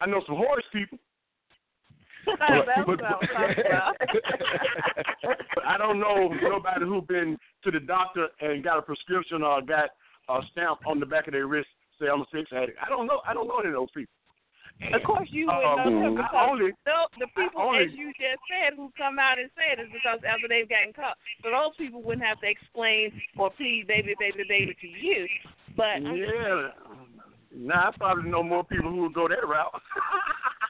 I 0.00 0.06
know 0.06 0.22
some 0.26 0.36
horse 0.36 0.64
people, 0.72 0.98
That's 2.38 2.40
what 2.50 2.68
I 2.68 2.80
was 2.84 2.98
about. 2.98 3.96
but 5.54 5.64
I 5.66 5.78
don't 5.78 6.00
know 6.00 6.28
nobody 6.42 6.84
who 6.84 7.02
been 7.02 7.38
to 7.64 7.70
the 7.70 7.80
doctor 7.80 8.28
and 8.40 8.62
got 8.62 8.78
a 8.78 8.82
prescription 8.82 9.42
or 9.42 9.62
got 9.62 9.90
a 10.28 10.40
stamp 10.52 10.80
on 10.86 11.00
the 11.00 11.06
back 11.06 11.26
of 11.26 11.32
their 11.32 11.46
wrist 11.46 11.68
say 12.00 12.06
I'm 12.08 12.20
a 12.20 12.26
sex 12.32 12.50
addict. 12.52 12.78
I 12.84 12.88
don't 12.88 13.06
know. 13.06 13.20
I 13.26 13.34
don't 13.34 13.48
know 13.48 13.58
any 13.58 13.68
of 13.68 13.74
those 13.74 13.90
people. 13.94 14.12
Of 14.92 15.02
course, 15.02 15.28
you 15.32 15.46
would 15.46 15.54
Um, 15.54 15.76
know 15.76 16.00
them 16.00 16.14
because 16.16 16.30
only- 16.34 16.72
tho- 16.86 17.08
the 17.18 17.26
people, 17.36 17.60
only- 17.62 17.84
as 17.84 17.92
you 17.94 18.12
just 18.14 18.40
said, 18.48 18.74
who 18.74 18.90
come 18.96 19.18
out 19.18 19.38
and 19.38 19.50
say 19.56 19.72
it 19.72 19.80
is 19.80 19.90
because 19.92 20.22
after 20.24 20.46
they've 20.48 20.68
gotten 20.68 20.92
caught. 20.92 21.16
So 21.42 21.50
those 21.50 21.74
people 21.76 22.00
wouldn't 22.02 22.24
have 22.26 22.38
to 22.40 22.48
explain 22.48 23.20
or 23.36 23.50
plead, 23.50 23.86
baby, 23.88 24.14
baby, 24.20 24.44
baby 24.48 24.74
to 24.80 24.86
you. 24.88 25.28
But 25.76 26.02
Yeah. 26.02 26.70
Now 27.50 27.88
I 27.88 27.90
probably 27.96 28.30
know 28.30 28.42
more 28.42 28.62
people 28.62 28.90
who 28.90 29.02
would 29.02 29.14
go 29.14 29.26
that 29.28 29.46
route. 29.46 29.82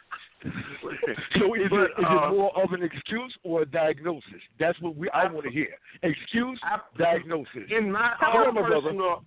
So 1.37 1.55
is, 1.55 1.69
But, 1.69 1.81
it, 1.81 1.91
is 1.99 2.05
uh, 2.09 2.29
it 2.29 2.31
more 2.31 2.57
of 2.63 2.73
an 2.73 2.83
excuse 2.85 3.37
or 3.43 3.63
a 3.63 3.67
diagnosis? 3.67 4.41
That's 4.59 4.81
what 4.81 4.95
we 4.97 5.11
I, 5.11 5.27
want 5.27 5.45
to 5.47 5.51
hear. 5.51 5.69
Excuse, 6.05 6.61
diagnosis. 6.97 7.69
In 7.77 7.91
my 7.91 8.15
own 8.35 8.55
my 8.55 8.61
brother. 8.63 8.81
personal 8.83 9.25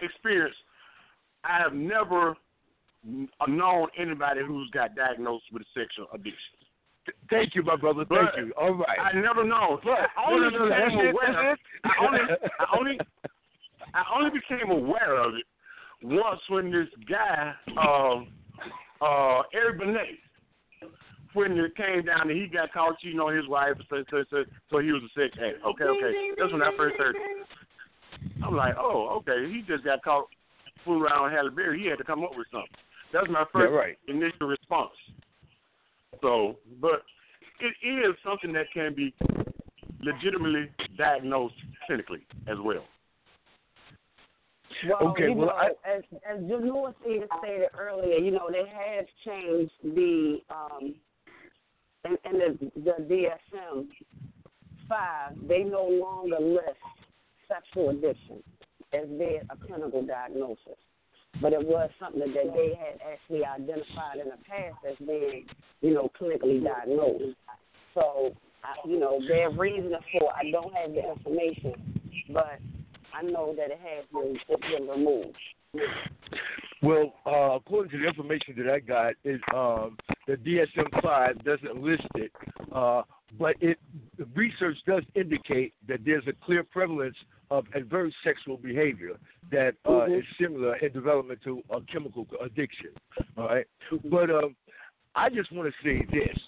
experience, 0.00 0.54
I 1.44 1.56
have 1.58 1.72
never 1.72 2.30
n- 2.30 2.36
known 3.04 3.88
anybody 3.98 4.40
who's 4.46 4.70
got 4.70 4.94
diagnosed 4.96 5.44
with 5.52 5.62
a 5.62 5.78
sexual 5.78 6.06
addiction. 6.12 6.36
Thank 7.28 7.54
you, 7.54 7.62
my 7.62 7.76
brother. 7.76 8.04
But 8.08 8.32
Thank 8.34 8.46
you. 8.46 8.52
All 8.58 8.74
right. 8.74 8.98
I 8.98 9.20
never 9.20 9.44
know. 9.44 9.78
But- 9.84 10.08
I 10.16 10.30
only 10.32 10.50
no, 10.50 10.58
no, 10.58 10.68
no, 10.68 10.86
became 10.86 10.98
aware. 11.10 11.52
it. 11.52 11.58
I 11.84 11.90
only, 12.00 12.20
I 12.58 12.78
only, 12.78 12.98
I 13.92 14.04
only 14.16 14.30
became 14.30 14.70
aware 14.70 15.16
of 15.16 15.34
it 15.34 15.44
once 16.02 16.40
when 16.48 16.70
this 16.70 16.88
guy, 17.08 17.54
um, 17.76 18.28
uh, 19.00 19.42
Eric 19.52 19.80
Benet, 19.80 20.18
when 21.34 21.58
it 21.58 21.76
came 21.76 22.04
down 22.04 22.30
and 22.30 22.40
he 22.40 22.46
got 22.46 22.72
caught 22.72 22.98
cheating 23.00 23.20
on 23.20 23.36
his 23.36 23.48
wife, 23.48 23.74
so, 23.90 24.04
so, 24.10 24.24
so, 24.30 24.44
so 24.70 24.78
he 24.78 24.92
was 24.92 25.02
a 25.02 25.20
sex 25.20 25.36
addict. 25.36 25.64
Okay, 25.64 25.84
okay. 25.84 26.12
That's 26.38 26.52
when 26.52 26.62
I 26.62 26.70
first 26.76 26.96
heard 26.96 27.16
it. 27.16 27.46
I'm 28.44 28.54
like, 28.54 28.76
oh, 28.78 29.20
okay. 29.20 29.50
He 29.52 29.62
just 29.66 29.84
got 29.84 30.02
caught 30.02 30.26
fooling 30.84 31.02
around 31.02 31.32
Halle 31.32 31.50
Berry. 31.50 31.80
He 31.82 31.88
had 31.88 31.98
to 31.98 32.04
come 32.04 32.22
up 32.22 32.30
with 32.36 32.46
something. 32.52 32.68
That's 33.14 33.28
my 33.30 33.44
first 33.52 33.70
Yeah, 33.70 33.78
right. 33.78 33.98
initial 34.08 34.48
response. 34.48 34.90
So, 36.20 36.56
but 36.80 37.04
it 37.60 37.86
is 37.86 38.16
something 38.24 38.52
that 38.54 38.66
can 38.74 38.92
be 38.92 39.14
legitimately 40.00 40.68
diagnosed 40.98 41.54
clinically 41.88 42.22
as 42.48 42.58
well. 42.58 42.84
Well, 44.88 45.10
Okay, 45.10 45.28
well, 45.28 45.46
know, 45.46 45.52
I- 45.52 45.76
as 45.84 46.02
as 46.28 46.40
Janua 46.40 46.92
stated 47.02 47.28
stated 47.38 47.68
earlier, 47.78 48.18
you 48.18 48.32
know, 48.32 48.50
they 48.50 48.66
have 48.66 49.06
changed 49.24 49.72
the 49.84 50.42
um 50.50 50.96
in, 52.04 52.18
in 52.24 52.38
the 52.38 52.72
the 52.80 52.96
DSM 53.08 53.88
five, 54.88 55.36
they 55.46 55.62
no 55.62 55.86
longer 55.86 56.40
list 56.40 56.80
sexual 57.46 57.90
addiction 57.90 58.42
as 58.92 59.06
being 59.06 59.42
a 59.50 59.56
clinical 59.56 60.02
diagnosis. 60.02 60.78
But 61.40 61.52
it 61.52 61.66
was 61.66 61.90
something 61.98 62.20
that 62.20 62.54
they 62.54 62.78
had 62.78 63.00
actually 63.12 63.44
identified 63.44 64.18
in 64.22 64.30
the 64.30 64.38
past 64.48 64.76
as 64.88 64.96
being, 65.06 65.46
you 65.80 65.94
know, 65.94 66.10
clinically 66.20 66.62
diagnosed. 66.62 67.36
So, 67.94 68.34
I, 68.62 68.88
you 68.88 68.98
know, 68.98 69.20
their 69.28 69.50
reason 69.50 69.92
for 70.12 70.32
I 70.34 70.50
don't 70.50 70.72
have 70.74 70.92
the 70.92 71.10
information, 71.10 71.74
but 72.32 72.58
I 73.12 73.22
know 73.22 73.54
that 73.56 73.70
it 73.70 73.80
has 73.82 74.04
been 74.12 74.38
it's 74.48 74.62
been 74.62 74.88
removed. 74.88 75.36
Well, 76.82 77.14
uh, 77.26 77.56
according 77.56 77.92
to 77.92 77.98
the 77.98 78.06
information 78.06 78.54
that 78.58 78.72
I 78.72 78.78
got, 78.78 79.14
is 79.24 79.40
um, 79.54 79.96
the 80.26 80.34
DSM 80.34 81.02
five 81.02 81.42
doesn't 81.44 81.82
list 81.82 82.06
it, 82.14 82.30
uh, 82.72 83.02
but 83.38 83.56
it 83.60 83.78
research 84.34 84.76
does 84.86 85.02
indicate 85.14 85.72
that 85.88 86.00
there's 86.04 86.26
a 86.26 86.32
clear 86.44 86.62
prevalence 86.62 87.16
of 87.50 87.66
adverse 87.74 88.14
sexual 88.24 88.56
behavior 88.56 89.16
that 89.50 89.74
uh, 89.84 89.90
Mhm. 89.90 90.18
is 90.18 90.24
similar 90.40 90.76
in 90.76 90.92
development 90.92 91.40
to 91.44 91.62
a 91.70 91.80
chemical 91.82 92.26
addiction. 92.40 92.90
All 93.36 93.48
right, 93.48 93.66
but 94.04 94.30
um, 94.30 94.56
I 95.14 95.28
just 95.28 95.52
want 95.52 95.72
to 95.72 95.74
say 95.82 96.04
this, 96.10 96.38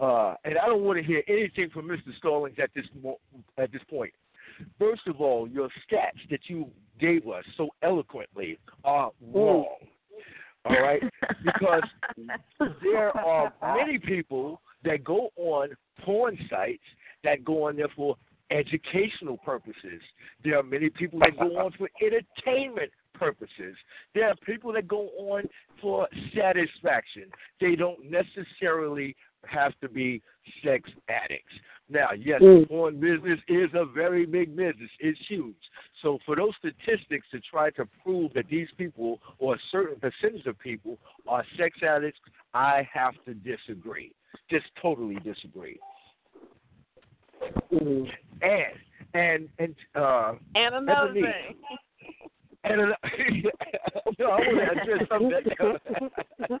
uh, 0.00 0.34
and 0.44 0.58
I 0.58 0.66
don't 0.66 0.82
want 0.82 0.98
to 0.98 1.02
hear 1.04 1.22
anything 1.28 1.70
from 1.70 1.88
Mr. 1.88 2.14
Stallings 2.18 2.58
at 2.58 2.70
this 2.74 2.86
mo- 3.02 3.20
at 3.58 3.72
this 3.72 3.82
point. 3.90 4.12
First 4.78 5.06
of 5.08 5.20
all, 5.20 5.48
your 5.48 5.68
stats 5.88 6.28
that 6.30 6.48
you 6.48 6.70
gave 7.00 7.26
us 7.28 7.44
so 7.56 7.70
eloquently 7.82 8.58
are 8.84 9.10
wrong. 9.32 9.66
All 10.66 10.80
right, 10.80 11.02
because 11.44 11.82
there 12.82 13.16
are 13.16 13.52
many 13.76 13.98
people 13.98 14.60
that 14.84 15.02
go 15.04 15.30
on 15.36 15.70
porn 16.02 16.38
sites 16.48 16.82
that 17.24 17.44
go 17.44 17.64
on 17.68 17.76
there 17.76 17.88
for 17.96 18.16
educational 18.50 19.38
purposes. 19.38 20.00
There 20.42 20.58
are 20.58 20.62
many 20.62 20.90
people 20.90 21.18
that 21.20 21.38
go 21.38 21.58
on 21.58 21.72
for 21.72 21.88
entertainment 22.02 22.90
purposes. 23.14 23.76
There 24.14 24.28
are 24.28 24.34
people 24.44 24.72
that 24.72 24.88
go 24.88 25.08
on 25.18 25.44
for 25.80 26.08
satisfaction. 26.34 27.24
They 27.60 27.76
don't 27.76 28.10
necessarily 28.10 29.16
have 29.46 29.72
to 29.80 29.88
be 29.88 30.22
sex 30.64 30.90
addicts. 31.08 31.52
Now, 31.88 32.12
yes, 32.12 32.40
Mm. 32.40 32.66
porn 32.66 32.98
business 32.98 33.40
is 33.46 33.72
a 33.74 33.84
very 33.84 34.24
big 34.24 34.56
business. 34.56 34.90
It's 35.00 35.20
huge. 35.28 35.70
So 36.00 36.18
for 36.24 36.34
those 36.34 36.56
statistics 36.56 37.28
to 37.30 37.40
try 37.40 37.70
to 37.70 37.86
prove 38.02 38.32
that 38.32 38.48
these 38.48 38.70
people 38.72 39.20
or 39.38 39.54
a 39.54 39.58
certain 39.70 40.00
percentage 40.00 40.46
of 40.46 40.58
people 40.58 40.98
are 41.26 41.44
sex 41.56 41.82
addicts, 41.82 42.20
I 42.54 42.88
have 42.90 43.14
to 43.26 43.34
disagree. 43.34 44.12
Just 44.48 44.66
totally 44.80 45.16
disagree. 45.16 45.78
And 47.70 48.08
and 49.14 49.48
and 49.58 49.74
uh 49.94 50.34
And 50.54 50.74
another 50.74 51.10
Ebony, 51.10 51.22
thing. 51.22 51.56
And 52.64 52.80
an- 52.80 52.94
no, 54.18 54.26
I 54.26 54.38
want 54.40 54.58
to 54.58 54.80
address 54.82 55.08
something. 55.08 56.58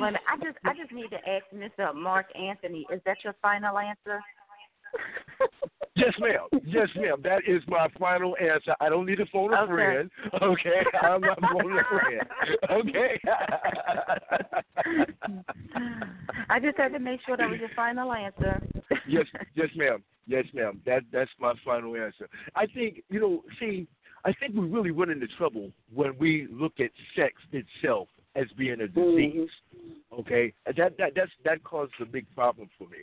Well, 0.00 0.10
I 0.28 0.36
just 0.44 0.58
I 0.64 0.74
just 0.74 0.90
need 0.90 1.10
to 1.10 1.18
ask 1.28 1.44
Mr. 1.54 1.94
Mark 1.94 2.26
Anthony, 2.36 2.84
is 2.92 3.00
that 3.06 3.18
your 3.22 3.34
final 3.40 3.78
answer? 3.78 4.20
Yes, 5.96 6.12
ma'am. 6.18 6.48
Yes, 6.64 6.88
ma'am. 6.96 7.20
That 7.22 7.42
is 7.46 7.62
my 7.68 7.86
final 7.98 8.36
answer. 8.40 8.74
I 8.80 8.88
don't 8.88 9.06
need 9.06 9.18
to 9.18 9.26
phone 9.26 9.54
a 9.54 9.60
Okay. 9.62 9.72
friend. 9.72 10.10
Okay, 10.42 10.82
I'm 11.02 11.20
not 11.20 11.38
phoning 11.40 11.78
a 11.78 11.84
friend. 11.84 12.20
Okay. 12.70 13.20
I 16.50 16.58
just 16.60 16.76
had 16.76 16.92
to 16.92 16.98
make 16.98 17.20
sure 17.24 17.36
that 17.36 17.48
was 17.48 17.60
your 17.60 17.68
final 17.76 18.12
answer. 18.12 18.60
yes, 19.06 19.26
yes, 19.54 19.68
ma'am. 19.76 20.02
Yes, 20.26 20.46
ma'am. 20.52 20.80
That 20.84 21.04
that's 21.12 21.30
my 21.38 21.54
final 21.64 21.94
answer. 21.96 22.28
I 22.56 22.66
think 22.66 23.04
you 23.08 23.20
know. 23.20 23.44
See, 23.60 23.86
I 24.24 24.32
think 24.32 24.54
we 24.54 24.66
really 24.66 24.90
run 24.90 25.10
into 25.10 25.28
trouble 25.36 25.70
when 25.92 26.16
we 26.18 26.48
look 26.50 26.80
at 26.80 26.90
sex 27.14 27.34
itself 27.52 28.08
as 28.36 28.46
being 28.56 28.80
a 28.80 28.88
disease. 28.88 29.48
Mm-hmm. 29.76 30.20
Okay, 30.20 30.52
that 30.66 30.96
that 30.98 31.12
that's 31.16 31.30
that 31.44 31.64
causes 31.64 31.94
a 32.00 32.04
big 32.04 32.26
problem 32.34 32.68
for 32.78 32.88
me. 32.88 32.98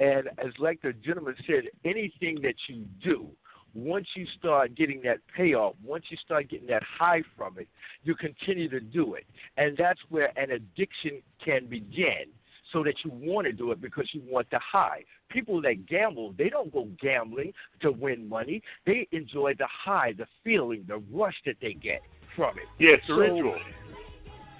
And 0.00 0.28
as 0.38 0.52
like 0.58 0.80
the 0.82 0.92
gentleman 0.92 1.34
said, 1.46 1.64
anything 1.84 2.40
that 2.42 2.54
you 2.68 2.84
do, 3.02 3.28
once 3.74 4.06
you 4.14 4.26
start 4.38 4.74
getting 4.74 5.02
that 5.02 5.18
payoff, 5.36 5.74
once 5.84 6.04
you 6.10 6.16
start 6.24 6.48
getting 6.48 6.68
that 6.68 6.82
high 6.82 7.22
from 7.36 7.58
it, 7.58 7.68
you 8.04 8.14
continue 8.14 8.68
to 8.68 8.80
do 8.80 9.14
it, 9.14 9.26
and 9.56 9.76
that's 9.76 10.00
where 10.08 10.36
an 10.38 10.52
addiction 10.52 11.22
can 11.44 11.66
begin. 11.66 12.26
So 12.72 12.82
that 12.84 12.94
you 13.04 13.10
want 13.12 13.46
to 13.46 13.52
do 13.52 13.70
it 13.72 13.82
because 13.82 14.08
you 14.14 14.22
want 14.26 14.48
the 14.50 14.58
high. 14.58 15.04
People 15.28 15.60
that 15.60 15.86
gamble, 15.86 16.32
they 16.38 16.48
don't 16.48 16.72
go 16.72 16.88
gambling 17.02 17.52
to 17.82 17.92
win 17.92 18.26
money. 18.26 18.62
They 18.86 19.06
enjoy 19.12 19.52
the 19.58 19.66
high, 19.66 20.14
the 20.16 20.24
feeling, 20.42 20.86
the 20.88 21.02
rush 21.12 21.34
that 21.44 21.56
they 21.60 21.74
get 21.74 22.00
from 22.34 22.56
it. 22.56 22.64
Yes, 22.78 23.00
the 23.06 23.14
So- 23.14 23.20
ritual. 23.20 23.58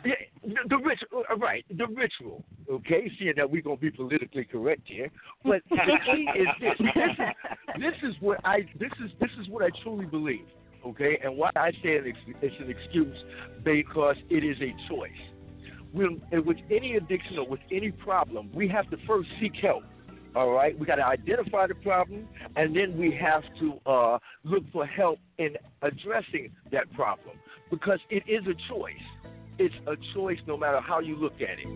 Yeah, 0.04 0.14
the, 0.42 0.68
the 0.68 0.76
ritual, 0.76 1.24
uh, 1.30 1.36
right? 1.36 1.64
The 1.76 1.86
ritual. 1.86 2.44
Okay, 2.70 3.10
seeing 3.18 3.34
that 3.36 3.50
we're 3.50 3.62
gonna 3.62 3.76
be 3.76 3.90
politically 3.90 4.44
correct 4.44 4.82
here, 4.84 5.10
but 5.44 5.62
the 5.70 5.76
key 6.06 6.28
is 6.36 6.48
this. 6.60 6.78
This 6.78 6.94
is, 6.94 7.80
this 7.80 8.10
is 8.10 8.14
what 8.20 8.38
I. 8.44 8.60
This 8.78 8.92
is 9.04 9.10
this 9.20 9.30
is 9.40 9.48
what 9.48 9.64
I 9.64 9.70
truly 9.82 10.06
believe. 10.06 10.46
Okay, 10.86 11.18
and 11.22 11.36
why 11.36 11.50
I 11.54 11.70
say 11.82 11.90
it, 11.94 12.16
it's 12.40 12.54
an 12.60 12.70
excuse 12.70 13.16
because 13.62 14.16
it 14.30 14.44
is 14.44 14.56
a 14.60 14.74
choice. 14.88 15.10
When 15.92 16.20
with 16.44 16.56
any 16.70 16.96
addiction 16.96 17.38
or 17.38 17.46
with 17.46 17.60
any 17.70 17.90
problem, 17.90 18.50
we 18.54 18.68
have 18.68 18.90
to 18.90 18.96
first 19.06 19.28
seek 19.40 19.54
help. 19.60 19.84
All 20.34 20.50
right, 20.50 20.76
we 20.78 20.86
got 20.86 20.96
to 20.96 21.04
identify 21.04 21.66
the 21.66 21.74
problem, 21.74 22.26
and 22.56 22.74
then 22.74 22.96
we 22.96 23.14
have 23.20 23.42
to 23.60 23.90
uh, 23.90 24.18
look 24.44 24.64
for 24.72 24.86
help 24.86 25.18
in 25.36 25.56
addressing 25.82 26.50
that 26.72 26.90
problem 26.94 27.36
because 27.70 27.98
it 28.08 28.22
is 28.26 28.42
a 28.46 28.54
choice. 28.72 28.94
It's 29.64 29.72
a 29.86 29.94
choice 30.12 30.40
no 30.48 30.56
matter 30.56 30.80
how 30.80 30.98
you 30.98 31.14
look 31.14 31.34
at 31.34 31.56
it. 31.56 31.66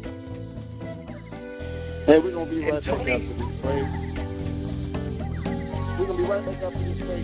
Hey, 2.04 2.18
we're 2.18 2.32
gonna 2.34 2.50
be 2.50 2.64
And 2.64 2.72
right 2.72 2.82
back 2.82 2.90
after 2.90 3.30
this 3.30 3.62
break. 3.62 3.86
We're 5.94 6.06
gonna 6.10 6.18
be 6.18 6.24
right 6.26 6.42
back 6.44 6.66
after 6.66 6.82
this 6.82 6.98
break. 7.06 7.22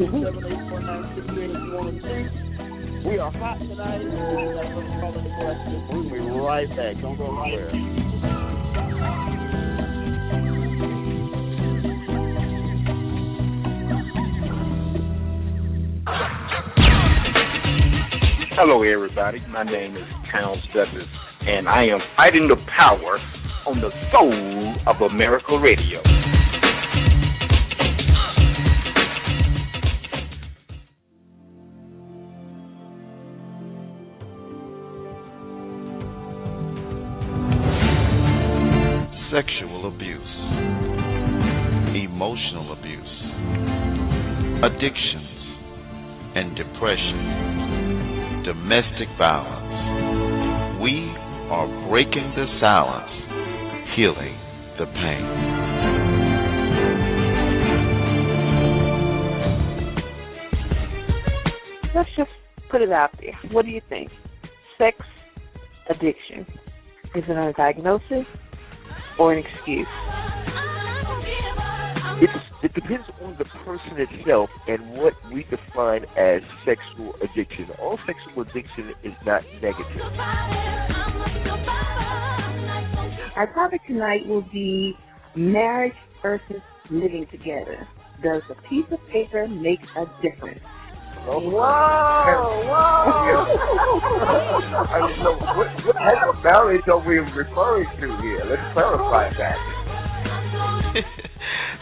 Six 0.00 0.08
seven 0.08 0.48
eight 0.48 0.64
four 0.70 0.80
nine 0.80 1.12
six 1.12 1.28
eight 1.28 1.52
if 1.52 1.60
you 1.60 1.72
want 1.76 2.00
to. 2.00 2.08
We 3.06 3.18
are 3.18 3.30
hot 3.30 3.58
tonight. 3.58 4.00
We 4.00 4.08
got 4.08 4.64
another 4.64 4.96
call 4.98 5.12
in 5.12 5.24
the 5.24 5.32
question. 5.36 5.76
We're 5.92 6.24
gonna 6.24 6.32
be 6.32 6.40
right 6.40 6.70
back. 6.70 6.96
Don't 7.02 7.18
go 7.18 7.28
anywhere. 7.44 7.68
Hello, 18.60 18.82
everybody. 18.82 19.38
My 19.46 19.62
name 19.62 19.96
is 19.96 20.02
Towns 20.32 20.64
Douglas, 20.74 21.06
and 21.42 21.68
I 21.68 21.84
am 21.84 22.00
fighting 22.16 22.48
the 22.48 22.56
power 22.76 23.20
on 23.64 23.80
the 23.80 23.92
soul 24.10 24.74
of 24.84 25.00
America 25.00 25.56
Radio. 25.56 26.02
sexual 39.30 39.86
abuse, 39.86 40.34
emotional 41.94 42.72
abuse, 42.72 43.22
addictions 44.64 45.38
and 46.34 46.56
depression, 46.56 47.67
domestic 48.48 49.08
violence. 49.18 50.80
We 50.80 51.12
are 51.50 51.68
breaking 51.90 52.32
the 52.34 52.46
silence, 52.62 53.10
healing 53.94 54.38
the 54.78 54.86
pain. 54.86 55.24
Let's 61.94 62.08
just 62.16 62.30
put 62.70 62.80
it 62.80 62.90
out 62.90 63.10
there. 63.20 63.38
What 63.52 63.66
do 63.66 63.70
you 63.70 63.82
think? 63.90 64.10
Sex 64.78 64.96
addiction. 65.90 66.46
Is 67.14 67.24
it 67.28 67.36
a 67.36 67.52
diagnosis 67.54 68.24
or 69.18 69.34
an 69.34 69.44
excuse? 69.44 69.86
It's, 72.22 72.32
it 72.68 72.74
depends 72.74 73.06
on 73.22 73.34
the 73.38 73.44
person 73.64 73.96
itself 73.96 74.50
and 74.66 74.90
what 74.92 75.14
we 75.32 75.44
define 75.44 76.04
as 76.18 76.42
sexual 76.66 77.14
addiction. 77.22 77.70
All 77.80 77.98
sexual 78.06 78.42
addiction 78.42 78.92
is 79.02 79.14
not 79.24 79.42
negative. 79.62 80.02
Our 83.36 83.50
topic 83.54 83.80
tonight 83.86 84.26
will 84.26 84.44
be 84.52 84.94
marriage 85.34 85.94
versus 86.20 86.60
living 86.90 87.26
together. 87.30 87.88
Does 88.22 88.42
a 88.50 88.54
piece 88.68 88.84
of 88.90 88.98
paper 89.10 89.48
make 89.48 89.80
a 89.96 90.04
difference? 90.20 90.60
Whoa, 91.24 91.38
whoa. 91.38 91.60
I 94.88 95.06
mean, 95.06 95.22
no, 95.22 95.36
what, 95.56 95.68
what 95.86 95.96
type 95.96 96.28
of 96.28 96.42
marriage 96.42 96.82
are 96.88 96.98
we 97.06 97.18
referring 97.18 97.88
to 98.00 98.20
here? 98.22 98.44
Let's 98.44 98.72
clarify 98.74 99.30
that. 99.38 99.77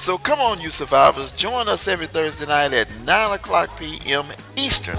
So 0.06 0.18
come 0.24 0.38
on, 0.38 0.60
you 0.60 0.70
survivors, 0.78 1.32
join 1.40 1.68
us 1.68 1.80
every 1.84 2.06
Thursday 2.06 2.46
night 2.46 2.72
at 2.72 2.88
9 3.02 3.38
o'clock 3.40 3.70
p.m. 3.76 4.30
Eastern 4.56 4.94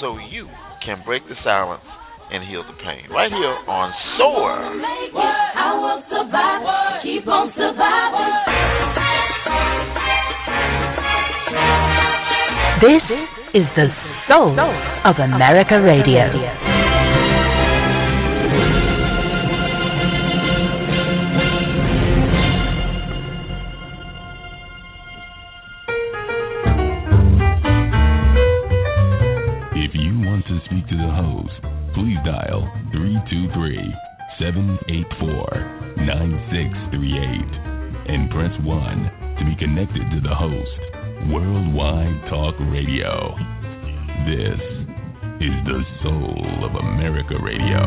so 0.00 0.16
you 0.16 0.48
can 0.82 1.02
break 1.04 1.28
the 1.28 1.34
silence 1.44 1.84
and 2.32 2.42
heal 2.42 2.64
the 2.64 2.72
pain. 2.82 3.04
Right 3.10 3.30
here 3.30 3.56
on 3.68 3.92
SOAR. 4.18 4.80
I 5.14 5.76
will 5.76 6.02
survive. 6.08 7.02
Keep 7.02 7.28
on 7.28 7.52
surviving. 7.54 8.56
This 12.80 13.02
is 13.54 13.66
the 13.76 13.88
soul 14.28 14.58
of 15.04 15.18
America 15.18 15.82
Radio. 15.82 16.85
323 33.36 33.92
784 34.40 36.08
9638 36.08 38.08
and 38.08 38.30
press 38.30 38.50
1 38.64 39.10
to 39.38 39.44
be 39.44 39.54
connected 39.56 40.00
to 40.10 40.20
the 40.24 40.34
host. 40.34 40.80
Worldwide 41.28 42.30
Talk 42.30 42.54
Radio. 42.72 43.36
This 44.24 44.56
is 45.44 45.52
the 45.68 45.84
soul 46.02 46.64
of 46.64 46.76
America 46.76 47.36
Radio. 47.42 47.82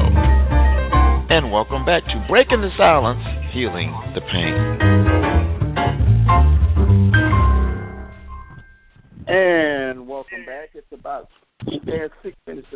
And 1.31 1.51
welcome 1.51 1.83
back 1.83 2.05
to 2.05 2.25
Breaking 2.29 2.61
the 2.61 2.69
Silence, 2.77 3.25
Healing 3.51 3.91
the 4.13 4.21
Pain. 4.21 5.28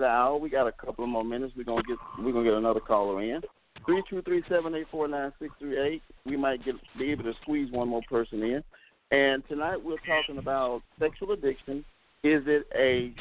The 0.03 0.09
hour. 0.09 0.37
We 0.37 0.49
got 0.49 0.67
a 0.67 0.71
couple 0.71 1.03
of 1.03 1.09
more 1.09 1.23
minutes. 1.23 1.53
We're 1.55 1.63
gonna 1.63 1.83
get 1.83 1.97
we're 2.19 2.31
gonna 2.31 2.45
get 2.45 2.53
another 2.53 2.79
caller 2.79 3.21
in. 3.21 3.41
Three 3.85 4.03
two 4.09 4.21
three 4.21 4.43
seven 4.49 4.75
eight 4.75 4.87
four 4.91 5.07
nine 5.07 5.31
six 5.39 5.53
three 5.59 5.79
eight. 5.79 6.01
We 6.25 6.37
might 6.37 6.63
get 6.63 6.75
be 6.97 7.11
able 7.11 7.23
to 7.23 7.33
squeeze 7.41 7.71
one 7.71 7.87
more 7.87 8.01
person 8.09 8.41
in. 8.43 8.63
And 9.11 9.43
tonight 9.47 9.77
we're 9.83 9.97
talking 10.07 10.37
about 10.37 10.81
sexual 10.99 11.31
addiction. 11.31 11.85
Is 12.23 12.43
it 12.47 12.67
a 12.75 13.13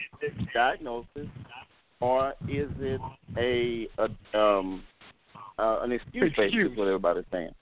diagnosis 0.54 1.28
or 2.00 2.30
is 2.48 2.70
it 2.78 3.00
a, 3.36 3.88
a 3.98 4.38
um 4.38 4.82
uh, 5.58 5.80
an 5.82 5.92
excuse, 5.92 6.32
basically, 6.36 6.76
what 6.76 6.88
everybody's 6.88 7.24
saying. 7.30 7.54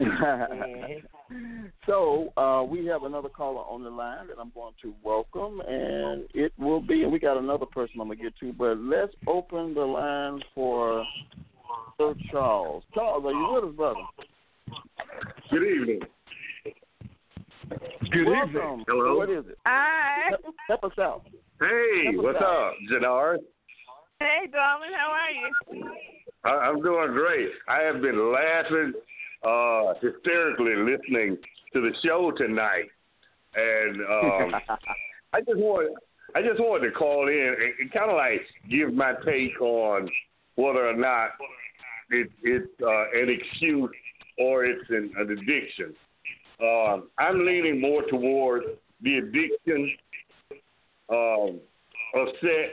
so 1.86 2.32
uh, 2.36 2.62
we 2.62 2.86
have 2.86 3.02
another 3.02 3.28
caller 3.28 3.62
on 3.62 3.82
the 3.82 3.90
line 3.90 4.28
that 4.28 4.36
I'm 4.40 4.52
going 4.54 4.74
to 4.82 4.94
welcome, 5.02 5.60
and 5.60 6.24
it 6.34 6.52
will 6.58 6.80
be. 6.80 7.02
And 7.02 7.12
we 7.12 7.18
got 7.18 7.36
another 7.36 7.66
person 7.66 8.00
I'm 8.00 8.08
gonna 8.08 8.16
get 8.22 8.36
to, 8.40 8.52
but 8.52 8.78
let's 8.78 9.12
open 9.26 9.74
the 9.74 9.80
line 9.80 10.40
for 10.54 11.04
Sir 11.98 12.14
Charles. 12.30 12.84
Charles, 12.94 13.24
are 13.24 13.32
you 13.32 13.52
with 13.52 13.70
us, 13.70 13.76
brother? 13.76 14.00
Good 15.50 15.62
evening. 15.62 16.00
Good 18.12 18.26
Welcome. 18.26 18.56
evening. 18.56 18.84
Hello. 18.88 19.16
What 19.16 19.30
is 19.30 19.44
it? 19.48 19.58
Hi. 19.66 20.30
Help, 20.30 20.54
help 20.68 20.84
us 20.84 20.98
out. 20.98 21.22
Hey, 21.60 22.12
help 22.12 22.24
what's 22.24 22.38
out. 22.38 22.68
up, 22.68 22.74
Janard? 22.92 23.38
Hey, 24.20 24.48
darling, 24.50 24.90
how 24.96 25.10
are 25.12 25.30
you? 25.30 25.90
I, 26.44 26.50
I'm 26.68 26.80
doing 26.82 27.12
great. 27.12 27.50
I 27.68 27.80
have 27.80 28.00
been 28.00 28.32
laughing 28.32 28.92
uh, 29.46 29.94
hysterically 30.00 30.74
listening 30.76 31.38
to 31.72 31.80
the 31.80 31.92
show 32.04 32.32
tonight, 32.36 32.88
and 33.54 34.00
um, 34.00 34.54
I 35.32 35.40
just 35.40 35.58
want 35.58 35.96
I 36.34 36.42
just 36.42 36.58
wanted 36.58 36.88
to 36.88 36.92
call 36.92 37.28
in 37.28 37.56
and, 37.58 37.74
and 37.80 37.92
kind 37.92 38.10
of 38.10 38.16
like 38.16 38.40
give 38.68 38.92
my 38.92 39.14
take 39.24 39.60
on 39.60 40.08
whether 40.56 40.86
or 40.86 40.96
not 40.96 41.30
it, 42.10 42.28
it's 42.42 42.68
uh, 42.82 43.20
an 43.20 43.28
excuse 43.28 43.90
or 44.38 44.64
it's 44.64 44.88
an, 44.90 45.12
an 45.16 45.30
addiction. 45.30 45.94
Um, 46.60 47.08
I'm 47.18 47.44
leaning 47.44 47.80
more 47.80 48.02
toward 48.08 48.62
the 49.02 49.18
addiction 49.18 49.96
um, 51.10 51.60
of 52.14 52.28
sex. 52.40 52.72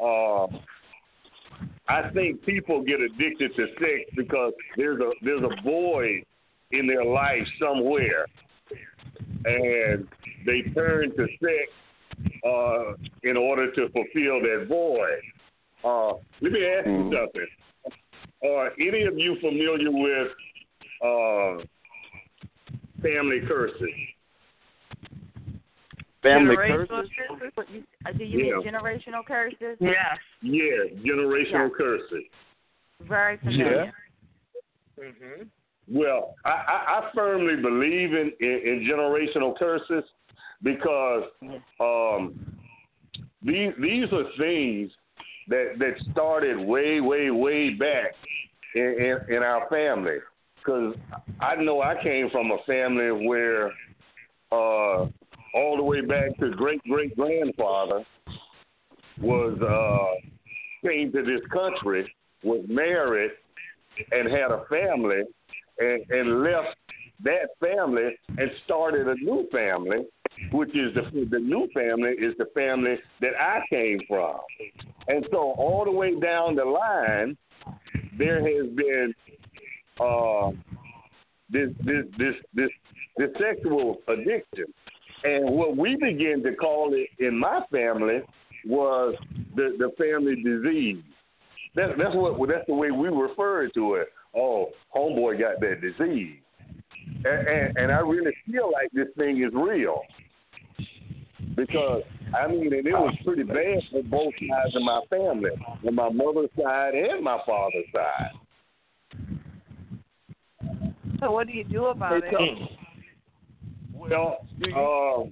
Uh, 0.00 0.46
I 1.88 2.10
think 2.10 2.44
people 2.44 2.82
get 2.82 3.00
addicted 3.00 3.54
to 3.56 3.66
sex 3.78 4.10
because 4.14 4.52
there's 4.76 5.00
a 5.00 5.10
there's 5.22 5.42
a 5.42 5.62
void 5.62 6.22
in 6.72 6.86
their 6.86 7.04
life 7.04 7.46
somewhere, 7.60 8.26
and 9.44 10.06
they 10.44 10.62
turn 10.74 11.10
to 11.16 11.26
sex 11.40 12.28
uh, 12.44 12.92
in 13.22 13.36
order 13.36 13.72
to 13.72 13.88
fulfill 13.88 14.40
that 14.40 14.66
void. 14.68 15.20
Uh, 15.84 16.18
let 16.42 16.52
me 16.52 16.66
ask 16.66 16.86
you 16.86 17.12
something. 17.12 17.46
Are 18.44 18.70
any 18.78 19.04
of 19.04 19.16
you 19.16 19.36
familiar 19.40 19.90
with 19.90 20.28
uh, 21.02 21.64
family 23.02 23.40
curses? 23.46 23.88
Family 26.28 26.56
generational 26.56 26.88
curses? 26.88 27.52
What 27.54 27.70
you- 27.70 27.84
uh, 28.06 28.12
Do 28.12 28.24
you 28.24 28.38
mean 28.38 28.62
generational 28.62 29.24
curses? 29.26 29.76
Yes. 29.80 30.18
Yeah, 30.42 30.62
generational 31.04 31.68
Yeah. 31.70 31.76
curses. 31.76 32.24
Very 33.02 33.36
familiar. 33.38 33.92
Mm-hmm. 34.98 35.44
Well, 35.90 36.34
I, 36.44 36.50
I, 36.50 37.00
I 37.00 37.10
firmly 37.14 37.56
believe 37.56 38.12
in, 38.12 38.32
in, 38.40 38.60
in 38.64 38.88
generational 38.90 39.56
curses 39.56 40.04
because 40.62 41.24
um, 41.80 42.34
these 43.42 43.72
these 43.80 44.12
are 44.12 44.24
things 44.38 44.90
that 45.48 45.74
that 45.78 45.94
started 46.12 46.58
way, 46.58 47.00
way, 47.00 47.30
way 47.30 47.70
back 47.70 48.12
in, 48.74 48.82
in, 48.82 49.36
in 49.36 49.42
our 49.42 49.68
family. 49.70 50.18
Because 50.56 50.94
I 51.40 51.54
know 51.54 51.80
I 51.80 51.94
came 52.02 52.28
from 52.30 52.50
a 52.50 52.58
family 52.66 53.26
where 53.26 53.68
uh, 54.52 55.06
all 55.54 55.76
the 55.76 55.82
way 55.82 56.00
back 56.00 56.36
to 56.38 56.50
great 56.50 56.82
great 56.84 57.16
grandfather 57.16 58.04
was 59.20 59.58
uh, 59.62 60.88
came 60.88 61.10
to 61.12 61.22
this 61.22 61.40
country, 61.52 62.12
was 62.42 62.64
married, 62.68 63.32
and 64.12 64.30
had 64.30 64.50
a 64.50 64.64
family, 64.70 65.22
and, 65.78 66.10
and 66.10 66.42
left 66.42 66.76
that 67.24 67.48
family 67.60 68.16
and 68.28 68.50
started 68.64 69.08
a 69.08 69.14
new 69.16 69.48
family, 69.50 70.06
which 70.52 70.70
is 70.70 70.94
the 70.94 71.26
the 71.30 71.38
new 71.38 71.68
family 71.74 72.10
is 72.10 72.34
the 72.38 72.46
family 72.54 72.96
that 73.20 73.32
I 73.40 73.60
came 73.70 74.00
from, 74.08 74.38
and 75.08 75.26
so 75.30 75.38
all 75.38 75.84
the 75.84 75.90
way 75.90 76.18
down 76.18 76.54
the 76.54 76.64
line, 76.64 77.36
there 78.16 78.40
has 78.40 78.72
been 78.76 79.14
uh, 80.00 80.50
this 81.50 81.70
this 81.84 82.04
this 82.18 82.34
this 82.54 82.70
this 83.16 83.30
sexual 83.40 83.98
addiction, 84.06 84.66
and 85.24 85.50
what 85.50 85.76
we 85.76 85.96
began 85.96 86.42
to 86.42 86.54
call 86.54 86.94
it 86.94 87.08
in 87.18 87.38
my 87.38 87.60
family 87.70 88.20
was 88.66 89.14
the 89.56 89.76
the 89.78 89.90
family 89.98 90.36
disease. 90.42 91.02
That's 91.74 91.92
that's 91.98 92.14
what 92.14 92.48
that's 92.48 92.66
the 92.66 92.74
way 92.74 92.90
we 92.90 93.08
referred 93.08 93.72
to 93.74 93.94
it. 93.94 94.08
Oh, 94.36 94.70
homeboy 94.94 95.38
got 95.40 95.60
that 95.60 95.80
disease, 95.80 96.36
and, 97.24 97.48
and 97.48 97.76
and 97.76 97.92
I 97.92 98.00
really 98.00 98.32
feel 98.50 98.70
like 98.72 98.90
this 98.92 99.08
thing 99.16 99.42
is 99.42 99.52
real 99.54 100.02
because 101.56 102.02
I 102.34 102.46
mean, 102.46 102.72
and 102.72 102.86
it 102.86 102.92
was 102.92 103.14
pretty 103.24 103.42
bad 103.42 103.82
for 103.90 104.02
both 104.02 104.34
sides 104.34 104.76
of 104.76 104.82
my 104.82 105.00
family, 105.08 105.50
on 105.86 105.94
my 105.94 106.10
mother's 106.10 106.50
side 106.60 106.94
and 106.94 107.22
my 107.22 107.38
father's 107.46 107.84
side. 107.94 108.32
So 111.20 111.32
what 111.32 111.46
do 111.46 111.52
you 111.52 111.64
do 111.64 111.86
about 111.86 112.22
Hey, 112.22 112.28
it? 112.30 112.77
Well, 114.10 114.38
uh, 114.62 115.28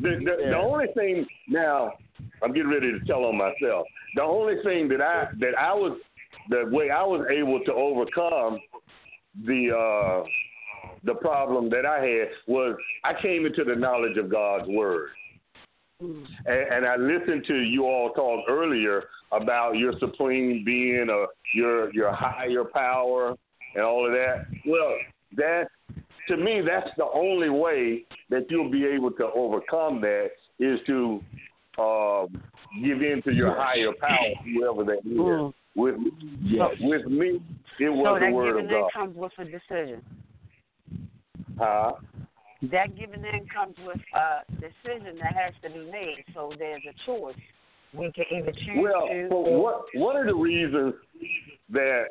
the 0.00 0.10
the, 0.18 0.36
the 0.50 0.56
only 0.56 0.86
thing 0.94 1.26
now 1.48 1.92
I'm 2.42 2.52
getting 2.52 2.70
ready 2.70 2.92
to 2.92 3.00
tell 3.06 3.24
on 3.24 3.36
myself. 3.36 3.86
The 4.14 4.22
only 4.22 4.54
thing 4.62 4.88
that 4.88 5.00
I 5.00 5.28
that 5.40 5.58
I 5.58 5.72
was 5.74 5.98
the 6.50 6.68
way 6.70 6.90
I 6.90 7.02
was 7.02 7.26
able 7.30 7.60
to 7.64 7.72
overcome 7.72 8.60
the 9.46 9.70
uh, 9.74 10.26
the 11.04 11.14
problem 11.14 11.70
that 11.70 11.86
I 11.86 12.04
had 12.04 12.28
was 12.46 12.76
I 13.04 13.14
came 13.20 13.46
into 13.46 13.64
the 13.64 13.74
knowledge 13.74 14.16
of 14.16 14.30
God's 14.30 14.68
word. 14.68 15.10
And, 16.00 16.26
and 16.46 16.86
I 16.86 16.94
listened 16.96 17.44
to 17.48 17.56
you 17.56 17.84
all 17.84 18.10
talk 18.10 18.44
earlier 18.48 19.02
about 19.32 19.72
your 19.72 19.94
supreme 19.98 20.64
being, 20.64 21.08
or 21.10 21.28
your 21.54 21.92
your 21.92 22.12
higher 22.12 22.64
power, 22.64 23.34
and 23.74 23.84
all 23.84 24.06
of 24.06 24.12
that. 24.12 24.46
Well, 24.64 24.94
that 25.36 25.68
to 26.28 26.36
me, 26.36 26.60
that's 26.66 26.90
the 26.96 27.06
only 27.14 27.48
way 27.50 28.04
that 28.30 28.46
you'll 28.50 28.70
be 28.70 28.84
able 28.86 29.10
to 29.12 29.26
overcome 29.34 30.00
that 30.02 30.28
is 30.58 30.78
to 30.86 31.20
uh, 31.78 32.26
give 32.82 33.02
in 33.02 33.22
to 33.24 33.32
your 33.32 33.54
higher 33.54 33.92
power, 34.00 34.34
whoever 34.44 34.84
that 34.84 34.98
is. 35.04 35.12
Mm. 35.18 35.52
With 35.76 35.94
Yes. 36.42 36.70
with 36.80 37.06
me, 37.06 37.40
it 37.78 37.88
was 37.88 38.04
so 38.06 38.14
the 38.14 38.20
that 38.20 38.32
word 38.32 38.56
giving 38.56 38.64
of 38.64 38.70
in 38.72 38.80
God. 38.82 38.90
comes 38.92 39.16
with 39.16 39.32
a 39.38 39.44
decision. 39.44 40.02
Huh? 41.58 41.92
That 42.62 42.96
giving 42.96 43.24
in 43.24 43.46
comes 43.54 43.76
with 43.86 44.00
a 44.14 44.42
decision 44.60 45.18
that 45.22 45.34
has 45.36 45.54
to 45.62 45.70
be 45.70 45.88
made. 45.90 46.24
So 46.34 46.52
there's 46.58 46.82
a 46.88 46.94
choice. 47.06 47.36
We 47.94 48.10
can 48.12 48.24
either 48.32 48.50
choose 48.52 48.78
Well, 48.82 49.06
to. 49.06 49.28
so 49.30 49.36
what, 49.38 49.82
one 49.94 50.16
of 50.16 50.26
the 50.26 50.34
reasons 50.34 50.94
that 51.70 52.04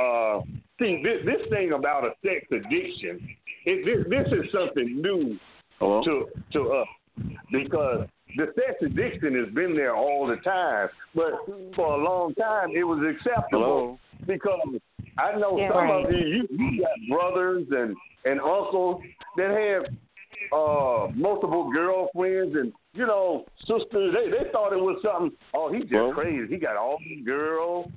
uh, 0.00 0.40
see 0.78 1.02
this, 1.02 1.18
this 1.26 1.48
thing 1.50 1.72
about 1.72 2.04
a 2.04 2.10
sex 2.24 2.46
addiction, 2.52 3.28
it, 3.66 3.84
this, 3.84 4.06
this 4.08 4.32
is 4.32 4.52
something 4.52 5.00
new 5.00 5.38
to 5.80 6.26
to 6.52 6.70
us 6.72 6.88
because 7.52 8.06
the 8.36 8.46
sex 8.54 8.76
addiction 8.82 9.34
has 9.44 9.52
been 9.54 9.74
there 9.74 9.94
all 9.96 10.26
the 10.26 10.36
time, 10.36 10.88
but 11.14 11.32
for 11.74 11.94
a 12.00 12.04
long 12.04 12.34
time 12.34 12.70
it 12.74 12.84
was 12.84 13.00
acceptable 13.16 13.98
because 14.26 14.60
I 15.18 15.36
know 15.36 15.58
Yeah, 15.58 15.68
some 15.70 15.76
right. 15.78 16.04
of 16.06 16.12
you, 16.12 16.18
you 16.26 16.46
you 16.58 16.80
got 16.82 16.90
brothers 17.08 17.66
and 17.70 17.96
and 18.24 18.40
uncles 18.40 19.02
that 19.36 19.50
have 19.50 19.94
uh 20.52 21.08
multiple 21.14 21.70
girlfriends 21.72 22.54
and 22.56 22.72
you 22.94 23.06
know 23.06 23.44
sisters. 23.60 24.14
They 24.14 24.30
they 24.30 24.50
thought 24.52 24.72
it 24.72 24.80
was 24.80 25.00
something. 25.02 25.36
Oh, 25.54 25.72
he's 25.72 25.82
just 25.82 25.94
Well- 25.94 26.12
crazy. 26.12 26.46
He 26.48 26.58
got 26.58 26.76
all 26.76 26.98
these 26.98 27.24
girls. 27.24 27.90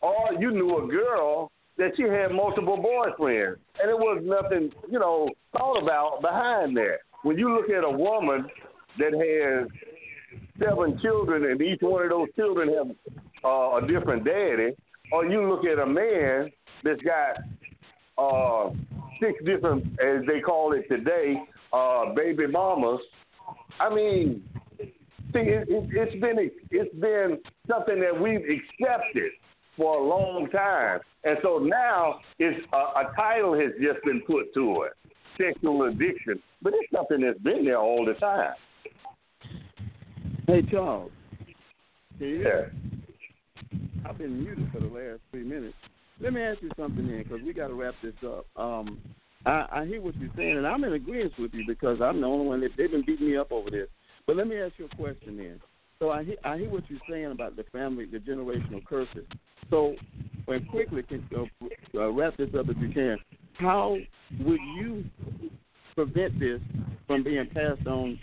Or 0.00 0.30
you 0.40 0.50
knew 0.50 0.78
a 0.78 0.88
girl 0.88 1.52
that 1.78 1.92
she 1.96 2.02
had 2.02 2.32
multiple 2.32 2.76
boyfriends, 2.76 3.56
and 3.80 3.90
it 3.90 3.98
was 3.98 4.22
nothing 4.24 4.70
you 4.90 4.98
know 4.98 5.28
thought 5.52 5.82
about 5.82 6.20
behind 6.20 6.76
that. 6.76 6.98
When 7.22 7.38
you 7.38 7.54
look 7.54 7.70
at 7.70 7.84
a 7.84 7.90
woman 7.90 8.46
that 8.98 9.12
has 9.12 9.68
seven 10.58 10.98
children 11.00 11.44
and 11.44 11.60
each 11.60 11.80
one 11.80 12.04
of 12.04 12.10
those 12.10 12.28
children 12.36 12.68
have 12.74 12.96
uh, 13.44 13.76
a 13.76 13.86
different 13.86 14.24
daddy, 14.24 14.72
or 15.12 15.26
you 15.26 15.48
look 15.48 15.64
at 15.64 15.78
a 15.78 15.86
man 15.86 16.50
that's 16.84 17.00
got 17.02 17.38
uh, 18.18 18.70
six 19.20 19.32
different, 19.44 19.84
as 20.00 20.26
they 20.26 20.40
call 20.40 20.72
it 20.72 20.88
today, 20.88 21.36
uh, 21.72 22.12
baby 22.14 22.46
mamas. 22.46 23.00
I 23.80 23.94
mean, 23.94 24.44
see, 24.78 25.38
it, 25.38 25.68
it, 25.68 25.88
it's 25.92 26.20
been 26.20 26.50
it's 26.70 26.94
been 26.96 27.38
something 27.68 28.00
that 28.00 28.20
we've 28.20 28.40
accepted 28.40 29.32
for 29.76 29.98
a 29.98 30.04
long 30.04 30.48
time, 30.50 31.00
and 31.24 31.38
so 31.42 31.58
now 31.58 32.20
it's 32.38 32.66
a, 32.72 32.76
a 32.76 33.12
title 33.16 33.54
has 33.58 33.72
just 33.80 34.04
been 34.04 34.20
put 34.26 34.52
to 34.54 34.82
it, 34.82 34.92
sexual 35.38 35.84
addiction, 35.84 36.42
but 36.60 36.72
it's 36.74 36.92
something 36.92 37.20
that's 37.20 37.38
been 37.40 37.64
there 37.64 37.78
all 37.78 38.04
the 38.04 38.14
time. 38.14 38.54
Hey 40.46 40.62
Charles, 40.70 41.10
Yeah. 42.18 42.66
I've 44.04 44.18
been 44.18 44.42
muted 44.42 44.70
for 44.72 44.80
the 44.80 44.86
last 44.86 45.20
three 45.30 45.44
minutes. 45.44 45.76
Let 46.20 46.32
me 46.32 46.42
ask 46.42 46.60
you 46.60 46.70
something 46.76 47.06
then, 47.06 47.22
because 47.22 47.40
we 47.44 47.52
got 47.52 47.68
to 47.68 47.74
wrap 47.74 47.94
this 48.02 48.14
up. 48.24 48.46
Um, 48.56 48.98
I, 49.46 49.66
I 49.72 49.86
hear 49.86 50.00
what 50.00 50.16
you're 50.16 50.30
saying, 50.36 50.56
and 50.56 50.66
I'm 50.66 50.84
in 50.84 50.92
agreement 50.92 51.32
with 51.38 51.54
you 51.54 51.64
because 51.66 52.00
I'm 52.00 52.20
the 52.20 52.26
only 52.26 52.46
one 52.46 52.60
that 52.60 52.70
they've 52.76 52.90
been 52.90 53.04
beating 53.04 53.30
me 53.30 53.36
up 53.36 53.50
over 53.50 53.70
this. 53.70 53.88
But 54.26 54.36
let 54.36 54.46
me 54.46 54.56
ask 54.56 54.74
you 54.78 54.88
a 54.92 54.96
question 54.96 55.36
then. 55.36 55.60
So 55.98 56.10
I 56.10 56.24
hear, 56.24 56.36
I 56.44 56.58
hear 56.58 56.70
what 56.70 56.84
you're 56.88 57.00
saying 57.08 57.32
about 57.32 57.56
the 57.56 57.64
family, 57.72 58.06
the 58.06 58.18
generational 58.18 58.84
curses. 58.84 59.24
So, 59.70 59.94
and 60.48 60.68
quickly, 60.68 61.02
can, 61.02 61.24
uh, 61.36 61.98
uh, 61.98 62.10
wrap 62.10 62.36
this 62.36 62.50
up 62.58 62.68
if 62.68 62.76
you 62.78 62.90
can. 62.92 63.18
How 63.54 63.96
would 64.40 64.60
you 64.76 65.04
prevent 65.94 66.38
this 66.40 66.60
from 67.06 67.22
being 67.22 67.48
passed 67.54 67.86
on 67.86 68.18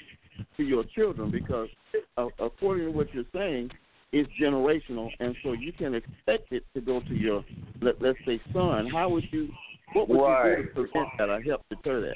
to 0.57 0.63
your 0.63 0.83
children? 0.95 1.31
Because 1.31 1.69
uh, 2.17 2.27
according 2.39 2.87
to 2.87 2.91
what 2.91 3.13
you're 3.13 3.23
saying, 3.33 3.69
it's 4.11 4.29
generational, 4.41 5.09
and 5.19 5.35
so 5.43 5.53
you 5.53 5.71
can 5.71 5.93
expect 5.93 6.51
it 6.51 6.63
to 6.73 6.81
go 6.81 6.99
to 6.99 7.13
your, 7.13 7.45
let, 7.81 8.01
let's 8.01 8.17
say, 8.25 8.41
son. 8.51 8.89
How 8.91 9.07
would 9.09 9.23
you, 9.31 9.49
what 9.93 10.09
would 10.09 10.17
you 10.17 10.55
do 10.55 10.63
to 10.63 10.69
prevent 10.73 11.09
that 11.19 11.29
or 11.29 11.41
help 11.41 11.61
deter 11.69 12.01
that? 12.01 12.15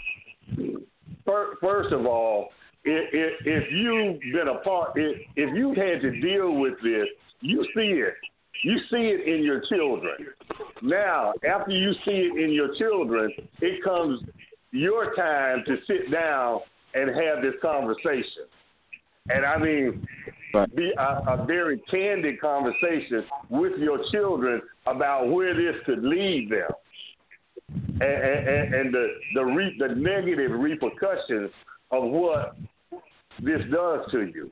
Fir- 1.24 1.56
First 1.62 1.94
of 1.94 2.06
all, 2.06 2.50
if, 2.86 3.34
if, 3.46 3.72
you've 3.72 4.20
been 4.34 4.48
a 4.48 4.60
part, 4.60 4.92
if, 4.96 5.22
if 5.36 5.56
you 5.56 5.70
had 5.70 6.02
to 6.02 6.20
deal 6.20 6.54
with 6.56 6.74
this, 6.84 7.08
you 7.42 7.64
see 7.76 8.02
it. 8.02 8.14
You 8.64 8.78
see 8.90 9.12
it 9.12 9.28
in 9.28 9.44
your 9.44 9.62
children. 9.68 10.16
Now, 10.82 11.34
after 11.48 11.72
you 11.72 11.94
see 12.06 12.30
it 12.32 12.44
in 12.44 12.54
your 12.54 12.76
children, 12.76 13.32
it 13.62 13.84
comes 13.84 14.22
your 14.72 15.14
time 15.16 15.64
to 15.68 15.78
sit 15.88 16.12
down 16.12 16.60
and 16.94 17.10
have 17.10 17.42
this 17.42 17.56
conversation. 17.62 18.46
And 19.30 19.46
I 19.46 19.58
mean, 19.58 20.06
be 20.76 20.92
a, 20.98 21.02
a 21.02 21.46
very 21.46 21.82
candid 21.90 22.40
conversation 22.40 23.24
with 23.50 23.74
your 23.80 24.00
children 24.12 24.62
about 24.86 25.30
where 25.30 25.54
this 25.54 25.82
could 25.86 26.04
lead 26.04 26.50
them 26.50 26.70
and, 27.70 28.02
and, 28.02 28.74
and 28.74 28.94
the 28.94 29.08
the, 29.34 29.44
re, 29.44 29.76
the 29.80 29.96
negative 29.96 30.52
repercussions 30.52 31.50
of 31.92 32.04
what 32.04 32.56
this 33.42 33.62
does 33.72 34.10
to 34.12 34.22
you. 34.34 34.52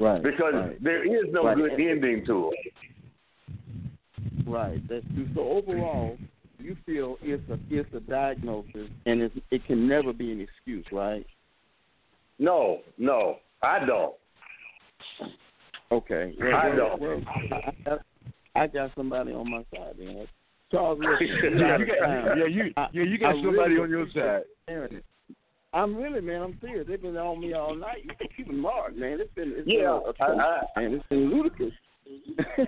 Right. 0.00 0.22
Because 0.22 0.54
right. 0.54 0.82
there 0.82 1.04
is 1.04 1.32
no 1.32 1.44
Right. 1.44 1.56
good 1.56 1.72
ending 1.72 2.24
to 2.26 2.52
it. 2.52 2.72
Right. 4.46 4.80
That's 4.88 5.04
true. 5.14 5.28
So 5.34 5.40
overall, 5.42 6.18
you 6.58 6.76
feel 6.84 7.18
it's 7.22 7.42
a 7.50 7.58
it's 7.70 7.92
a 7.94 8.00
diagnosis, 8.00 8.88
and 9.06 9.20
it's, 9.22 9.34
it 9.50 9.64
can 9.66 9.88
never 9.88 10.12
be 10.12 10.32
an 10.32 10.40
excuse, 10.40 10.84
right? 10.92 11.26
No, 12.38 12.80
no, 12.98 13.36
I 13.62 13.84
don't. 13.84 14.14
Okay. 15.92 16.34
Well, 16.40 16.54
I 16.56 16.74
don't. 16.74 17.00
Well, 17.00 17.20
I, 17.52 17.90
I, 17.90 18.62
I 18.62 18.66
got 18.66 18.90
somebody 18.96 19.32
on 19.32 19.50
my 19.50 19.64
side. 19.74 19.94
Then. 19.98 20.26
Charles, 20.70 20.98
listen, 21.20 21.58
Yeah, 21.58 21.78
you 21.78 21.86
got- 21.86 22.36
yeah, 22.38 22.46
you- 22.46 22.72
yeah, 22.76 23.02
you 23.04 23.18
got 23.18 23.36
I 23.36 23.42
somebody 23.42 23.74
really 23.74 23.78
on 23.78 23.90
your 23.90 24.06
side. 24.14 24.42
I'm 25.74 25.96
really, 25.96 26.20
man. 26.20 26.42
I'm 26.42 26.58
serious. 26.60 26.86
They've 26.88 27.00
been 27.00 27.16
on 27.16 27.40
me 27.40 27.54
all 27.54 27.74
night. 27.74 28.04
You 28.04 28.10
can 28.18 28.28
keep 28.36 28.46
them 28.46 28.62
hard, 28.62 28.96
man. 28.96 29.18
It's 29.20 29.32
been, 29.34 29.54
it's 29.56 29.66
Yeah, 29.66 29.98
been 30.18 30.28
a, 30.28 30.32
a 30.32 30.36
I- 30.36 30.60
I- 30.76 30.82
and 30.82 30.94
it's 30.94 31.06
been 31.08 31.30
ludicrous. 31.30 31.72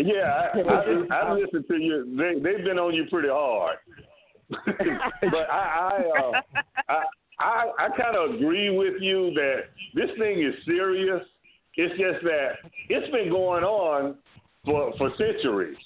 Yeah, 0.00 0.48
I, 0.54 0.60
I, 0.60 1.16
I 1.16 1.32
listened 1.32 1.64
to 1.66 1.74
you. 1.76 2.16
They 2.16 2.34
they've 2.34 2.64
been 2.64 2.78
on 2.78 2.94
you 2.94 3.06
pretty 3.10 3.30
hard. 3.30 3.78
but 4.48 5.50
I 5.50 5.90
I, 5.90 6.20
uh, 6.20 6.40
I 6.88 7.02
I 7.40 7.70
I 7.80 7.88
kind 8.00 8.16
of 8.16 8.36
agree 8.36 8.70
with 8.78 9.02
you 9.02 9.32
that 9.34 9.62
this 9.94 10.10
thing 10.16 10.40
is 10.40 10.54
serious. 10.64 11.20
It's 11.74 11.92
just 11.98 12.22
that 12.24 12.50
it's 12.88 13.10
been 13.10 13.28
going 13.28 13.64
on 13.64 14.18
for 14.64 14.92
for 14.98 15.10
centuries, 15.18 15.76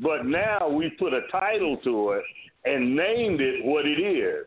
but 0.00 0.26
now 0.26 0.68
we 0.68 0.90
put 0.98 1.14
a 1.14 1.22
title 1.32 1.78
to 1.84 2.10
it 2.12 2.22
and 2.66 2.94
named 2.94 3.40
it 3.40 3.64
what 3.64 3.86
it 3.86 3.98
is, 3.98 4.44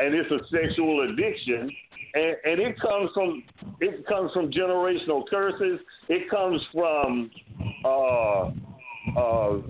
and 0.00 0.14
it's 0.14 0.30
a 0.30 0.38
sexual 0.50 1.08
addiction. 1.08 1.70
And, 2.12 2.36
and 2.44 2.60
it 2.60 2.80
comes 2.80 3.10
from 3.14 3.42
it 3.80 4.06
comes 4.06 4.32
from 4.32 4.50
generational 4.50 5.22
curses. 5.28 5.78
It 6.08 6.28
comes 6.28 6.60
from 6.72 7.30
uh, 7.84 8.50
uh, 9.16 9.60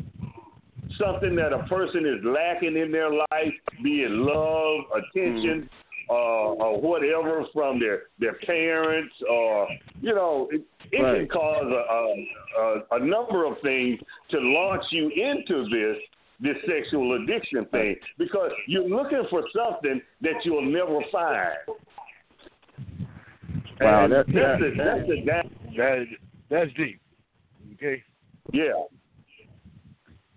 something 0.98 1.36
that 1.36 1.52
a 1.52 1.66
person 1.68 2.06
is 2.06 2.24
lacking 2.24 2.76
in 2.76 2.90
their 2.92 3.10
life, 3.10 3.52
be 3.82 4.02
it 4.02 4.10
love, 4.10 4.84
attention, 4.96 5.68
uh, 6.08 6.12
or 6.12 6.80
whatever 6.80 7.44
from 7.52 7.78
their 7.78 8.04
their 8.18 8.34
parents, 8.46 9.14
or 9.28 9.68
you 10.00 10.14
know, 10.14 10.48
it, 10.50 10.62
it 10.92 10.98
can 11.18 11.28
cause 11.28 11.66
a, 11.66 12.60
a, 12.60 12.94
a, 12.96 13.02
a 13.02 13.06
number 13.06 13.44
of 13.44 13.60
things 13.62 14.00
to 14.30 14.38
launch 14.40 14.84
you 14.90 15.10
into 15.10 15.64
this 15.68 15.98
this 16.41 16.57
sexual 16.66 17.22
addiction 17.22 17.64
thing 17.66 17.97
because 18.18 18.51
you're 18.66 18.88
looking 18.88 19.22
for 19.30 19.43
something 19.55 20.01
that 20.22 20.34
you'll 20.45 20.64
never 20.64 20.99
find. 21.12 21.55
Wow, 23.80 24.05
And 24.05 24.12
that- 24.12 24.26
that's 24.26 24.61
that- 24.61 24.76
that's 24.76 25.09
the 25.09 25.22
that, 25.26 25.47
that 25.76 26.07
that's 26.49 26.72
deep. 26.74 27.01
Okay. 27.74 28.03
Yeah. 28.53 28.72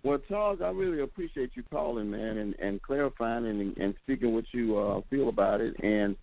Well, 0.02 0.18
Charles, 0.28 0.60
I 0.62 0.68
really 0.68 1.00
appreciate 1.00 1.50
you 1.54 1.62
calling, 1.70 2.10
man, 2.10 2.36
and, 2.38 2.54
and 2.58 2.80
clarifying 2.82 3.46
and, 3.46 3.76
and 3.78 3.94
speaking 4.02 4.34
what 4.34 4.44
you 4.52 4.76
uh, 4.78 5.00
feel 5.08 5.30
about 5.30 5.62
it. 5.62 5.74
And 5.82 6.14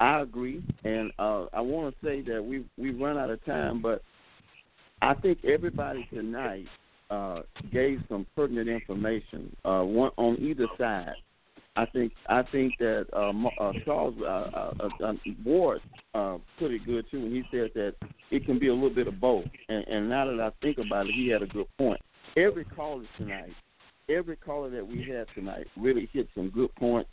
I 0.00 0.20
agree. 0.20 0.62
And 0.84 1.12
uh, 1.18 1.46
I 1.52 1.60
want 1.60 1.94
to 1.94 2.06
say 2.06 2.22
that 2.22 2.44
we 2.44 2.64
we 2.76 2.90
run 2.90 3.16
out 3.18 3.30
of 3.30 3.44
time, 3.44 3.80
but 3.80 4.02
I 5.02 5.14
think 5.14 5.44
everybody 5.44 6.06
tonight 6.12 6.66
uh, 7.10 7.42
gave 7.72 8.00
some 8.08 8.26
pertinent 8.36 8.68
information, 8.68 9.54
uh, 9.64 9.82
one 9.82 10.10
on 10.16 10.36
either 10.40 10.66
side. 10.78 11.14
I 11.76 11.86
think 11.86 12.12
I 12.28 12.42
think 12.50 12.74
that 12.78 13.06
uh, 13.12 13.32
uh, 13.62 13.72
Charles 13.84 14.14
uh, 14.20 14.24
uh, 14.24 14.74
uh, 14.80 15.04
uh, 15.04 15.12
Ward 15.44 15.80
uh, 16.14 16.38
put 16.58 16.72
it 16.72 16.84
good 16.84 17.04
too 17.10 17.22
when 17.22 17.30
he 17.30 17.42
said 17.50 17.70
that 17.74 17.94
it 18.30 18.44
can 18.44 18.58
be 18.58 18.68
a 18.68 18.74
little 18.74 18.90
bit 18.90 19.06
of 19.06 19.20
both. 19.20 19.44
And, 19.68 19.86
and 19.86 20.08
now 20.08 20.26
that 20.26 20.40
I 20.40 20.50
think 20.60 20.78
about 20.78 21.06
it, 21.06 21.14
he 21.14 21.28
had 21.28 21.42
a 21.42 21.46
good 21.46 21.66
point. 21.78 22.00
Every 22.36 22.64
caller 22.64 23.04
tonight, 23.16 23.52
every 24.08 24.36
caller 24.36 24.68
that 24.70 24.86
we 24.86 25.08
had 25.08 25.26
tonight 25.34 25.66
really 25.76 26.08
hit 26.12 26.28
some 26.34 26.50
good 26.50 26.74
points 26.74 27.10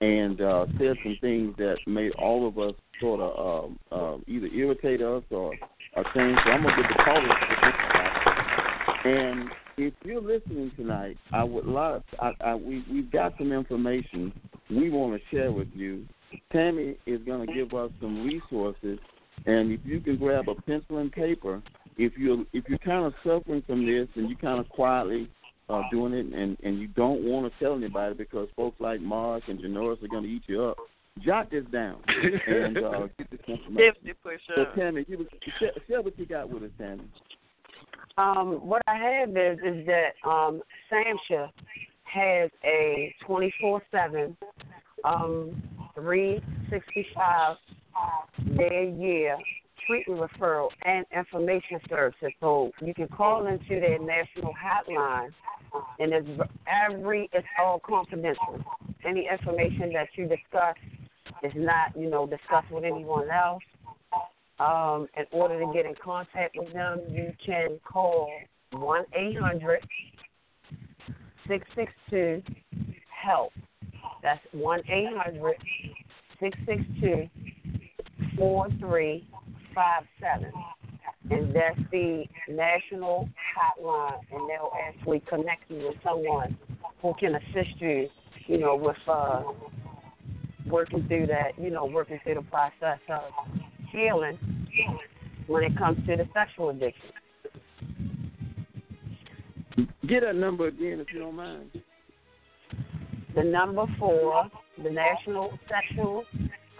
and 0.00 0.40
uh, 0.40 0.66
said 0.78 0.96
some 1.02 1.16
things 1.20 1.54
that 1.58 1.76
made 1.86 2.12
all 2.12 2.46
of 2.46 2.56
us 2.58 2.74
sort 3.00 3.20
of 3.20 3.64
um, 3.64 3.78
uh, 3.90 4.16
either 4.28 4.46
irritate 4.46 5.02
us 5.02 5.24
or, 5.30 5.54
or 5.96 6.04
change. 6.14 6.38
So 6.44 6.50
I'm 6.50 6.62
gonna 6.62 6.76
get 6.80 6.88
the 6.88 7.02
callers 7.04 7.28
to 7.28 7.56
think 7.60 7.74
about 7.90 8.06
it. 8.06 8.87
And 9.04 9.48
if 9.76 9.94
you're 10.04 10.20
listening 10.20 10.72
tonight, 10.76 11.16
I 11.32 11.44
would 11.44 11.66
love. 11.66 12.02
I, 12.20 12.32
I, 12.40 12.54
we 12.54 12.84
we've 12.90 13.10
got 13.10 13.34
some 13.38 13.52
information 13.52 14.32
we 14.70 14.90
want 14.90 15.20
to 15.20 15.36
share 15.36 15.52
with 15.52 15.68
you. 15.74 16.06
Tammy 16.52 16.96
is 17.06 17.20
going 17.22 17.46
to 17.46 17.52
give 17.52 17.72
us 17.74 17.90
some 18.00 18.26
resources, 18.26 18.98
and 19.46 19.70
if 19.72 19.80
you 19.84 20.00
can 20.00 20.16
grab 20.16 20.48
a 20.48 20.54
pencil 20.62 20.98
and 20.98 21.12
paper, 21.12 21.62
if 21.96 22.12
you're 22.18 22.44
if 22.52 22.64
you're 22.68 22.78
kind 22.78 23.04
of 23.06 23.14
suffering 23.24 23.62
from 23.66 23.86
this 23.86 24.08
and 24.16 24.28
you're 24.28 24.38
kind 24.38 24.60
of 24.60 24.68
quietly 24.68 25.30
uh, 25.68 25.82
doing 25.90 26.12
it, 26.12 26.26
and 26.26 26.56
and 26.62 26.78
you 26.78 26.88
don't 26.88 27.22
want 27.22 27.50
to 27.50 27.64
tell 27.64 27.76
anybody 27.76 28.14
because 28.14 28.48
folks 28.56 28.80
like 28.80 29.00
Mark 29.00 29.44
and 29.48 29.58
Janoris 29.60 30.02
are 30.02 30.08
going 30.08 30.24
to 30.24 30.28
eat 30.28 30.42
you 30.46 30.64
up, 30.64 30.76
jot 31.20 31.50
this 31.50 31.64
down 31.72 32.00
and 32.46 32.78
uh, 32.78 33.06
get 33.16 33.30
this 33.30 33.40
information. 33.48 33.94
Definitely 33.94 34.14
for 34.22 34.38
So 34.48 34.54
sure. 34.54 34.66
Tammy, 34.76 35.04
give 35.04 35.20
us, 35.20 35.26
share, 35.58 35.72
share 35.86 36.02
what 36.02 36.18
you 36.18 36.26
got 36.26 36.50
with 36.50 36.64
us, 36.64 36.70
Tammy. 36.78 37.04
Um, 38.18 38.66
what 38.66 38.82
I 38.88 38.96
have 38.96 39.30
is 39.30 39.58
is 39.64 39.86
that 39.86 40.28
um, 40.28 40.60
SAMHSA 40.92 41.50
has 42.02 42.50
a 42.64 43.14
24/7, 43.26 44.36
um, 45.04 45.62
365 45.94 47.56
day 48.56 48.92
a 48.92 49.00
year 49.00 49.38
treatment 49.86 50.20
referral 50.20 50.68
and 50.84 51.06
information 51.16 51.80
services. 51.88 52.32
So 52.40 52.72
you 52.80 52.92
can 52.92 53.08
call 53.08 53.46
into 53.46 53.80
their 53.80 53.98
national 53.98 54.52
hotline, 54.52 55.30
and 56.00 56.12
it's 56.12 56.28
every 56.66 57.30
it's 57.32 57.46
all 57.60 57.80
confidential. 57.80 58.60
Any 59.06 59.28
information 59.30 59.92
that 59.92 60.08
you 60.16 60.26
discuss 60.26 60.76
is 61.44 61.52
not 61.54 61.96
you 61.96 62.10
know 62.10 62.26
discussed 62.26 62.70
with 62.72 62.82
anyone 62.82 63.30
else. 63.30 63.62
Um, 64.60 65.06
in 65.16 65.24
order 65.30 65.60
to 65.60 65.72
get 65.72 65.86
in 65.86 65.94
contact 66.02 66.56
with 66.56 66.72
them, 66.72 67.00
you 67.08 67.32
can 67.44 67.78
call 67.84 68.28
one 68.72 69.04
eight 69.14 69.38
hundred 69.38 69.86
six 71.46 71.64
six 71.76 71.92
two 72.10 72.42
help. 73.24 73.52
That's 74.22 74.40
one 74.50 74.80
eight 74.90 75.16
hundred 75.16 75.54
six 76.40 76.58
six 76.66 76.82
two 77.00 77.28
four 78.36 78.66
three 78.80 79.28
five 79.74 80.02
seven, 80.20 80.52
and 81.30 81.54
that's 81.54 81.78
the 81.92 82.24
national 82.48 83.28
hotline, 83.56 84.18
and 84.32 84.50
they'll 84.50 84.72
actually 84.88 85.20
connect 85.28 85.70
you 85.70 85.86
with 85.86 85.96
someone 86.02 86.58
who 87.00 87.14
can 87.20 87.36
assist 87.36 87.80
you, 87.80 88.08
you 88.48 88.58
know, 88.58 88.74
with 88.74 88.96
uh, 89.06 89.44
working 90.66 91.06
through 91.06 91.28
that, 91.28 91.52
you 91.56 91.70
know, 91.70 91.84
working 91.84 92.18
through 92.24 92.34
the 92.34 92.42
process 92.42 92.98
of 93.08 93.22
healing 93.90 94.38
when 95.46 95.64
it 95.64 95.76
comes 95.76 95.98
to 96.06 96.16
the 96.16 96.28
sexual 96.32 96.70
addiction. 96.70 97.10
Get 100.06 100.22
that 100.22 100.36
number 100.36 100.68
again 100.68 101.00
if 101.00 101.12
you 101.12 101.18
don't 101.18 101.36
mind. 101.36 101.70
The 103.34 103.44
number 103.44 103.84
for 103.98 104.48
the 104.82 104.90
National 104.90 105.58
Sexual 105.68 106.24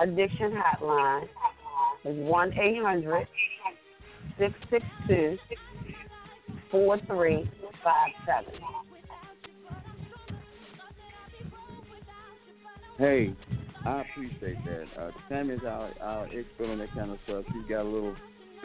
Addiction 0.00 0.52
Hotline 0.52 1.24
is 2.04 2.16
one 2.16 2.52
eight 2.54 2.80
hundred 2.80 3.26
six 4.38 4.54
six 4.70 4.84
two 5.06 5.36
four 6.70 6.98
three 7.06 7.50
five 7.84 8.12
seven. 8.26 8.60
Hey, 12.96 13.34
I 13.88 14.02
appreciate 14.02 14.64
that. 14.64 14.86
Uh, 15.00 15.10
Tammy's 15.28 15.60
our 15.66 15.90
our 16.00 16.24
expert 16.26 16.70
on 16.70 16.78
that 16.78 16.92
kind 16.94 17.10
of 17.10 17.18
stuff. 17.24 17.44
She's 17.52 17.68
got 17.68 17.82
a 17.82 17.88
little 17.88 18.14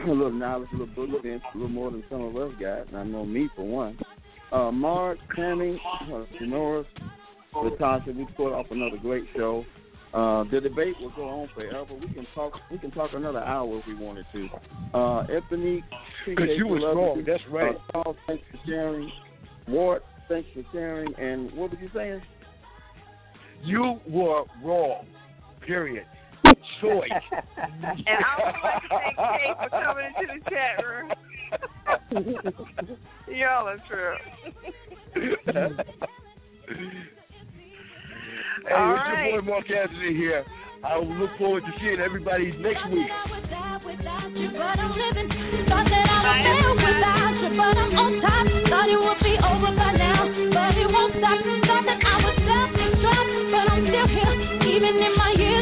a 0.00 0.10
little 0.10 0.32
knowledge, 0.32 0.68
a 0.74 0.76
little 0.76 0.94
book 1.06 1.22
sense, 1.22 1.42
a 1.54 1.56
little 1.56 1.72
more 1.72 1.90
than 1.90 2.04
some 2.10 2.20
of 2.20 2.36
us 2.36 2.52
got, 2.60 2.88
and 2.88 2.96
I 2.96 3.04
know 3.04 3.24
me 3.24 3.48
for 3.56 3.64
one. 3.64 3.98
Uh, 4.52 4.70
Mark, 4.70 5.18
Tammy, 5.34 5.80
uh, 6.12 6.24
Latasha, 7.54 8.14
we 8.14 8.26
put 8.36 8.52
off 8.52 8.66
another 8.70 8.98
great 8.98 9.24
show. 9.34 9.64
Uh, 10.12 10.44
the 10.52 10.60
debate 10.60 10.94
will 11.00 11.10
go 11.16 11.28
on 11.28 11.48
forever. 11.54 11.92
We 11.94 12.06
can 12.12 12.26
talk. 12.34 12.52
We 12.70 12.78
can 12.78 12.92
talk 12.92 13.10
another 13.14 13.40
hour 13.40 13.78
if 13.78 13.86
we 13.86 13.96
wanted 13.96 14.26
to. 14.32 14.48
Uh, 14.96 15.20
Ebony, 15.22 15.82
because 16.24 16.50
you 16.56 16.68
was 16.68 16.82
wrong. 16.82 17.24
That's 17.26 17.42
right. 17.50 17.74
Uh, 17.74 17.92
Paul, 17.92 18.16
thanks 18.26 18.44
for 18.50 18.58
sharing. 18.64 19.10
Ward, 19.66 20.02
thanks 20.28 20.48
for 20.54 20.62
sharing. 20.72 21.12
And 21.16 21.50
what 21.52 21.72
were 21.72 21.78
you 21.78 21.90
saying? 21.92 22.22
You 23.62 24.00
were 24.08 24.44
wrong. 24.62 25.06
Period. 25.66 26.06
Choice. 26.80 27.10
and 27.56 28.18
I 28.20 28.36
would 28.38 28.54
like 28.62 28.82
to 28.82 28.88
thank 28.88 29.16
Kay 29.16 29.48
for 29.60 29.68
coming 29.70 30.06
into 30.06 30.26
the 30.34 30.50
chat 30.50 30.74
room. 30.84 31.10
Y'all 33.28 33.68
are 33.68 33.82
true. 33.88 34.16
Hey, 38.66 38.74
All 38.74 38.94
it's 38.94 39.02
right. 39.04 39.30
your 39.30 39.42
boy 39.42 39.50
Mark 39.50 39.70
Anthony 39.70 40.14
here. 40.16 40.44
I 40.82 40.98
look 40.98 41.30
forward 41.38 41.64
to 41.64 41.72
seeing 41.80 42.00
everybody 42.00 42.52
next 42.58 42.88
week. 42.90 43.08
Thought 45.68 45.94
I'm 53.74 53.82
still 53.82 54.06
here, 54.06 54.62
even 54.70 55.02
in 55.02 55.16
my 55.16 55.34
years. 55.36 55.53